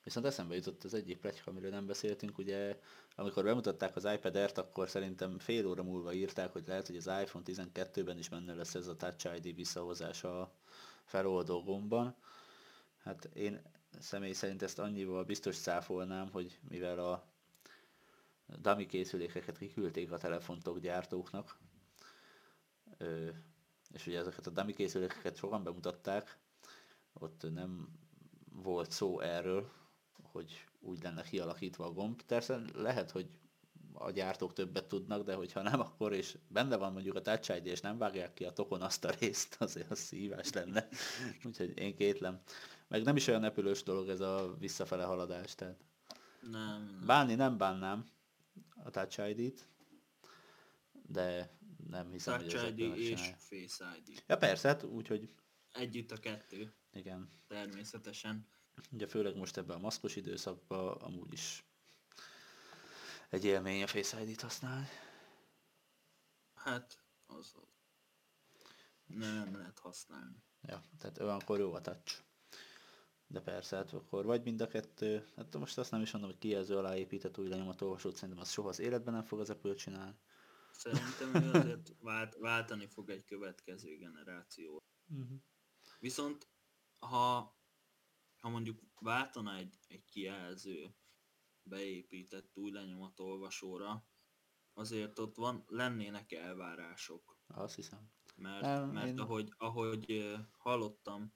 Viszont 0.07 0.26
eszembe 0.26 0.54
jutott 0.54 0.84
az 0.84 0.94
egyik 0.94 1.18
pletyka, 1.18 1.50
amiről 1.50 1.70
nem 1.70 1.86
beszéltünk, 1.86 2.38
ugye 2.38 2.78
amikor 3.14 3.44
bemutatták 3.44 3.96
az 3.96 4.04
iPad 4.04 4.36
Air-t, 4.36 4.59
akkor 4.59 4.88
szerintem 4.88 5.38
fél 5.38 5.66
óra 5.66 5.82
múlva 5.82 6.12
írták, 6.12 6.52
hogy 6.52 6.66
lehet, 6.66 6.86
hogy 6.86 6.96
az 6.96 7.07
iPhone 7.07 7.44
12-ben 7.46 8.18
is 8.18 8.28
benne 8.28 8.54
lesz 8.54 8.74
ez 8.74 8.86
a 8.86 8.96
Touch 8.96 9.34
ID 9.36 9.54
visszahozás 9.54 10.24
a 10.24 10.52
feloldó 11.04 11.62
gombban. 11.62 12.16
Hát 12.98 13.24
én 13.24 13.62
személy 13.98 14.32
szerint 14.32 14.62
ezt 14.62 14.78
annyival 14.78 15.24
biztos 15.24 15.59
cáfolnám, 15.59 16.30
hogy 16.30 16.59
mivel 16.68 16.98
a 16.98 17.28
dummy 18.46 18.86
készülékeket 18.86 19.59
kiküldték 19.59 20.12
a 20.12 20.18
telefontok 20.18 20.78
gyártóknak, 20.78 21.59
és 23.97 24.07
ugye 24.07 24.18
ezeket 24.18 24.47
a 24.47 24.51
dummy 24.51 24.72
készülékeket 24.72 25.36
sokan 25.36 25.62
bemutatták, 25.62 26.38
ott 27.12 27.53
nem 27.53 27.88
volt 28.62 28.90
szó 28.90 29.20
erről, 29.20 29.70
hogy 30.22 30.64
úgy 30.80 31.03
lenne 31.03 31.22
kialakítva 31.22 31.84
a 31.84 31.92
gomb. 31.92 32.22
Persze 32.22 32.61
lehet, 32.74 33.11
hogy 33.11 33.28
a 33.92 34.11
gyártók 34.11 34.53
többet 34.53 34.88
tudnak, 34.88 35.24
de 35.24 35.34
hogyha 35.34 35.62
nem, 35.62 35.80
akkor 35.80 36.12
és 36.12 36.38
benne 36.49 36.76
van 36.76 36.92
mondjuk 36.92 37.16
a 37.16 37.20
Touch 37.20 37.57
ID, 37.57 37.66
és 37.66 37.80
nem 37.80 37.99
vágják 37.99 38.34
ki 38.34 38.44
a 38.44 38.53
tokon 38.53 38.82
azt 38.82 39.05
a 39.05 39.11
részt, 39.18 39.57
azért 39.61 39.90
az 39.90 39.99
szívás 39.99 40.53
lenne. 40.53 40.88
Úgyhogy 41.44 41.78
én 41.78 41.97
kétlem. 41.97 42.40
Meg 42.88 43.03
nem 43.03 43.16
is 43.16 43.26
olyan 43.26 43.40
nepülős 43.40 43.82
dolog 43.82 44.09
ez 44.09 44.20
a 44.20 44.55
visszafele 44.59 45.05
haladás, 45.05 45.55
tehát 45.55 45.84
Nem, 46.40 47.03
bánni 47.07 47.34
nem 47.34 47.57
bánnám 47.57 48.07
a 48.84 48.90
Touch 48.90 49.28
ID-t, 49.28 49.68
de 51.09 51.55
nem 51.89 52.11
hiszem, 52.11 52.34
hogy 52.34 52.47
Touch 52.47 52.64
ezekkel 52.64 52.97
ID 52.97 52.99
és. 52.99 53.20
Face 53.39 53.97
ID. 53.99 54.22
Ja 54.26 54.37
persze, 54.37 54.68
hát 54.68 54.82
úgyhogy 54.82 55.30
Együtt 55.72 56.11
a 56.11 56.16
kettő, 56.16 56.74
igen. 56.93 57.28
természetesen. 57.47 58.47
Ugye 58.91 59.07
főleg 59.07 59.37
most 59.37 59.57
ebben 59.57 59.76
a 59.76 59.80
maszkos 59.80 60.16
időszakban 60.16 60.97
amúgy 60.97 61.32
is 61.32 61.64
egy 63.28 63.45
élmény 63.45 63.82
a 63.82 63.87
Face 63.87 64.22
ID-t 64.22 64.41
használni. 64.41 64.87
Hát, 66.55 67.05
az 67.26 67.53
az. 67.55 67.68
Nem 69.07 69.57
lehet 69.57 69.78
használni. 69.78 70.43
Ja, 70.62 70.82
tehát 70.99 71.18
olyankor 71.18 71.59
jó 71.59 71.74
a 71.74 71.80
touch. 71.80 72.24
De 73.26 73.41
persze, 73.41 73.76
hát 73.76 73.93
akkor 73.93 74.24
vagy 74.24 74.43
mind 74.43 74.61
a 74.61 74.66
kettő, 74.66 75.26
hát 75.37 75.57
most 75.57 75.78
azt 75.78 75.91
nem 75.91 76.01
is 76.01 76.11
mondom, 76.11 76.30
hogy 76.30 76.41
kijelző 76.41 76.76
alá 76.76 76.97
épített 76.97 77.39
új 77.39 77.49
lenyomatolvasót, 77.49 78.14
szerintem 78.14 78.41
az 78.41 78.51
soha 78.51 78.68
az 78.68 78.78
életben 78.78 79.14
nem 79.14 79.22
fog 79.22 79.41
az 79.41 79.51
Apple 79.51 79.74
csinálni. 79.74 80.14
Szerintem 80.77 81.35
ő 81.43 81.51
azért 81.51 81.93
vált, 81.99 82.35
váltani 82.35 82.87
fog 82.87 83.11
egy 83.11 83.24
következő 83.24 83.97
generáció. 83.97 84.83
Uh-huh. 85.09 85.39
Viszont 85.99 86.51
ha, 86.99 87.57
ha 88.41 88.49
mondjuk 88.49 88.83
váltana 89.01 89.55
egy, 89.57 89.79
egy 89.89 90.05
kijelző 90.05 90.95
beépített 91.62 92.57
új 92.57 92.70
lenyomatolvasóra, 92.70 94.07
azért 94.72 95.18
ott 95.18 95.37
van, 95.37 95.64
lennének 95.66 96.33
elvárások. 96.33 97.39
Azt 97.47 97.74
hiszem. 97.74 98.11
Mert, 98.37 98.62
Nem, 98.62 98.91
mert 98.91 99.07
én- 99.07 99.18
ahogy, 99.18 99.53
ahogy 99.57 100.35
hallottam, 100.59 101.35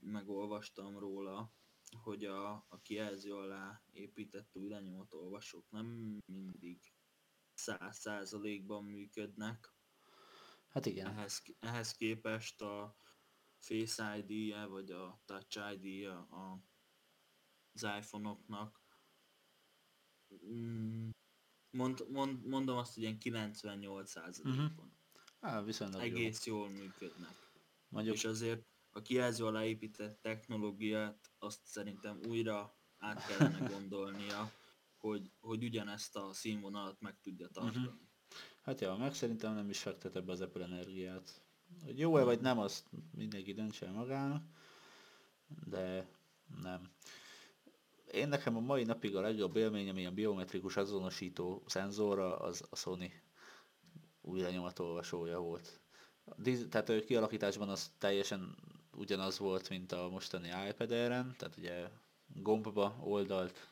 megolvastam 0.00 0.98
róla, 0.98 1.54
hogy 2.02 2.24
a, 2.24 2.52
a 2.68 2.80
kijelző 2.82 3.34
alá 3.34 3.82
épített 3.90 4.56
új 4.56 4.68
lenyomatolvasók 4.68 5.70
nem 5.70 6.18
mindig 6.26 6.94
száz 7.60 7.98
százalékban 7.98 8.84
működnek. 8.84 9.72
Hát 10.68 10.86
igen. 10.86 11.06
Ehhez, 11.06 11.42
ehhez 11.60 11.92
képest 11.92 12.62
a 12.62 12.96
Face 13.58 14.16
ID-je 14.16 14.66
vagy 14.66 14.90
a 14.90 15.22
Touch 15.24 15.72
ID-je 15.72 16.10
a, 16.12 16.64
az 17.72 17.82
iPhone-oknak 17.82 18.80
mm, 20.44 21.10
mond, 21.70 22.10
mond, 22.10 22.46
mondom 22.46 22.76
azt, 22.76 22.94
hogy 22.94 23.02
ilyen 23.02 23.18
98%-on 23.20 24.98
Á, 25.40 25.62
viszonylag 25.62 26.00
jó. 26.00 26.06
egész 26.06 26.46
jól 26.46 26.70
működnek. 26.70 27.34
Mondjuk, 27.88 28.14
És 28.14 28.24
azért 28.24 28.66
a 28.90 29.02
kijelző 29.02 29.44
alá 29.44 29.64
épített 29.64 30.20
technológiát 30.20 31.30
azt 31.38 31.60
szerintem 31.64 32.20
újra 32.28 32.78
át 32.98 33.26
kellene 33.26 33.68
gondolnia, 33.68 34.52
hogy, 35.00 35.30
hogy 35.40 35.64
ugyanezt 35.64 36.16
a 36.16 36.32
színvonalat 36.32 37.00
meg 37.00 37.20
tudja 37.22 37.48
tartani. 37.48 37.86
Mhm. 37.86 37.94
hát 38.62 38.80
ja, 38.80 38.96
meg 38.96 39.14
szerintem 39.14 39.54
nem 39.54 39.70
is 39.70 39.78
fektet 39.78 40.16
ebbe 40.16 40.32
az 40.32 40.40
Apple 40.40 40.64
energiát. 40.64 41.42
Hogy 41.84 41.98
jó-e 41.98 42.24
vagy 42.24 42.40
nem, 42.40 42.58
azt 42.58 42.86
mindenki 43.14 43.52
döntse 43.52 43.90
magának, 43.90 44.44
de 45.66 46.08
nem. 46.62 46.90
Én 48.12 48.28
nekem 48.28 48.56
a 48.56 48.60
mai 48.60 48.84
napig 48.84 49.16
a 49.16 49.20
legjobb 49.20 49.56
élményem 49.56 49.98
ilyen 49.98 50.14
biometrikus 50.14 50.76
azonosító 50.76 51.62
szenzorra 51.66 52.38
az 52.38 52.66
a 52.70 52.76
Sony 52.76 53.12
új 54.20 54.40
lenyomatolvasója 54.40 55.38
volt. 55.38 55.80
Tehát 56.68 56.88
a 56.88 57.00
kialakításban 57.00 57.68
az 57.68 57.92
teljesen 57.98 58.56
ugyanaz 58.92 59.38
volt, 59.38 59.68
mint 59.68 59.92
a 59.92 60.08
mostani 60.08 60.48
iPad 60.68 60.90
Air-en, 60.90 61.34
tehát 61.38 61.56
ugye 61.56 61.90
gombba 62.26 62.96
oldalt, 63.00 63.68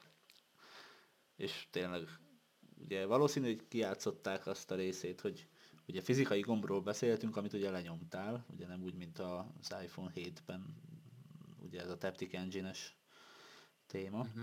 és 1.39 1.67
tényleg 1.71 2.09
ugye 2.77 3.07
valószínű, 3.07 3.47
hogy 3.47 3.69
kiátszották 3.69 4.47
azt 4.47 4.71
a 4.71 4.75
részét, 4.75 5.21
hogy 5.21 5.49
ugye 5.87 6.01
fizikai 6.01 6.41
gombról 6.41 6.81
beszéltünk, 6.81 7.37
amit 7.37 7.53
ugye 7.53 7.71
lenyomtál, 7.71 8.47
ugye 8.51 8.67
nem 8.67 8.83
úgy, 8.83 8.95
mint 8.95 9.19
az 9.19 9.75
iPhone 9.83 10.13
7-ben, 10.15 10.75
ugye 11.59 11.81
ez 11.81 11.91
a 11.91 11.99
Taptic 11.99 12.35
Engine-es 12.35 12.97
téma. 13.87 14.19
Uh-huh. 14.19 14.43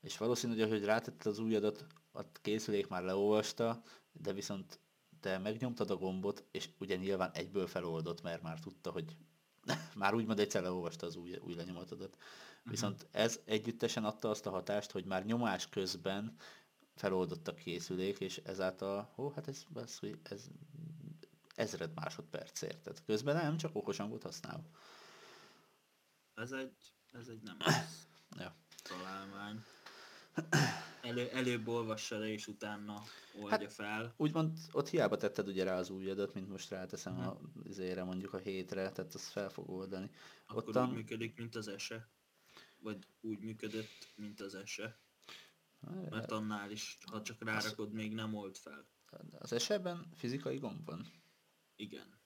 És 0.00 0.16
valószínű, 0.16 0.62
hogy 0.68 0.84
rátetted 0.84 1.26
az 1.26 1.38
ujjadat, 1.38 1.86
a 2.12 2.32
készülék 2.32 2.88
már 2.88 3.02
leolvasta, 3.02 3.82
de 4.12 4.32
viszont 4.32 4.80
te 5.20 5.38
megnyomtad 5.38 5.90
a 5.90 5.96
gombot, 5.96 6.44
és 6.50 6.68
ugye 6.78 6.96
nyilván 6.96 7.30
egyből 7.32 7.66
feloldott, 7.66 8.22
mert 8.22 8.42
már 8.42 8.60
tudta, 8.60 8.90
hogy 8.90 9.16
már 9.94 10.14
úgymond 10.14 10.38
egyszer 10.38 10.62
leolvasta 10.62 11.06
az 11.06 11.16
új, 11.16 11.36
új 11.36 11.54
lenyomatodat. 11.54 12.16
Viszont 12.62 13.06
ez 13.10 13.40
együttesen 13.44 14.04
adta 14.04 14.30
azt 14.30 14.46
a 14.46 14.50
hatást, 14.50 14.90
hogy 14.90 15.04
már 15.04 15.24
nyomás 15.24 15.68
közben 15.68 16.36
feloldott 16.94 17.48
a 17.48 17.54
készülék, 17.54 18.18
és 18.20 18.40
ezáltal, 18.44 19.12
ó, 19.16 19.30
hát 19.30 19.48
ez, 19.48 19.64
ez, 19.74 19.98
ez 20.22 20.48
ezred 21.60 21.94
másodpercért. 21.94 22.78
Tehát 22.78 23.02
közben 23.04 23.36
nem, 23.36 23.56
csak 23.56 23.76
okosan 23.76 24.08
volt 24.08 24.22
használva. 24.22 24.64
Ez 26.34 26.52
egy, 26.52 26.92
ez 27.12 27.28
egy 27.28 27.42
nem 27.42 27.56
rossz 27.64 28.06
Ja. 28.36 28.54
találmány. 28.82 29.64
Elő, 31.02 31.28
előbb 31.28 31.68
olvassa 31.68 32.18
le, 32.18 32.28
és 32.28 32.46
utána 32.46 33.02
oldja 33.34 33.58
Hát, 33.58 33.72
fel. 33.72 34.14
Úgymond 34.16 34.58
ott 34.72 34.88
hiába 34.88 35.16
tetted 35.16 35.48
ugye 35.48 35.64
rá 35.64 35.78
az 35.78 35.90
ujjadat, 35.90 36.34
mint 36.34 36.48
most 36.48 36.70
ráteszem 36.70 37.18
a 37.18 37.40
izére, 37.64 38.04
mondjuk 38.04 38.32
a 38.32 38.38
hétre, 38.38 38.90
tehát 38.90 39.14
azt 39.14 39.30
fel 39.30 39.48
fog 39.50 39.70
oldani. 39.70 40.10
Akkor 40.46 40.68
Ottan- 40.68 40.88
úgy 40.88 40.94
működik, 40.94 41.36
mint 41.36 41.54
az 41.54 41.68
ese. 41.68 42.08
Vagy 42.78 43.06
úgy 43.20 43.38
működött, 43.38 44.12
mint 44.16 44.40
az 44.40 44.54
ese. 44.54 44.98
Mert 46.10 46.30
annál 46.30 46.70
is, 46.70 46.98
ha 47.10 47.22
csak 47.22 47.42
rárakod, 47.44 47.92
még 47.92 48.14
nem 48.14 48.34
old 48.34 48.56
fel. 48.56 48.86
Az 49.38 49.52
esetben 49.52 50.06
fizikai 50.14 50.56
gomb 50.58 50.84
van. 50.86 51.06
Igen. 51.76 52.18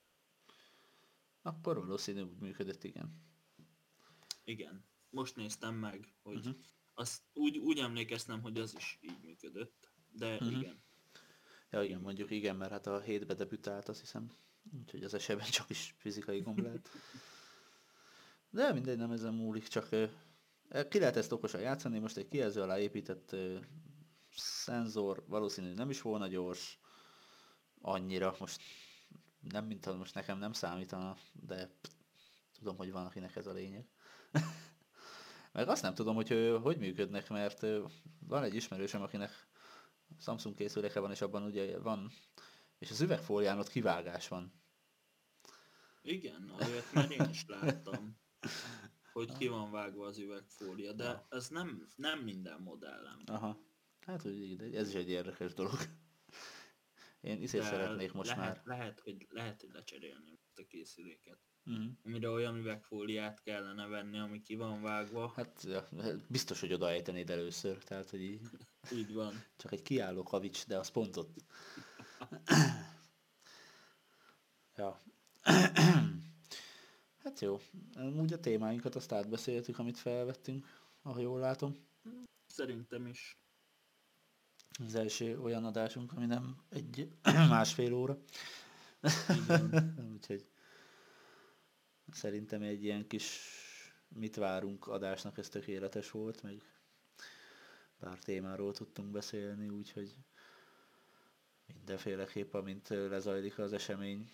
Akkor 1.42 1.76
valószínű 1.78 2.20
úgy 2.22 2.38
működött, 2.38 2.84
igen. 2.84 3.22
Igen. 4.44 4.84
Most 5.10 5.36
néztem 5.36 5.74
meg, 5.74 6.14
hogy 6.22 6.36
uh-huh. 6.36 6.54
Azt 6.94 7.22
úgy, 7.32 7.58
úgy 7.58 7.78
emlékeztem, 7.78 8.40
hogy 8.40 8.58
az 8.58 8.74
is 8.76 8.98
így 9.00 9.18
működött. 9.22 9.92
De 10.10 10.34
uh-huh. 10.34 10.52
igen. 10.52 10.82
Ja 11.70 11.82
igen, 11.82 12.00
mondjuk 12.00 12.30
igen, 12.30 12.56
mert 12.56 12.70
hát 12.70 12.86
a 12.86 13.00
hétbe 13.00 13.34
debütált, 13.34 13.88
azt 13.88 14.00
hiszem. 14.00 14.30
Úgyhogy 14.80 15.04
az 15.04 15.14
esetben 15.14 15.50
csak 15.50 15.70
is 15.70 15.94
fizikai 15.98 16.40
gomb 16.40 16.58
lehet. 16.58 16.88
De 18.50 18.72
mindegy, 18.72 18.96
nem 18.96 19.10
ezen 19.10 19.34
múlik, 19.34 19.68
csak 19.68 19.88
ki 20.88 20.98
lehet 20.98 21.16
ezt 21.16 21.32
okosan 21.32 21.60
játszani, 21.60 21.98
most 21.98 22.16
egy 22.16 22.28
kijelző 22.28 22.60
alá 22.60 22.78
épített 22.78 23.36
szenzor, 24.36 25.24
valószínű 25.26 25.72
nem 25.72 25.90
is 25.90 26.00
volna 26.00 26.26
gyors, 26.26 26.78
annyira, 27.80 28.36
most 28.38 28.60
nem 29.40 29.66
mintha 29.66 29.96
most 29.96 30.14
nekem 30.14 30.38
nem 30.38 30.52
számítana, 30.52 31.16
de 31.32 31.70
tudom, 32.52 32.76
hogy 32.76 32.92
van, 32.92 33.06
akinek 33.06 33.36
ez 33.36 33.46
a 33.46 33.52
lényeg. 33.52 33.88
Meg 35.54 35.68
azt 35.68 35.82
nem 35.82 35.94
tudom, 35.94 36.14
hogy 36.14 36.58
hogy 36.62 36.78
működnek, 36.78 37.28
mert 37.28 37.66
van 38.26 38.42
egy 38.42 38.54
ismerősöm, 38.54 39.02
akinek 39.02 39.30
Samsung 40.20 40.56
készüléke 40.56 41.00
van, 41.00 41.10
és 41.10 41.20
abban 41.20 41.42
ugye 41.42 41.78
van, 41.78 42.10
és 42.78 42.90
az 42.90 43.00
üvegfólián 43.00 43.58
ott 43.58 43.68
kivágás 43.68 44.28
van. 44.28 44.52
Igen, 46.02 46.50
olyat 46.60 46.92
már 46.92 47.10
én 47.10 47.28
is 47.30 47.44
láttam, 47.46 48.18
hogy 49.12 49.32
ki 49.32 49.48
van 49.48 49.70
vágva 49.70 50.06
az 50.06 50.18
üvegfólia, 50.18 50.92
de 50.92 51.04
Ja. 51.04 51.26
ez 51.30 51.48
nem, 51.48 51.88
nem 51.96 52.18
minden 52.18 52.60
modellem. 52.60 53.22
Aha. 53.26 53.58
Hát, 54.00 54.22
hogy 54.22 54.74
ez 54.74 54.88
is 54.88 54.94
egy 54.94 55.10
érdekes 55.10 55.54
dolog. 55.54 55.78
Én 57.20 57.40
De 57.40 57.46
szeretnék 57.46 58.12
most 58.12 58.36
lehet, 58.36 58.64
már. 58.64 58.78
Lehet 58.78 59.00
hogy, 59.00 59.26
lehet, 59.30 59.60
hogy 59.60 59.70
lecserélni 59.72 60.40
a 60.54 60.62
készüléket. 60.68 61.38
Mhm. 61.64 61.86
Amire 62.04 62.28
olyan 62.28 62.56
üvegfóliát 62.56 63.42
kellene 63.42 63.86
venni, 63.86 64.18
ami 64.18 64.42
ki 64.42 64.54
van 64.54 64.82
vágva. 64.82 65.32
Hát 65.36 65.66
biztos, 66.28 66.60
hogy 66.60 66.72
odaejtenéd 66.72 67.30
először, 67.30 67.84
tehát 67.84 68.10
hogy 68.10 68.22
így 68.22 68.40
Így 68.98 69.12
van. 69.12 69.44
csak 69.56 69.72
egy 69.72 69.82
kiálló 69.82 70.22
kavics, 70.22 70.66
de 70.66 70.78
az 70.78 70.88
pont 70.90 71.16
ott. 71.16 71.36
ja. 74.76 75.00
hát 77.22 77.40
jó, 77.40 77.60
úgy 78.16 78.32
a 78.32 78.40
témáinkat 78.40 78.94
azt 78.94 79.12
átbeszéltük, 79.12 79.78
amit 79.78 79.98
felvettünk, 79.98 80.66
ahogy 81.02 81.22
jól 81.22 81.40
látom. 81.40 81.76
Szerintem 82.46 83.06
is. 83.06 83.38
Az 84.84 84.94
első 84.94 85.40
olyan 85.40 85.64
adásunk, 85.64 86.12
ami 86.12 86.26
nem 86.26 86.56
egy 86.68 87.08
másfél 87.48 87.92
óra. 87.94 88.18
Úgyhogy 90.14 90.46
szerintem 92.10 92.62
egy 92.62 92.84
ilyen 92.84 93.06
kis 93.06 93.38
mit 94.08 94.36
várunk 94.36 94.86
adásnak 94.86 95.38
ez 95.38 95.48
tökéletes 95.48 96.10
volt, 96.10 96.42
meg 96.42 96.62
pár 97.98 98.18
témáról 98.18 98.72
tudtunk 98.72 99.10
beszélni, 99.10 99.68
úgyhogy 99.68 100.16
mindenféleképp, 101.66 102.54
amint 102.54 102.88
lezajlik 102.88 103.58
az 103.58 103.72
esemény, 103.72 104.30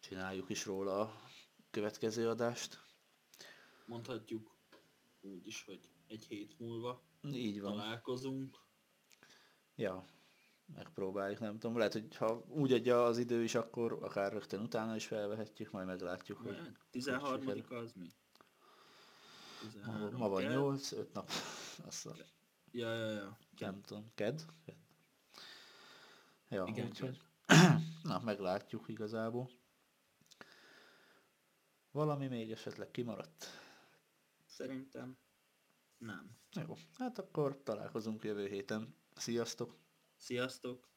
csináljuk 0.00 0.48
is 0.48 0.64
róla 0.64 1.00
a 1.00 1.22
következő 1.70 2.28
adást. 2.28 2.78
Mondhatjuk 3.86 4.56
úgy 5.20 5.46
is, 5.46 5.64
hogy 5.64 5.80
egy 6.06 6.24
hét 6.24 6.58
múlva 6.58 7.02
Így 7.22 7.60
van. 7.60 7.76
találkozunk. 7.76 8.58
Ja, 9.74 10.04
megpróbáljuk, 10.74 11.40
nem 11.40 11.58
tudom. 11.58 11.76
Lehet, 11.76 11.92
hogy 11.92 12.16
ha 12.16 12.44
úgy 12.48 12.72
adja 12.72 13.04
az 13.04 13.18
idő 13.18 13.42
is, 13.42 13.54
akkor 13.54 13.98
akár 14.02 14.32
rögtön 14.32 14.60
utána 14.60 14.96
is 14.96 15.06
felvehetjük, 15.06 15.70
majd 15.70 15.86
meglátjuk, 15.86 16.38
hogy 16.38 16.56
13 16.90 17.40
sikerül. 17.40 17.76
az 17.78 17.92
mi? 17.92 18.06
ma, 19.62 19.68
13 19.70 20.18
ma 20.18 20.28
van 20.28 20.42
kell. 20.42 20.52
8, 20.52 20.92
5 20.92 21.12
nap. 21.12 21.30
Azt 21.86 22.06
a, 22.06 22.14
Ja, 22.70 22.94
ja, 22.94 23.10
ja. 23.10 23.38
nem 23.58 23.80
tudom, 23.82 24.10
ked? 24.14 24.44
ked. 24.64 24.76
Ja, 26.48 26.64
Igen, 26.66 26.86
úgyhogy, 26.86 27.20
na, 28.02 28.20
meglátjuk 28.24 28.88
igazából. 28.88 29.50
Valami 31.90 32.26
még 32.26 32.50
esetleg 32.50 32.90
kimaradt. 32.90 33.46
Szerintem 34.46 35.16
nem. 35.98 36.36
Jó, 36.66 36.76
hát 36.98 37.18
akkor 37.18 37.62
találkozunk 37.62 38.24
jövő 38.24 38.46
héten. 38.46 38.94
Sziasztok! 39.14 39.76
Sziasztok! 40.22 40.91